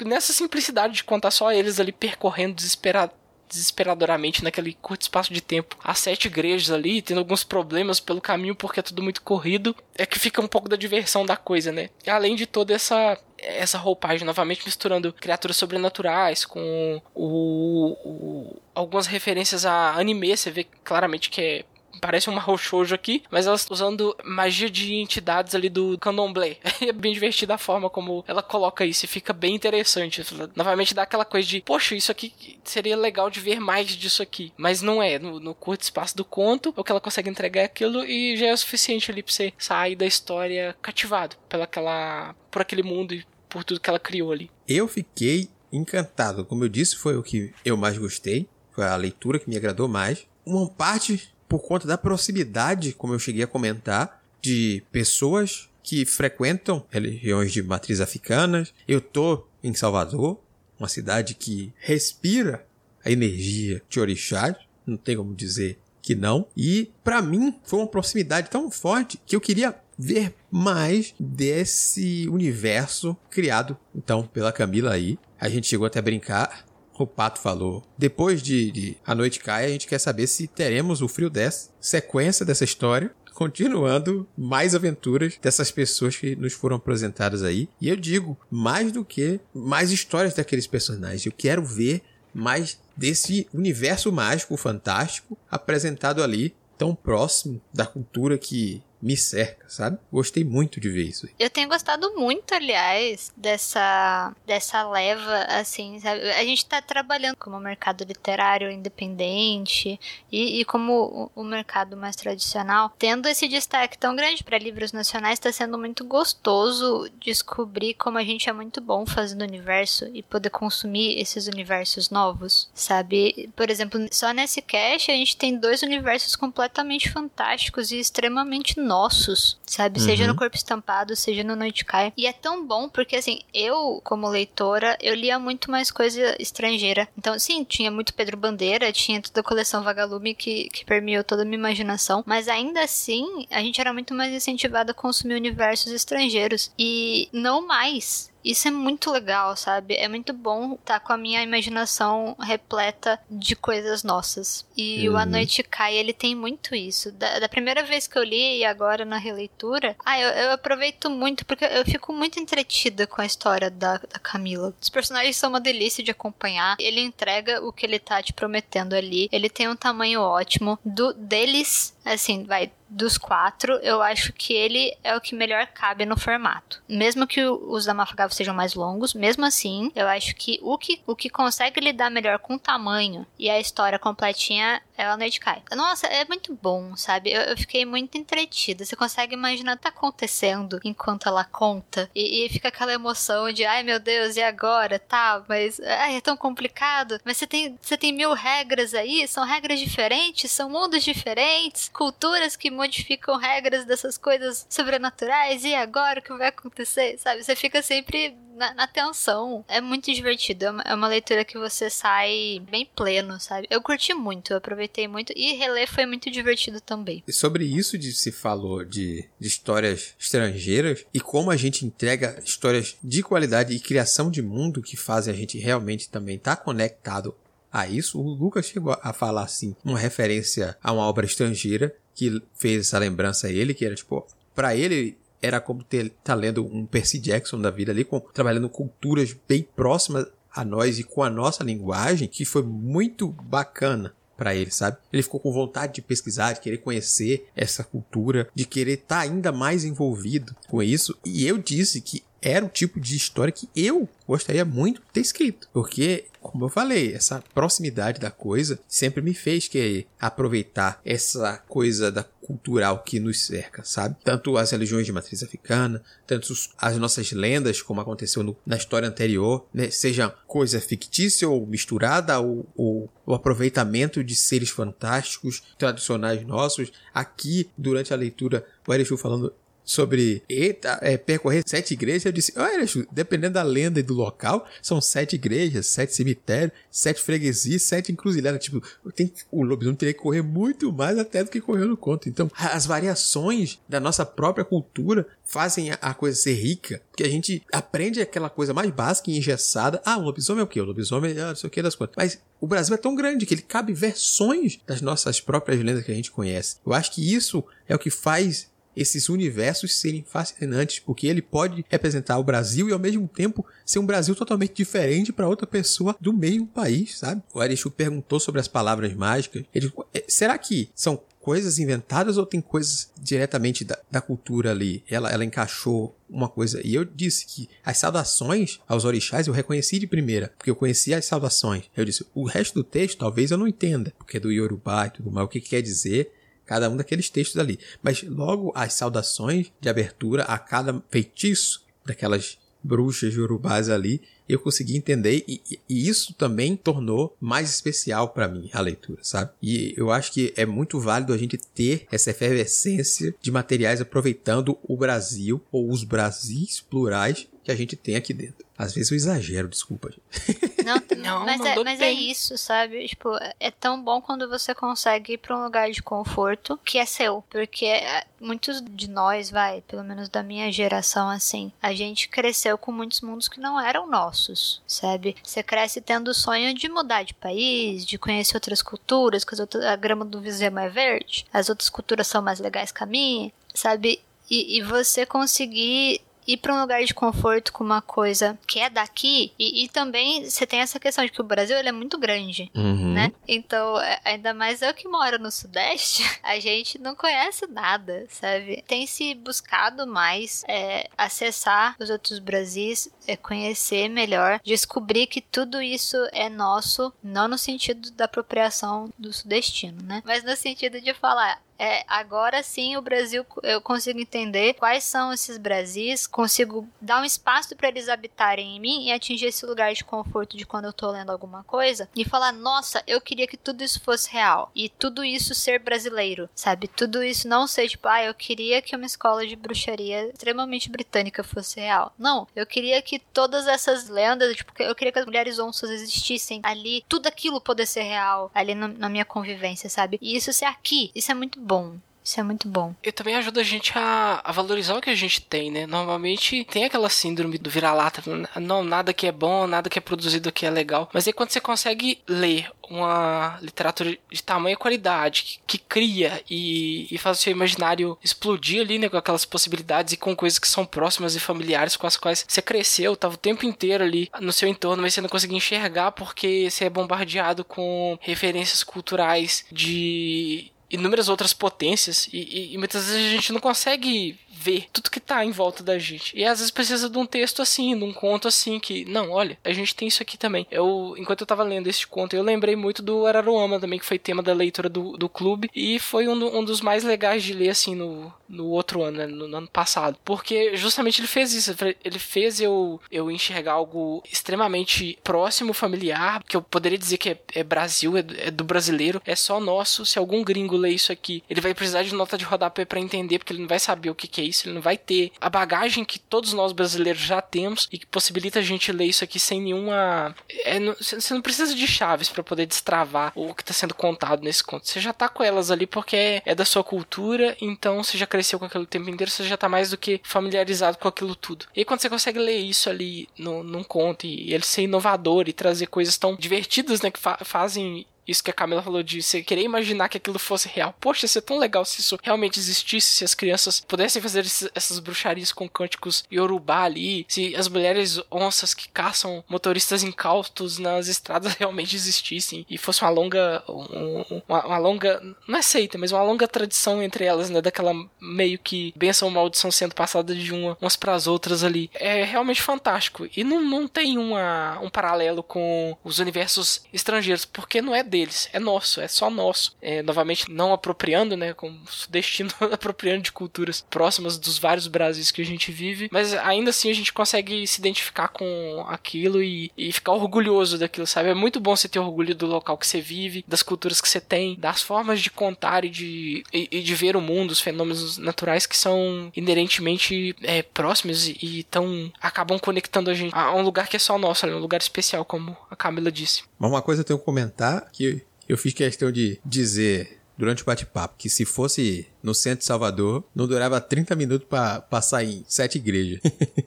nessa 0.05 0.33
simplicidade 0.33 0.95
de 0.95 1.05
contar 1.05 1.31
só 1.31 1.53
eles 1.53 1.81
ali 1.81 1.93
percorrendo 1.93 2.55
desesperado 2.55 3.13
desesperadoramente 3.51 4.45
naquele 4.45 4.73
curto 4.75 5.03
espaço 5.03 5.33
de 5.33 5.41
tempo 5.41 5.77
as 5.83 5.99
sete 5.99 6.27
igrejas 6.27 6.71
ali, 6.71 7.03
tendo 7.03 7.19
alguns 7.19 7.45
problemas 7.45 8.01
pelo 8.01 8.21
caminho 8.21 8.55
porque 8.55 8.81
é 8.81 8.83
tudo 8.83 9.03
muito 9.03 9.23
corrido, 9.23 9.75
é 9.97 10.07
que 10.07 10.19
fica 10.19 10.41
um 10.41 10.47
pouco 10.47 10.69
da 10.69 10.77
diversão 10.77 11.27
da 11.27 11.37
coisa, 11.37 11.73
né? 11.73 11.91
Além 12.07 12.37
de 12.37 12.47
toda 12.47 12.73
essa 12.73 13.19
essa 13.43 13.79
roupagem 13.79 14.27
novamente 14.27 14.67
misturando 14.67 15.15
criaturas 15.15 15.57
sobrenaturais 15.57 16.45
com 16.45 17.01
o, 17.15 17.97
o 18.05 18.61
algumas 18.75 19.07
referências 19.07 19.65
a 19.65 19.95
anime, 19.95 20.37
você 20.37 20.51
vê 20.51 20.65
claramente 20.85 21.31
que 21.31 21.41
é 21.41 21.65
parece 22.01 22.29
uma 22.29 22.41
roxojo 22.41 22.95
aqui, 22.95 23.23
mas 23.31 23.47
elas 23.47 23.67
usando 23.71 24.17
magia 24.25 24.71
de 24.71 24.95
entidades 24.95 25.55
ali 25.55 25.69
do 25.69 25.99
candomblé. 25.99 26.57
é 26.81 26.93
bem 26.93 27.13
divertida 27.13 27.55
a 27.55 27.59
forma 27.59 27.91
como 27.91 28.25
ela 28.27 28.43
coloca 28.43 28.85
isso 28.85 29.05
e 29.05 29.09
fica 29.09 29.33
bem 29.33 29.55
interessante. 29.55 30.23
Novamente 30.57 30.95
dá 30.95 31.03
aquela 31.03 31.25
coisa 31.25 31.47
de, 31.47 31.61
poxa, 31.61 31.95
isso 31.95 32.11
aqui 32.11 32.33
seria 32.65 32.97
legal 32.97 33.31
de 33.31 33.41
ver 33.41 33.61
mais 33.61 33.89
disso 33.89 34.23
aqui. 34.23 34.53
Mas 34.57 34.83
não 34.83 35.03
é, 35.03 35.19
no, 35.19 35.39
no 35.39 35.55
curto 35.55 35.83
espaço 35.83 36.17
do 36.17 36.25
conto, 36.25 36.73
o 36.77 36.83
que 36.83 36.91
ela 36.91 37.01
consegue 37.01 37.29
entregar 37.29 37.63
é 37.63 37.65
aquilo 37.65 38.05
e 38.05 38.37
já 38.37 38.47
é 38.47 38.53
o 38.53 38.59
suficiente 38.59 39.11
ali 39.11 39.23
pra 39.23 39.33
você 39.33 39.53
sair 39.59 39.97
da 39.97 40.07
história 40.07 40.75
cativado 40.81 41.37
pela 41.49 41.65
aquela, 41.65 42.35
por 42.51 42.63
aquele 42.63 42.83
mundo 42.83 43.15
e 43.15 43.25
por 43.49 43.65
tudo 43.65 43.81
que 43.81 43.91
ela 43.91 43.99
criou 43.99 44.33
ali. 44.33 44.51
Eu 44.67 44.87
fiquei 44.87 45.51
encantado. 45.73 46.45
Como 46.45 46.65
eu 46.65 46.69
disse, 46.69 46.97
foi 46.97 47.17
o 47.17 47.23
que 47.23 47.53
eu 47.65 47.77
mais 47.77 47.99
gostei. 47.99 48.49
Foi 48.71 48.85
a 48.85 48.97
leitura 48.97 49.39
que 49.39 49.49
me 49.49 49.57
agradou 49.57 49.89
mais. 49.89 50.27
Uma 50.47 50.69
parte 50.69 51.33
por 51.51 51.59
conta 51.59 51.85
da 51.85 51.99
proximidade, 51.99 52.93
como 52.93 53.13
eu 53.13 53.19
cheguei 53.19 53.43
a 53.43 53.47
comentar, 53.49 54.23
de 54.41 54.85
pessoas 54.93 55.69
que 55.83 56.07
frequentam 56.07 56.87
religiões 56.89 57.53
de 57.53 57.61
matriz 57.61 58.01
africanas. 58.01 58.73
Eu 58.87 59.01
tô 59.01 59.45
em 59.61 59.75
Salvador, 59.75 60.41
uma 60.79 60.89
cidade 60.89 61.35
que 61.35 61.73
respira 61.81 62.65
a 63.05 63.11
energia 63.11 63.83
de 63.89 63.99
orixás, 63.99 64.55
não 64.87 64.97
tem 64.97 65.17
como 65.17 65.35
dizer 65.35 65.77
que 66.01 66.15
não. 66.15 66.47
E 66.57 66.93
para 67.03 67.21
mim 67.21 67.59
foi 67.65 67.81
uma 67.81 67.89
proximidade 67.89 68.49
tão 68.49 68.71
forte 68.71 69.19
que 69.27 69.35
eu 69.35 69.41
queria 69.41 69.75
ver 69.99 70.33
mais 70.53 71.15
desse 71.19 72.29
universo 72.29 73.17
criado 73.29 73.77
então 73.93 74.25
pela 74.25 74.53
Camila 74.53 74.93
aí. 74.93 75.19
A 75.39 75.49
gente 75.49 75.67
chegou 75.67 75.87
até 75.87 75.99
a 75.99 76.03
brincar 76.03 76.65
o 77.05 77.07
Pato 77.07 77.41
falou. 77.41 77.83
Depois 77.97 78.43
de, 78.43 78.71
de 78.71 78.97
A 79.07 79.15
Noite 79.15 79.41
Cai, 79.41 79.67
a 79.67 79.69
gente 79.69 79.87
quer 79.87 79.99
saber 79.99 80.27
se 80.27 80.47
teremos 80.47 81.03
o 81.03 81.09
Frio 81.09 81.31
Desce, 81.31 81.71
sequência 81.81 82.45
dessa 82.45 82.65
história, 82.65 83.13
continuando 83.35 84.29
mais 84.37 84.75
aventuras 84.75 85.39
dessas 85.41 85.71
pessoas 85.71 86.17
que 86.17 86.37
nos 86.37 86.53
foram 86.53 86.77
apresentadas 86.77 87.43
aí. 87.43 87.69
E 87.81 87.89
eu 87.89 87.97
digo, 87.97 88.39
mais 88.51 88.93
do 88.93 89.05
que 89.05 89.41
mais 89.55 89.91
histórias 89.91 90.35
daqueles 90.35 90.67
personagens. 90.67 91.25
Eu 91.25 91.33
quero 91.33 91.65
ver 91.65 92.03
mais 92.35 92.79
desse 92.97 93.49
universo 93.53 94.13
mágico 94.13 94.57
fantástico 94.57 95.39
apresentado 95.51 96.23
ali, 96.23 96.55
tão 96.77 96.95
próximo 96.95 97.61
da 97.73 97.87
cultura 97.87 98.39
que 98.39 98.83
me 99.01 99.17
cerca, 99.17 99.69
sabe? 99.69 99.99
Gostei 100.13 100.45
muito 100.45 100.81
de 100.81 100.89
ver 100.89 101.05
isso. 101.05 101.29
Eu 101.39 101.49
tenho 101.49 101.69
gostado 101.69 102.15
muito, 102.17 102.55
aliás, 102.55 103.33
dessa 103.37 104.35
dessa 104.47 104.89
leva, 104.89 105.45
assim, 105.49 105.99
sabe? 106.01 106.29
A 106.31 106.45
gente 106.45 106.67
tá 106.67 106.83
trabalhando 106.83 107.37
como 107.37 107.59
mercado 107.59 108.05
literário 108.05 108.71
independente 108.71 109.99
e, 110.31 110.61
e 110.61 110.65
como 110.65 111.31
o, 111.35 111.41
o, 111.41 111.45
mercado 111.45 111.97
mais 111.97 112.17
tradicional, 112.17 112.93
tendo 112.99 113.29
esse 113.29 113.49
destaque 113.49 113.97
tão 113.97 114.15
grande 114.15 114.45
para 114.45 114.59
livros 114.59 114.93
nacionais, 114.93 115.35
está 115.35 115.51
sendo 115.53 115.79
muito 115.79 116.05
gostoso 116.05 117.11
descobrir 117.21 117.95
como 117.95 118.19
a 118.19 118.25
gente 118.25 118.49
é 118.49 118.53
muito 118.53 118.81
bom 118.81 119.07
fazendo 119.07 119.43
universo 119.43 120.11
e 120.13 120.23
poder 120.23 120.51
consumir 120.51 121.19
esses 121.19 121.47
universos 121.47 122.11
novos, 122.11 122.69
sabe? 122.75 123.51
Por 123.57 123.71
exemplo, 123.71 124.01
só 124.11 124.33
nesse 124.33 124.61
cast 124.61 125.11
a 125.11 125.15
gente 125.15 125.37
tem 125.37 125.57
dois 125.57 125.83
universos 125.83 126.37
completamente 126.37 127.11
fantásticos 127.11 127.91
e 127.91 127.99
extremamente 127.99 128.79
nossos, 128.91 129.57
sabe? 129.65 130.01
Uhum. 130.01 130.05
Seja 130.05 130.27
no 130.27 130.35
Corpo 130.35 130.57
Estampado, 130.57 131.15
seja 131.15 131.45
no 131.45 131.55
Noite 131.55 131.85
Cai. 131.85 132.13
E 132.17 132.27
é 132.27 132.33
tão 132.33 132.67
bom 132.67 132.89
porque, 132.89 133.15
assim, 133.15 133.43
eu, 133.55 134.01
como 134.03 134.29
leitora, 134.29 134.99
eu 135.01 135.15
lia 135.15 135.39
muito 135.39 135.71
mais 135.71 135.93
coisa 135.93 136.35
estrangeira. 136.43 137.09
Então, 137.17 137.39
sim, 137.39 137.63
tinha 137.63 137.91
muito 137.91 138.13
Pedro 138.13 138.37
Bandeira, 138.37 138.93
tinha 138.93 139.23
toda 139.23 139.41
a 139.41 139.45
coleção 139.45 139.85
Vagalume 139.85 140.35
que, 140.35 140.69
que 140.71 140.85
permeou 140.85 141.23
toda 141.23 141.43
a 141.43 141.45
minha 141.45 141.59
imaginação. 141.59 142.25
Mas 142.27 142.49
ainda 142.49 142.83
assim, 142.83 143.47
a 143.49 143.61
gente 143.61 143.81
era 143.81 143.93
muito 143.93 144.13
mais 144.13 144.33
incentivado 144.35 144.91
a 144.91 144.95
consumir 144.95 145.35
universos 145.35 145.93
estrangeiros. 145.93 146.73
E 146.77 147.29
não 147.33 147.65
mais 147.65 148.30
isso 148.45 148.69
é 148.69 148.71
muito 148.71 149.11
legal, 149.11 149.57
sabe? 149.57 149.95
É 149.95 150.09
muito 150.09 150.33
bom 150.33 150.75
estar 150.75 150.99
tá 150.99 151.01
com 151.01 151.13
a 151.13 151.17
minha 151.17 151.43
imaginação 151.43 152.37
repleta 152.41 153.19
de 153.31 153.55
coisas 153.55 154.03
nossas. 154.03 154.67
E 154.77 155.09
uhum. 155.09 155.15
o 155.15 155.19
A 155.19 155.27
Noite 155.27 155.63
Cai, 155.63 155.95
ele 155.95 156.13
tem 156.13 156.35
muito 156.35 156.75
isso. 156.75 157.13
Da, 157.13 157.39
da, 157.39 157.49
primeira 157.49 157.83
vez 157.83 158.07
que 158.07 158.19
eu 158.19 158.23
li 158.23 158.59
e 158.59 158.65
agora 158.65 159.05
na 159.05 159.19
releitura, 159.19 159.97
ah, 160.05 160.19
eu, 160.19 160.29
eu, 160.31 160.53
aproveito 160.53 161.11
muito 161.11 161.45
porque 161.45 161.65
eu 161.65 161.85
fico 161.85 162.13
muito 162.13 162.41
entretida 162.41 163.07
com 163.07 163.21
a 163.21 163.27
história 163.27 163.71
da, 163.71 163.99
da 163.99 164.19
Camila. 164.19 164.75
Os 164.81 164.89
personagens 164.89 165.37
são 165.37 165.51
uma 165.51 165.61
delícia 165.61 166.03
de 166.03 166.11
acompanhar. 166.11 166.77
Ele 166.79 167.01
entrega 167.01 167.63
o 167.65 167.73
que 167.73 167.85
ele 167.85 167.99
tá 167.99 168.23
te 168.23 168.33
prometendo 168.33 168.95
ali. 168.95 169.29
Ele 169.33 169.49
tem 169.49 169.69
um 169.69 169.77
tamanho 169.77 170.21
ótimo. 170.21 170.79
Do 170.85 171.13
deles, 171.13 171.97
assim, 172.05 172.45
vai 172.45 172.71
dos 172.91 173.17
quatro, 173.17 173.75
eu 173.83 174.03
acho 174.03 174.33
que 174.33 174.53
ele 174.53 174.97
é 175.05 175.17
o 175.17 175.21
que 175.21 175.35
melhor 175.35 175.67
cabe 175.69 176.05
no 176.05 176.19
formato. 176.19 176.83
Mesmo 176.89 177.27
que 177.27 177.43
os 177.45 177.85
da 177.85 177.95
Mafagava 177.95 178.35
sejam 178.35 178.55
mais 178.55 178.75
longos, 178.75 179.15
mesmo 179.15 179.45
assim, 179.45 179.93
eu 179.95 180.09
acho 180.09 180.35
que 180.35 180.59
o 180.61 180.77
que, 180.77 181.01
o 181.07 181.15
que 181.15 181.31
consegue 181.31 181.81
lidar 181.81 182.11
melhor 182.11 182.41
com 182.41 182.55
o 182.55 182.59
tamanho 182.59 183.25
e 183.39 183.49
a 183.49 183.61
história 183.61 183.99
completinha 183.99 184.83
é 185.01 185.07
a 185.07 185.17
Noite 185.17 185.41
Cai. 185.41 185.63
Nossa, 185.75 186.07
é 186.07 186.25
muito 186.27 186.55
bom, 186.55 186.95
sabe? 186.97 187.33
Eu, 187.33 187.41
eu, 187.43 187.57
fiquei 187.57 187.85
muito 187.85 188.19
entretida. 188.19 188.85
Você 188.85 188.95
consegue 188.95 189.35
imaginar 189.35 189.75
o 189.75 189.77
que 189.77 189.83
tá 189.83 189.89
acontecendo 189.89 190.79
enquanto 190.85 191.29
ela 191.29 191.45
conta. 191.45 192.11
E, 192.15 192.45
e, 192.45 192.49
fica 192.51 192.69
aquela 192.69 192.93
emoção 192.93 193.53
de, 193.53 193.65
ai 193.65 193.83
meu 193.83 193.99
Deus, 193.99 194.37
e 194.37 194.43
agora? 194.43 194.99
Tá, 194.99 195.43
mas 195.49 195.81
ai, 195.81 196.17
é 196.17 196.21
tão 196.21 196.37
complicado. 196.37 197.19
Mas 197.25 197.39
você 197.39 197.47
tem, 197.47 197.79
você 197.81 197.97
tem 197.97 198.13
mil 198.13 198.33
regras 198.35 198.95
aí, 198.95 199.27
são 199.27 199.45
regras 199.45 199.81
diferentes, 199.81 200.51
são 200.51 200.69
mundos 200.69 201.03
diferentes, 201.03 201.89
culturas 201.89 202.57
que 202.57 202.71
modificam 202.71 203.37
regras 203.39 203.85
dessas 203.85 204.19
coisas 204.19 204.67
sobrenaturais, 204.69 205.65
e 205.65 205.75
agora 205.75 206.21
o 206.21 206.23
que 206.23 206.33
vai 206.35 206.49
acontecer, 206.49 207.19
sabe? 207.19 207.43
Você 207.43 207.57
fica 207.57 207.83
sempre 207.83 208.37
na, 208.61 208.75
na 208.75 208.87
tensão. 208.87 209.65
É 209.67 209.81
muito 209.81 210.13
divertido, 210.13 210.67
é 210.67 210.71
uma, 210.71 210.83
é 210.83 210.95
uma, 210.95 211.09
leitura 211.09 211.45
que 211.45 211.59
você 211.59 211.89
sai 211.89 212.63
bem 212.71 212.87
pleno, 212.95 213.41
sabe? 213.41 213.67
Eu 213.71 213.81
curti 213.81 214.13
muito, 214.13 214.53
eu 214.53 214.59
aproveitei 214.59 215.09
muito, 215.09 215.33
e 215.35 215.55
reler 215.55 215.91
foi 215.91 216.05
muito 216.05 216.31
divertido 216.31 216.81
também. 216.81 217.25
E 217.27 217.33
sobre 217.33 217.65
isso 217.65 217.97
de 217.97 218.13
se 218.13 218.31
falou 218.31 218.85
de, 218.85 219.27
de 219.41 219.49
histórias 219.49 220.15
estrangeiras, 220.21 221.07
e 221.13 221.21
como 221.21 221.51
a 221.51 221.57
gente 221.57 221.87
entrega 221.87 222.39
histórias 222.45 222.97
de 223.03 223.23
qualidade 223.23 223.75
e 223.75 223.81
criação 223.81 224.31
de 224.31 224.43
mundo 224.43 224.83
que 224.83 224.97
fazem 224.97 225.33
a 225.33 225.37
gente 225.37 225.59
realmente 225.59 226.11
também 226.11 226.37
estar 226.37 226.57
tá 226.57 226.63
conectado 226.63 227.35
a 227.73 227.87
isso, 227.89 228.21
o 228.21 228.35
Lucas 228.35 228.67
chegou 228.67 228.99
a 229.01 229.13
falar 229.13 229.45
assim, 229.45 229.75
uma 229.85 229.99
referência 229.99 230.77
a 230.83 230.93
uma 230.93 231.05
obra 231.05 231.25
estrangeira 231.25 231.95
que 232.15 232.43
fez 232.59 232.81
essa 232.81 232.99
lembrança 232.99 233.47
a 233.47 233.51
ele, 233.51 233.73
que 233.73 233.87
era 233.87 233.95
tipo, 233.95 234.27
para 234.55 234.75
ele 234.77 235.17
era 235.43 235.61
como 235.61 235.83
ter 235.83 236.11
tá 236.23 236.35
lendo 236.35 236.65
um 236.65 236.87
Percy 236.87 237.19
Jackson 237.19 237.61
da 237.61 237.71
vida 237.71 237.93
ali, 237.93 238.05
com, 238.05 238.21
trabalhando 238.21 238.69
culturas 238.69 239.37
bem 239.49 239.67
próximas 239.75 240.27
a 240.53 240.65
nós 240.65 240.99
e 240.99 241.05
com 241.05 241.23
a 241.23 241.31
nossa 241.31 241.63
linguagem, 241.63 242.29
que 242.29 242.45
foi 242.45 242.63
muito 242.63 243.29
bacana 243.29 244.13
para 244.37 244.55
ele, 244.55 244.71
sabe? 244.71 244.97
Ele 245.13 245.23
ficou 245.23 245.39
com 245.39 245.53
vontade 245.53 245.93
de 245.95 246.03
pesquisar, 246.03 246.55
de 246.55 246.61
querer 246.61 246.79
conhecer 246.79 247.47
essa 247.55 247.85
cultura, 247.85 248.49
de 248.55 248.65
querer 248.65 248.95
estar 248.95 249.17
tá 249.17 249.21
ainda 249.21 249.53
mais 249.53 249.85
envolvido 249.85 250.57
com 250.67 250.83
isso. 250.83 251.15
E 251.25 251.47
eu 251.47 251.59
disse 251.59 252.01
que 252.01 252.23
era 252.41 252.65
o 252.65 252.69
tipo 252.71 252.99
de 252.99 253.15
história 253.17 253.53
que 253.53 253.69
eu 253.77 254.09
gostaria 254.27 254.65
muito 254.65 255.03
de 255.03 255.09
ter 255.13 255.21
escrito. 255.21 255.69
Porque, 255.73 256.25
como 256.41 256.65
eu 256.65 256.69
falei, 256.71 257.13
essa 257.13 257.45
proximidade 257.55 258.19
da 258.19 258.31
coisa 258.31 258.79
sempre 258.89 259.23
me 259.23 259.35
fez 259.35 259.69
querer 259.69 260.07
aproveitar 260.19 261.01
essa 261.05 261.59
coisa 261.69 262.11
da 262.11 262.25
cultural 262.51 263.05
que 263.05 263.21
nos 263.21 263.45
cerca, 263.47 263.85
sabe? 263.85 264.17
Tanto 264.25 264.57
as 264.57 264.73
religiões 264.73 265.07
de 265.07 265.13
matriz 265.13 265.41
africana, 265.43 266.03
tanto 266.27 266.53
as 266.77 266.97
nossas 266.97 267.31
lendas, 267.31 267.81
como 267.81 268.01
aconteceu 268.01 268.43
no, 268.43 268.57
na 268.67 268.77
história 268.77 269.09
anterior, 269.09 269.65
né? 269.73 269.89
seja 269.91 270.29
coisa 270.49 270.81
fictícia 270.81 271.49
ou 271.49 271.65
misturada, 271.65 272.41
ou, 272.41 272.67
ou 272.77 273.09
o 273.25 273.35
aproveitamento 273.35 274.25
de 274.25 274.35
seres 274.35 274.71
fantásticos, 274.71 275.63
tradicionais 275.79 276.45
nossos. 276.45 276.91
Aqui, 277.15 277.71
durante 277.79 278.13
a 278.13 278.17
leitura, 278.17 278.67
o 278.87 278.93
Erechu 278.93 279.17
falando 279.17 279.55
sobre 279.91 280.45
eita, 280.49 281.01
é, 281.03 281.17
percorrer 281.17 281.65
sete 281.67 281.95
igrejas, 281.95 282.25
eu 282.25 282.31
disse, 282.31 282.53
olha, 282.57 282.87
dependendo 283.11 283.55
da 283.55 283.63
lenda 283.65 283.99
e 283.99 284.05
do 284.05 284.15
local, 284.15 284.65
são 284.81 285.01
sete 285.01 285.35
igrejas, 285.35 285.87
sete 285.87 286.15
cemitérios, 286.15 286.71
sete 286.89 287.21
freguesias, 287.21 287.83
sete 287.83 288.13
encruzilhadas. 288.13 288.63
Tipo, 288.63 288.81
tem, 289.17 289.33
o 289.51 289.65
lobisomem 289.65 289.97
teria 289.97 290.15
que 290.15 290.21
correr 290.21 290.43
muito 290.43 290.93
mais 290.93 291.19
até 291.19 291.43
do 291.43 291.51
que 291.51 291.61
correu 291.61 291.89
no 291.89 291.97
conto. 291.97 292.29
Então, 292.29 292.49
as 292.57 292.87
variações 292.87 293.81
da 293.89 293.99
nossa 293.99 294.25
própria 294.25 294.65
cultura 294.65 295.27
fazem 295.45 295.91
a, 295.91 296.15
coisa 296.15 296.37
ser 296.37 296.55
rica, 296.55 297.03
porque 297.11 297.25
a 297.25 297.29
gente 297.29 297.61
aprende 297.73 298.21
aquela 298.21 298.49
coisa 298.49 298.73
mais 298.73 298.93
básica 298.93 299.29
e 299.29 299.39
engessada. 299.39 300.01
Ah, 300.05 300.19
o 300.19 300.23
lobisomem 300.23 300.61
é 300.61 300.65
o 300.65 300.69
quê? 300.69 300.81
O 300.81 300.85
lobisomem 300.85 301.33
é 301.33 301.47
não 301.47 301.57
sei 301.57 301.67
o 301.67 301.71
que 301.71 301.83
das 301.83 301.97
coisas. 301.97 302.15
Mas 302.17 302.39
o 302.61 302.67
Brasil 302.69 302.95
é 302.95 302.99
tão 302.99 303.17
grande 303.17 303.45
que 303.45 303.55
ele 303.55 303.63
cabe 303.63 303.93
versões 303.93 304.79
das 304.87 305.01
nossas 305.01 305.41
próprias 305.41 305.83
lendas 305.83 306.05
que 306.05 306.13
a 306.13 306.15
gente 306.15 306.31
conhece. 306.31 306.77
Eu 306.87 306.93
acho 306.93 307.11
que 307.11 307.35
isso 307.35 307.65
é 307.89 307.95
o 307.97 307.99
que 307.99 308.11
faz 308.11 308.70
esses 308.97 309.29
universos 309.29 309.97
serem 309.97 310.25
fascinantes, 310.29 310.99
porque 310.99 311.27
ele 311.27 311.43
pode 311.43 311.85
representar 311.89 312.39
o 312.39 312.45
Brasil 312.45 312.89
e 312.89 312.93
ao 312.93 312.99
mesmo 312.99 313.27
tempo 313.29 313.65
ser 313.85 313.99
um 313.99 314.07
Brasil 314.07 314.35
totalmente 314.35 314.75
diferente 314.75 315.33
para 315.33 315.49
outra 315.49 315.67
pessoa 315.67 316.17
do 316.21 316.33
mesmo 316.33 316.67
país, 316.67 317.19
sabe? 317.19 317.43
O 317.55 317.61
Arishu 317.61 317.91
perguntou 317.91 318.41
sobre 318.41 318.61
as 318.61 318.69
palavras 318.69 319.15
mágicas. 319.15 319.65
Ele, 319.75 319.93
é, 320.15 320.25
será 320.29 320.57
que 320.59 320.91
são 320.95 321.21
coisas 321.41 321.79
inventadas 321.79 322.37
ou 322.37 322.45
tem 322.45 322.61
coisas 322.61 323.11
diretamente 323.21 323.85
da, 323.85 323.99
da 324.11 324.21
cultura 324.21 324.71
ali? 324.71 325.03
Ela, 325.09 325.31
ela 325.31 325.45
encaixou 325.45 326.15
uma 326.29 326.49
coisa. 326.49 326.81
E 326.87 326.95
eu 326.95 327.05
disse 327.05 327.47
que 327.47 327.69
as 327.85 327.99
saudações 327.99 328.79
aos 328.87 329.05
orixás 329.05 329.47
eu 329.47 329.53
reconheci 329.53 329.99
de 329.99 330.07
primeira, 330.07 330.53
porque 330.57 330.71
eu 330.71 330.77
conhecia 330.77 331.17
as 331.17 331.25
saudações. 331.25 331.85
Eu 331.97 332.05
disse, 332.05 332.25
o 332.35 332.45
resto 332.45 332.75
do 332.75 332.85
texto 332.85 333.19
talvez 333.19 333.51
eu 333.51 333.59
não 333.59 333.67
entenda, 333.67 334.13
porque 334.19 334.37
é 334.37 334.41
do 334.41 334.53
Yorubá 334.53 335.07
e 335.07 335.11
tudo 335.11 335.31
mais, 335.31 335.47
o 335.47 335.49
que, 335.49 335.61
que 335.61 335.71
quer 335.71 335.83
dizer 335.83 336.31
cada 336.71 336.89
um 336.89 336.97
daqueles 336.97 337.29
textos 337.29 337.61
ali. 337.61 337.81
Mas 338.01 338.23
logo 338.23 338.71
as 338.77 338.93
saudações 338.93 339.73
de 339.81 339.89
abertura 339.89 340.45
a 340.45 340.57
cada 340.57 341.03
feitiço 341.11 341.85
daquelas 342.07 342.59
bruxas 342.81 343.37
urubás 343.37 343.91
ali, 343.91 344.23
eu 344.53 344.59
consegui 344.59 344.97
entender 344.97 345.45
e, 345.47 345.61
e 345.89 346.09
isso 346.09 346.35
também 346.35 346.77
tornou 346.77 347.37
mais 347.41 347.71
especial 347.71 348.31
para 348.31 348.49
mim 348.49 348.71
a 348.73 348.81
leitura, 348.81 349.21
sabe? 349.23 349.51
E 349.63 349.95
eu 349.97 350.11
acho 350.11 350.33
que 350.33 350.53
é 350.57 350.67
muito 350.67 350.99
válido 351.01 351.33
a 351.33 351.39
gente 351.39 351.57
ter 351.57 352.07
essa 352.11 352.31
efervescência 352.31 353.35
de 353.41 353.51
materiais 353.51 354.01
aproveitando 354.01 354.79
o 354.83 354.97
Brasil 354.97 355.61
ou 355.71 355.91
os 355.91 356.05
Brasis 356.05 356.81
plurais 356.81 357.49
que 357.63 357.71
a 357.71 357.75
gente 357.75 357.97
tem 357.97 358.17
aqui 358.17 358.33
dentro. 358.33 358.65
Às 358.77 358.95
vezes 358.95 359.11
eu 359.11 359.17
exagero, 359.17 359.69
desculpa. 359.69 360.11
Não, 360.85 360.97
não 361.19 361.45
mas, 361.45 361.61
é, 361.61 361.85
mas 361.85 362.01
é 362.01 362.11
isso, 362.11 362.57
sabe? 362.57 363.07
Tipo, 363.07 363.37
é 363.61 363.71
tão 363.71 364.03
bom 364.03 364.21
quando 364.21 364.49
você 364.49 364.75
consegue 364.75 365.35
ir 365.35 365.39
pra 365.39 365.55
um 365.57 365.63
lugar 365.63 365.91
de 365.91 366.03
conforto 366.03 366.79
que 366.83 366.97
é 366.97 367.05
seu. 367.05 367.45
Porque 367.51 367.85
é, 367.85 368.25
muitos 368.41 368.83
de 368.83 369.09
nós, 369.09 369.51
vai, 369.51 369.83
pelo 369.83 370.03
menos 370.03 370.31
da 370.31 370.43
minha 370.43 370.73
geração, 370.73 371.29
assim, 371.29 371.71
a 371.83 371.93
gente 371.93 372.29
cresceu 372.29 372.79
com 372.79 372.91
muitos 372.91 373.21
mundos 373.21 373.47
que 373.47 373.61
não 373.61 373.79
eram 373.79 374.09
nossos, 374.09 374.40
sabe? 374.87 375.37
Você 375.43 375.63
cresce 375.63 376.01
tendo 376.01 376.29
o 376.29 376.35
sonho 376.35 376.75
de 376.75 376.89
mudar 376.89 377.23
de 377.23 377.35
país, 377.35 378.05
de 378.05 378.19
conhecer 378.19 378.57
outras 378.57 378.83
culturas, 378.83 379.45
que 379.45 379.61
outras, 379.61 379.85
a 379.85 379.97
grama 379.97 380.25
do 380.25 380.41
vizinho 380.41 380.69
é 380.69 380.71
mais 380.71 380.93
verde, 380.93 381.47
as 381.53 381.69
outras 381.69 381.91
culturas 381.91 382.27
são 382.27 382.43
mais 382.43 382.61
legais 382.61 382.93
que 382.93 383.03
a 383.03 383.07
minha, 383.07 383.53
sabe? 383.75 384.21
E, 384.51 384.79
e 384.79 384.83
você 384.83 385.25
conseguir 385.25 386.21
ir 386.53 386.57
para 386.59 386.75
um 386.75 386.81
lugar 386.81 387.03
de 387.05 387.15
conforto 387.15 387.73
com 387.73 387.85
uma 387.85 388.03
coisa 388.03 388.59
que 388.67 388.81
é 388.81 388.91
daqui 388.91 389.53
e, 389.59 389.85
e, 389.85 389.89
também 389.89 390.49
você 390.49 390.67
tem 390.67 390.81
essa 390.81 390.99
questão 390.99 391.25
de 391.25 391.31
que 391.31 391.41
o 391.41 391.45
Brasil 391.45 391.77
ele 391.77 391.89
é 391.89 391.93
muito 391.93 392.19
grande, 392.19 392.71
uhum. 392.75 393.13
né? 393.13 393.33
Então, 393.47 394.01
é, 394.01 394.21
ainda 394.25 394.55
mais 394.55 394.83
eu 394.83 394.93
que 394.95 395.09
moro 395.09 395.39
no 395.39 395.51
Sudeste, 395.51 396.23
a 396.43 396.59
gente 396.59 396.99
não 396.99 397.15
conhece 397.15 397.67
nada, 397.67 398.27
sabe? 398.29 398.83
Tem 398.87 399.07
se 399.07 399.35
buscado 399.35 400.07
mais 400.07 400.65
é, 400.69 401.09
acessar 401.17 401.97
os 401.99 402.11
outros 402.11 402.39
Brasis, 402.39 403.09
é, 403.27 403.37
conhecer 403.37 404.09
melhor, 404.09 404.61
descobrir 404.65 405.27
que 405.27 405.41
tudo 405.41 405.81
isso 405.81 406.17
é 406.33 406.49
nosso, 406.49 407.13
não 407.23 407.49
no 407.49 407.59
sentido 407.59 408.11
da 408.13 408.25
apropriação 408.25 409.13
do 409.19 409.33
sudestino, 409.33 410.03
né? 410.03 410.23
Mas 410.25 410.45
no 410.45 410.57
sentido 410.57 411.01
de 411.01 411.15
falar, 411.15 411.61
é, 411.81 412.05
agora 412.07 412.63
sim 412.63 412.99
o 412.99 413.01
Brasil 413.03 413.47
eu 413.63 413.81
consigo 413.81 414.21
entender 414.21 414.75
quais 414.75 415.03
são 415.03 415.33
esses 415.33 415.57
Brasis, 415.57 416.27
consigo 416.27 416.87
dar 417.01 417.23
um 417.23 417.25
espaço 417.25 417.75
para 417.75 417.89
eles 417.89 418.07
habitarem 418.07 418.77
em 418.77 418.81
mim 418.81 419.07
e 419.07 419.13
atingir 419.13 419.47
esse 419.47 419.65
lugar 419.65 419.95
de 419.95 420.05
conforto 420.05 420.59
de 420.59 420.67
quando 420.67 420.85
eu 420.85 420.93
tô 420.93 421.11
lendo 421.11 421.31
alguma 421.31 421.65
coisa 421.65 422.07
e 422.15 422.23
falar, 422.23 422.53
nossa, 422.53 423.03
eu 423.07 423.19
queria 423.19 423.47
que 423.47 423.57
tudo 423.57 423.83
isso 423.83 423.99
fosse 424.01 424.31
real 424.31 424.71
e 424.75 424.91
tudo 424.91 425.25
isso 425.25 425.55
ser 425.55 425.79
brasileiro, 425.79 426.51
sabe? 426.55 426.87
Tudo 426.87 427.23
isso 427.23 427.49
não 427.49 427.67
ser 427.67 427.89
tipo, 427.89 428.07
ah, 428.09 428.23
eu 428.23 428.35
queria 428.35 428.83
que 428.83 428.95
uma 428.95 429.07
escola 429.07 429.47
de 429.47 429.57
bruxaria 429.57 430.29
extremamente 430.29 430.91
britânica 430.91 431.43
fosse 431.43 431.81
real. 431.81 432.13
Não, 432.19 432.47
eu 432.55 432.67
queria 432.67 433.01
que 433.01 433.19
todas 433.19 433.67
essas 433.67 434.07
lendas, 434.09 434.55
tipo, 434.55 434.71
eu 434.83 434.95
queria 434.95 435.13
que 435.13 435.19
as 435.19 435.25
mulheres 435.25 435.59
onças 435.59 435.89
existissem 435.89 436.61
ali, 436.63 437.03
tudo 437.09 437.27
aquilo 437.27 437.59
poder 437.59 437.87
ser 437.87 438.03
real 438.03 438.51
ali 438.55 438.75
na 438.75 439.09
minha 439.09 439.25
convivência, 439.25 439.89
sabe? 439.89 440.19
E 440.21 440.37
isso 440.37 440.53
ser 440.53 440.67
aqui, 440.67 441.11
isso 441.15 441.33
é 441.33 441.35
muito 441.35 441.59
bom. 441.71 441.95
Isso 442.23 442.39
é 442.39 442.43
muito 442.43 442.69
bom. 442.69 442.95
E 443.03 443.11
também 443.11 443.35
ajuda 443.35 443.61
a 443.61 443.65
gente 443.65 443.93
a, 443.97 444.41
a, 444.45 444.53
valorizar 444.53 444.95
o 444.95 445.01
que 445.01 445.09
a 445.09 445.15
gente 445.15 445.41
tem, 445.41 445.71
né? 445.71 445.87
Normalmente 445.87 446.65
tem 446.65 446.85
aquela 446.85 447.09
síndrome 447.09 447.57
do 447.57 447.71
vira-lata, 447.71 448.23
não, 448.61 448.85
nada 448.85 449.15
que 449.15 449.27
é 449.27 449.33
bom, 449.33 449.67
nada 449.67 449.89
que 449.89 449.99
é 449.99 450.03
produzido 450.03 450.53
que 450.53 450.67
é 450.67 450.71
legal. 450.71 451.09
Mas 451.15 451.27
aí 451.27 451.33
quando 451.33 451.51
você 451.51 451.61
consegue 451.61 452.21
ler 452.29 452.71
uma 452.89 453.59
literatura 453.63 454.17
de 454.31 454.43
tamanha 454.43 454.77
qualidade, 454.77 455.43
que, 455.43 455.61
que 455.67 455.79
cria 455.79 456.43
e, 456.51 457.09
e, 457.11 457.17
faz 457.17 457.39
o 457.39 457.43
seu 457.43 457.53
imaginário 457.53 458.19
explodir 458.23 458.83
ali, 458.83 458.99
né? 458.99 459.09
Com 459.09 459.17
aquelas 459.17 459.47
possibilidades 459.47 460.13
e 460.13 460.17
com 460.17 460.37
coisas 460.37 460.59
que 460.59 460.69
são 460.69 460.85
próximas 460.85 461.35
e 461.35 461.41
familiares 461.41 461.97
com 461.97 462.07
as 462.07 462.17
quais 462.17 462.45
você 462.47 462.61
cresceu, 462.61 463.17
tava 463.17 463.35
o 463.35 463.39
tempo 463.39 463.65
inteiro 463.65 464.05
ali 464.05 464.29
no 464.41 464.53
seu 464.53 464.69
entorno, 464.69 465.03
mas 465.03 465.15
você 465.15 465.21
não 465.23 465.29
conseguia 465.29 465.57
enxergar 465.57 466.13
porque 466.13 466.69
você 466.71 466.85
é 466.85 466.91
bombardeado 466.91 467.65
com 467.65 468.19
referências 468.21 468.85
culturais 468.85 469.65
de 469.73 470.71
inúmeras 470.91 471.29
outras 471.29 471.53
potências 471.53 472.29
e, 472.33 472.39
e, 472.39 472.75
e, 472.75 472.79
muitas 472.79 473.07
vezes 473.07 473.27
a 473.27 473.31
gente 473.31 473.53
não 473.53 473.61
consegue 473.61 474.37
ver 474.61 474.87
tudo 474.93 475.11
que 475.11 475.19
tá 475.19 475.43
em 475.43 475.51
volta 475.51 475.83
da 475.83 475.99
gente. 475.99 476.37
E 476.37 476.45
às 476.45 476.59
vezes 476.59 476.71
precisa 476.71 477.09
de 477.09 477.17
um 477.17 477.25
texto 477.25 477.63
assim, 477.63 477.97
de 477.97 478.05
um 478.05 478.13
conto 478.13 478.47
assim, 478.47 478.79
que, 478.79 479.07
não, 479.07 479.31
olha, 479.31 479.59
a 479.65 479.73
gente 479.73 479.95
tem 479.95 480.07
isso 480.07 480.23
aqui 480.23 480.37
também. 480.37 480.67
Eu, 480.71 481.15
enquanto 481.17 481.41
eu 481.41 481.47
tava 481.47 481.63
lendo 481.63 481.87
este 481.87 482.07
conto, 482.07 482.37
eu 482.37 482.43
lembrei 482.43 482.77
muito 482.77 483.03
do 483.03 483.27
Araruama 483.27 483.81
também, 483.81 483.99
que 483.99 484.05
foi 484.05 484.19
tema 484.19 484.43
da 484.43 484.53
leitura 484.53 484.89
do, 484.89 485.17
do 485.17 485.29
clube, 485.29 485.71
e 485.75 485.99
foi 485.99 486.29
um, 486.29 486.59
um 486.59 486.63
dos 486.63 486.83
mais 486.83 487.05
legais 487.05 487.43
de 487.43 487.55
ler, 487.55 487.71
assim, 487.71 487.95
no, 487.95 488.33
no 488.51 488.67
outro 488.67 489.03
ano, 489.03 489.19
né, 489.19 489.27
no, 489.27 489.49
no, 489.49 489.57
ano 489.57 489.69
passado. 489.69 490.19
Porque 490.25 490.77
justamente 490.77 491.21
ele 491.21 491.29
fez 491.29 491.55
isso, 491.55 491.75
ele 492.05 492.19
fez 492.19 492.61
eu, 492.61 493.01
eu 493.11 493.31
enxergar 493.31 493.73
algo 493.73 494.23
extremamente 494.31 495.19
próximo, 495.25 495.73
familiar, 495.73 496.43
que 496.45 496.57
eu 496.57 496.61
poderia 496.61 496.99
dizer 496.99 497.17
que 497.17 497.31
é, 497.31 497.39
é 497.55 497.65
Brasil, 497.65 498.17
é, 498.17 498.25
é, 498.39 498.51
do 498.51 498.65
brasileiro, 498.65 499.23
é 499.25 499.37
só 499.37 499.59
nosso. 499.59 500.05
Se 500.05 500.19
algum 500.19 500.43
gringo 500.43 500.77
ler 500.77 500.91
isso 500.91 501.13
aqui, 501.13 501.43
ele 501.49 501.61
vai 501.61 501.73
precisar 501.73 502.03
de 502.03 502.15
nota 502.15 502.37
de 502.37 502.45
rodapé 502.45 502.85
para 502.85 503.01
entender, 503.01 503.39
porque 503.39 503.53
ele 503.53 503.63
não 503.63 503.69
vai 503.69 503.79
saber 503.79 504.11
o 504.11 504.15
que, 504.15 504.27
que 504.27 504.41
é 504.41 504.45
isso, 504.51 504.67
ele 504.67 504.75
não 504.75 504.83
vai 504.83 504.97
ter 504.97 505.33
a 505.41 505.49
bagagem 505.49 506.05
que 506.05 506.19
todos 506.19 506.53
nós 506.53 506.73
brasileiros 506.73 507.23
já 507.23 507.41
temos 507.41 507.89
e 507.91 507.99
que 507.99 508.07
possibilita 508.07 508.59
a 508.59 508.63
gente 508.63 508.93
ler 508.93 509.07
isso 509.07 509.25
aqui 509.25 509.39
sem 509.39 509.61
nenhuma. 509.61 510.35
É, 510.65 510.79
você 511.01 511.35
não 511.35 511.41
precisa 511.41 511.75
de 511.75 511.87
chaves 511.87 512.29
para 512.29 512.43
poder 512.43 512.67
destravar 512.67 513.33
o 513.35 513.55
que 513.55 513.63
está 513.63 513.73
sendo 513.73 513.95
contado 513.95 514.43
nesse 514.43 514.63
conto. 514.63 514.89
Você 514.89 515.01
já 515.01 515.13
tá 515.13 515.29
com 515.29 515.43
elas 515.43 515.71
ali 515.71 515.87
porque 515.87 516.17
é, 516.17 516.43
é 516.45 516.55
da 516.55 516.65
sua 516.65 516.85
cultura, 516.85 517.57
então 517.61 518.03
você 518.03 518.19
já 518.19 518.27
cresceu 518.27 518.59
com 518.59 518.65
aquilo 518.65 518.85
o 518.85 518.87
tempo 518.87 519.09
inteiro, 519.09 519.31
você 519.31 519.45
já 519.45 519.57
tá 519.57 519.69
mais 519.69 519.91
do 519.91 519.99
que 519.99 520.21
familiarizado 520.25 520.99
com 520.99 521.09
aquilo 521.09 521.35
tudo. 521.35 521.67
E 521.75 521.81
aí, 521.81 521.85
quando 521.85 522.01
você 522.01 522.09
consegue 522.09 522.39
ler 522.39 522.59
isso 522.59 522.91
ali 522.91 523.29
no, 523.39 523.63
num 523.63 523.85
conto 523.85 524.27
e 524.27 524.53
ele 524.53 524.65
ser 524.65 524.83
inovador 524.83 525.49
e 525.49 525.53
trazer 525.53 525.87
coisas 525.87 526.17
tão 526.17 526.35
divertidas, 526.37 527.01
né, 527.01 527.11
que 527.11 527.19
fa 527.19 527.39
fazem 527.45 528.07
isso 528.31 528.45
que 528.45 528.51
a 528.51 528.55
Camila 528.55 528.83
falou 528.83 529.03
de 529.03 529.23
você 529.23 529.43
querer 529.43 529.63
imaginar 529.63 530.09
que 530.09 530.17
aquilo 530.17 530.39
fosse 530.39 530.69
real. 530.69 530.95
Poxa, 531.01 531.25
ia 531.25 531.29
ser 531.29 531.43
tão 531.43 531.59
legal 531.59 531.85
se 531.85 532.01
isso 532.01 532.19
realmente 532.23 532.59
existisse, 532.59 533.09
se 533.09 533.25
as 533.25 533.35
crianças 533.35 533.81
pudessem 533.81 534.23
fazer 534.23 534.45
esses, 534.45 534.71
essas 534.75 534.99
bruxarias 535.01 535.53
com 535.53 535.69
cânticos 535.69 536.25
Yorubá 536.33 536.85
ali, 536.85 537.27
se 537.29 537.55
as 537.57 537.69
mulheres 537.69 538.21
onças 538.31 538.73
que 538.73 538.89
caçam 538.89 539.45
motoristas 539.49 540.03
incautos 540.03 540.79
nas 540.79 541.09
estradas 541.09 541.55
realmente 541.59 541.97
existissem 541.97 542.65
e 542.71 542.79
fosse 542.79 543.03
uma 543.03 543.11
longa, 543.11 543.63
um, 543.69 544.43
uma, 544.49 544.67
uma, 544.67 544.79
longa, 544.79 545.21
não 545.49 545.59
é 545.59 545.63
seita, 545.63 545.99
mas 545.99 546.13
uma 546.13 546.23
longa 546.23 546.47
tradição 546.47 547.03
entre 547.03 547.25
elas, 547.25 547.51
né, 547.51 547.61
daquela 547.61 547.93
meio 548.21 548.59
que 548.59 548.93
benção 548.97 549.29
ou 549.29 549.35
maldição 549.35 549.71
sendo 549.71 549.95
passada 549.95 550.35
de 550.35 550.53
uma, 550.53 550.77
umas 550.81 550.97
para 550.97 551.15
as 551.15 551.27
outras 551.27 551.65
ali. 551.65 551.91
É 551.95 552.23
realmente 552.23 552.63
fantástico 552.63 553.29
e 553.37 553.43
não, 553.43 553.63
não 553.63 553.89
tem 553.89 554.19
uma, 554.19 554.79
um 554.81 554.89
paralelo 554.89 555.43
com 555.43 555.97
os 556.05 556.19
universos 556.19 556.83
estrangeiros, 556.93 557.45
porque 557.45 557.83
não 557.83 557.95
é 557.95 558.03
dele 558.03 558.20
deles, 558.21 558.49
é 558.53 558.61
nosso, 558.61 559.01
é 559.01 559.09
só 559.09 559.31
nosso. 559.31 559.75
É, 559.81 560.03
novamente, 560.03 560.51
não 560.51 560.73
apropriando, 560.73 561.37
né, 561.37 561.53
como 561.55 561.79
destino 562.09 562.51
apropriando 562.73 563.23
de 563.23 563.33
culturas 563.33 563.85
próximas 563.89 564.39
dos 564.39 564.59
vários 564.59 564.87
Brasis 564.87 565.31
que 565.31 565.43
a 565.43 565.45
gente 565.45 565.73
vive, 565.73 566.09
mas 566.13 566.35
ainda 566.35 566.71
assim 566.71 566.91
a 566.91 566.95
gente 566.95 567.13
consegue 567.13 567.67
se 567.67 567.81
identificar 567.81 568.29
com 568.29 568.85
aquilo 568.89 569.43
e, 569.43 569.71
e 569.77 569.93
ficar 569.93 570.13
orgulhoso 570.13 570.79
daquilo, 570.79 571.07
sabe? 571.07 571.31
É 571.31 571.35
muito 571.35 571.61
bom 571.61 571.75
você 571.75 571.89
ter 571.89 571.99
orgulho 571.99 572.35
do 572.35 572.47
local 572.47 572.77
que 572.77 572.87
você 572.87 573.01
vive, 573.01 573.45
das 573.47 573.63
culturas 573.63 574.01
que 574.01 574.09
você 574.09 574.21
tem, 574.21 574.57
das 574.59 574.83
formas 574.83 575.21
de 575.21 575.31
contar 575.31 575.85
e 575.85 575.89
de, 575.89 576.45
e, 576.53 576.69
e 576.71 576.83
de 576.83 576.95
ver 576.95 577.17
o 577.17 577.21
mundo, 577.21 577.51
os 577.51 577.61
fenômenos 577.61 578.19
naturais 578.19 578.67
que 578.67 578.77
são 578.77 579.31
inerentemente 579.35 580.35
é, 580.43 580.63
próximos 580.63 581.29
e, 581.29 581.65
tão 581.71 582.13
acabam 582.21 582.59
conectando 582.59 583.11
a 583.11 583.15
gente 583.15 583.35
a 583.35 583.55
um 583.55 583.63
lugar 583.63 583.89
que 583.89 583.97
é 583.97 583.99
só 583.99 584.19
nosso, 584.19 584.47
um 584.47 584.59
lugar 584.59 584.81
especial, 584.81 585.25
como 585.25 585.57
a 585.71 585.77
Camila 585.77 586.11
disse. 586.11 586.43
Uma 586.59 586.83
coisa 586.83 587.01
eu 587.01 587.05
tenho 587.05 587.19
que 587.19 587.25
comentar 587.25 587.89
que 587.93 588.10
eu 588.51 588.59
fiz 588.59 588.75
questão 588.75 589.13
de 589.13 589.39
dizer 589.45 590.19
durante 590.37 590.63
o 590.63 590.67
bate-papo 590.67 591.15
que 591.17 591.31
se 591.31 591.45
fosse 591.45 592.05
no 592.23 592.35
centro 592.35 592.61
de 592.61 592.65
Salvador, 592.65 593.25
não 593.35 593.47
durava 593.47 593.81
30 593.81 594.15
minutos 594.15 594.47
para 594.49 594.81
passar 594.81 595.25
em 595.25 595.45
sete 595.47 595.79
igrejas. 595.79 596.21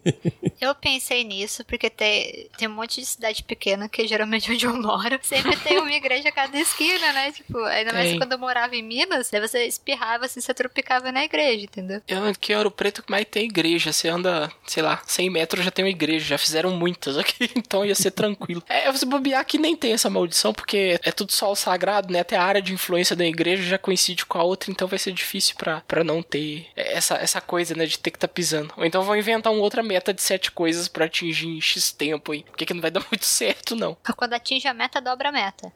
eu 0.60 0.74
pensei 0.76 1.24
nisso, 1.24 1.64
porque 1.66 1.89
tem, 1.89 2.49
tem 2.58 2.68
um 2.68 2.74
monte 2.74 3.01
de 3.01 3.06
cidade 3.06 3.43
pequena, 3.43 3.89
que 3.89 4.01
é 4.01 4.08
geralmente 4.08 4.51
onde 4.51 4.66
eu 4.66 4.76
moro, 4.76 5.20
sempre 5.22 5.56
tem 5.58 5.78
uma 5.78 5.91
igreja 5.91 6.30
a 6.30 6.32
cada 6.32 6.58
esquina, 6.60 7.14
né? 7.14 7.32
Tipo, 7.32 7.58
ainda 7.64 7.93
mais 7.93 8.18
quando 8.18 8.34
eu 8.34 8.39
morava 8.39 8.76
em 8.76 8.82
Minas, 8.82 9.30
daí 9.30 9.41
você 9.41 9.66
espirrava 9.66 10.26
assim, 10.26 10.41
você 10.41 10.54
tropicava 10.54 11.12
na 11.12 11.24
igreja, 11.24 11.66
entendeu? 11.66 12.01
Eu 12.08 12.26
aqui 12.26 12.54
em 12.54 12.56
Ouro 12.56 12.72
Preto, 12.72 13.04
mais 13.10 13.26
tem 13.30 13.45
igreja. 13.45 13.91
Você 13.91 14.08
anda, 14.08 14.51
sei 14.66 14.82
lá, 14.82 15.01
100 15.06 15.30
metros 15.30 15.66
já 15.66 15.72
tem 15.72 15.86
uma 15.86 15.91
igreja, 15.91 16.26
já 16.26 16.38
fizeram 16.38 16.72
muitas 16.72 17.18
aqui, 17.18 17.49
então 17.56 17.86
ia 17.86 17.95
ser 17.95 18.12
tranquilo. 18.12 18.64
É, 18.68 18.91
você 18.91 19.06
bobear 19.06 19.45
que 19.45 19.58
nem 19.58 19.76
tem 19.76 19.93
essa 19.93 20.10
maldição, 20.10 20.54
porque 20.54 20.99
é 21.04 21.12
tudo 21.12 21.32
sol 21.32 21.56
sagrado, 21.56 22.12
né? 22.12 22.22
Até 22.22 22.36
a 22.36 22.43
área 22.43 22.62
de 22.62 22.74
influência 22.74 23.16
da 23.16 23.26
igreja 23.26 23.64
já 23.64 23.78
coincide 23.78 24.26
com 24.26 24.38
a 24.38 24.43
outra, 24.43 24.72
então 24.72 24.88
vai 24.88 24.99
ser 24.99 25.12
difícil 25.12 25.42
difícil 25.43 25.55
para 25.57 26.03
não 26.03 26.23
ter 26.23 26.67
essa, 26.75 27.15
essa 27.15 27.41
coisa, 27.41 27.75
né, 27.75 27.85
de 27.85 27.99
ter 27.99 28.11
que 28.11 28.17
estar 28.17 28.27
tá 28.27 28.33
pisando. 28.33 28.73
Ou 28.77 28.85
então 28.85 29.03
vão 29.03 29.15
inventar 29.15 29.51
uma 29.51 29.61
outra 29.61 29.83
meta 29.83 30.13
de 30.13 30.21
sete 30.21 30.51
coisas 30.51 30.87
para 30.87 31.05
atingir 31.05 31.47
em 31.47 31.61
X 31.61 31.91
tempo 31.91 32.31
aí. 32.31 32.43
Porque 32.43 32.65
que 32.65 32.73
não 32.73 32.81
vai 32.81 32.91
dar 32.91 33.05
muito 33.11 33.25
certo, 33.25 33.75
não. 33.75 33.97
Quando 34.15 34.33
atinge 34.33 34.67
a 34.67 34.73
meta, 34.73 35.01
dobra 35.01 35.29
a 35.29 35.31
meta. 35.31 35.71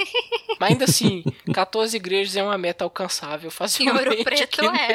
Mas 0.58 0.72
ainda 0.72 0.84
assim, 0.84 1.22
14 1.54 1.96
igrejas 1.96 2.36
é 2.36 2.42
uma 2.42 2.58
meta 2.58 2.84
alcançável 2.84 3.50
facilmente. 3.50 4.04
E 4.04 4.08
Ouro 4.08 4.24
Preto 4.24 4.62
é. 4.62 4.94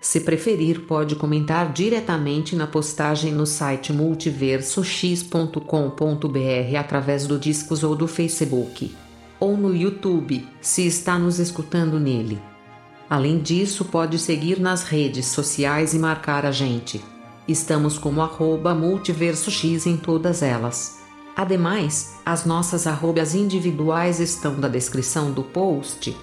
Se 0.00 0.20
preferir, 0.20 0.86
pode 0.86 1.14
comentar 1.14 1.74
diretamente 1.74 2.56
na 2.56 2.66
postagem 2.66 3.32
no 3.32 3.44
site 3.44 3.92
multiversox.com.br 3.92 6.76
através 6.78 7.26
do 7.26 7.38
Discos 7.38 7.84
ou 7.84 7.94
do 7.94 8.08
Facebook, 8.08 8.96
ou 9.38 9.58
no 9.58 9.76
YouTube, 9.76 10.48
se 10.58 10.86
está 10.86 11.18
nos 11.18 11.38
escutando 11.38 12.00
nele. 12.00 12.40
Além 13.10 13.40
disso, 13.40 13.84
pode 13.84 14.18
seguir 14.18 14.58
nas 14.58 14.84
redes 14.84 15.26
sociais 15.26 15.92
e 15.92 15.98
marcar 15.98 16.46
a 16.46 16.50
gente. 16.50 17.04
Estamos 17.46 17.98
como 17.98 18.22
arroba 18.22 18.74
multiversox 18.74 19.86
em 19.86 19.98
todas 19.98 20.42
elas. 20.42 20.98
Ademais, 21.36 22.14
as 22.24 22.46
nossas 22.46 22.86
arrobas 22.86 23.34
individuais 23.34 24.18
estão 24.18 24.56
na 24.56 24.68
descrição 24.68 25.30
do 25.30 25.42
post. 25.42 26.16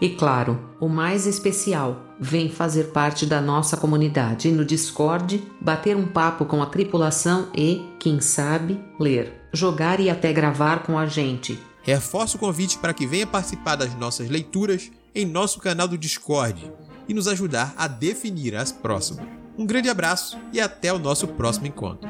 E 0.00 0.08
claro, 0.08 0.58
o 0.80 0.88
mais 0.88 1.26
especial, 1.26 2.03
Vem 2.18 2.48
fazer 2.48 2.84
parte 2.84 3.26
da 3.26 3.40
nossa 3.40 3.76
comunidade 3.76 4.50
no 4.50 4.64
Discord, 4.64 5.42
bater 5.60 5.96
um 5.96 6.06
papo 6.06 6.44
com 6.44 6.62
a 6.62 6.66
tripulação 6.66 7.48
e, 7.54 7.84
quem 7.98 8.20
sabe, 8.20 8.80
ler, 9.00 9.32
jogar 9.52 9.98
e 9.98 10.08
até 10.08 10.32
gravar 10.32 10.84
com 10.84 10.98
a 10.98 11.06
gente. 11.06 11.58
Reforço 11.82 12.36
o 12.36 12.40
convite 12.40 12.78
para 12.78 12.94
que 12.94 13.06
venha 13.06 13.26
participar 13.26 13.76
das 13.76 13.94
nossas 13.96 14.28
leituras 14.28 14.90
em 15.14 15.26
nosso 15.26 15.60
canal 15.60 15.86
do 15.86 15.98
Discord 15.98 16.72
e 17.08 17.12
nos 17.12 17.28
ajudar 17.28 17.74
a 17.76 17.86
definir 17.86 18.54
as 18.56 18.72
próximas. 18.72 19.26
Um 19.58 19.66
grande 19.66 19.88
abraço 19.88 20.38
e 20.52 20.60
até 20.60 20.92
o 20.92 20.98
nosso 20.98 21.28
próximo 21.28 21.66
encontro. 21.66 22.08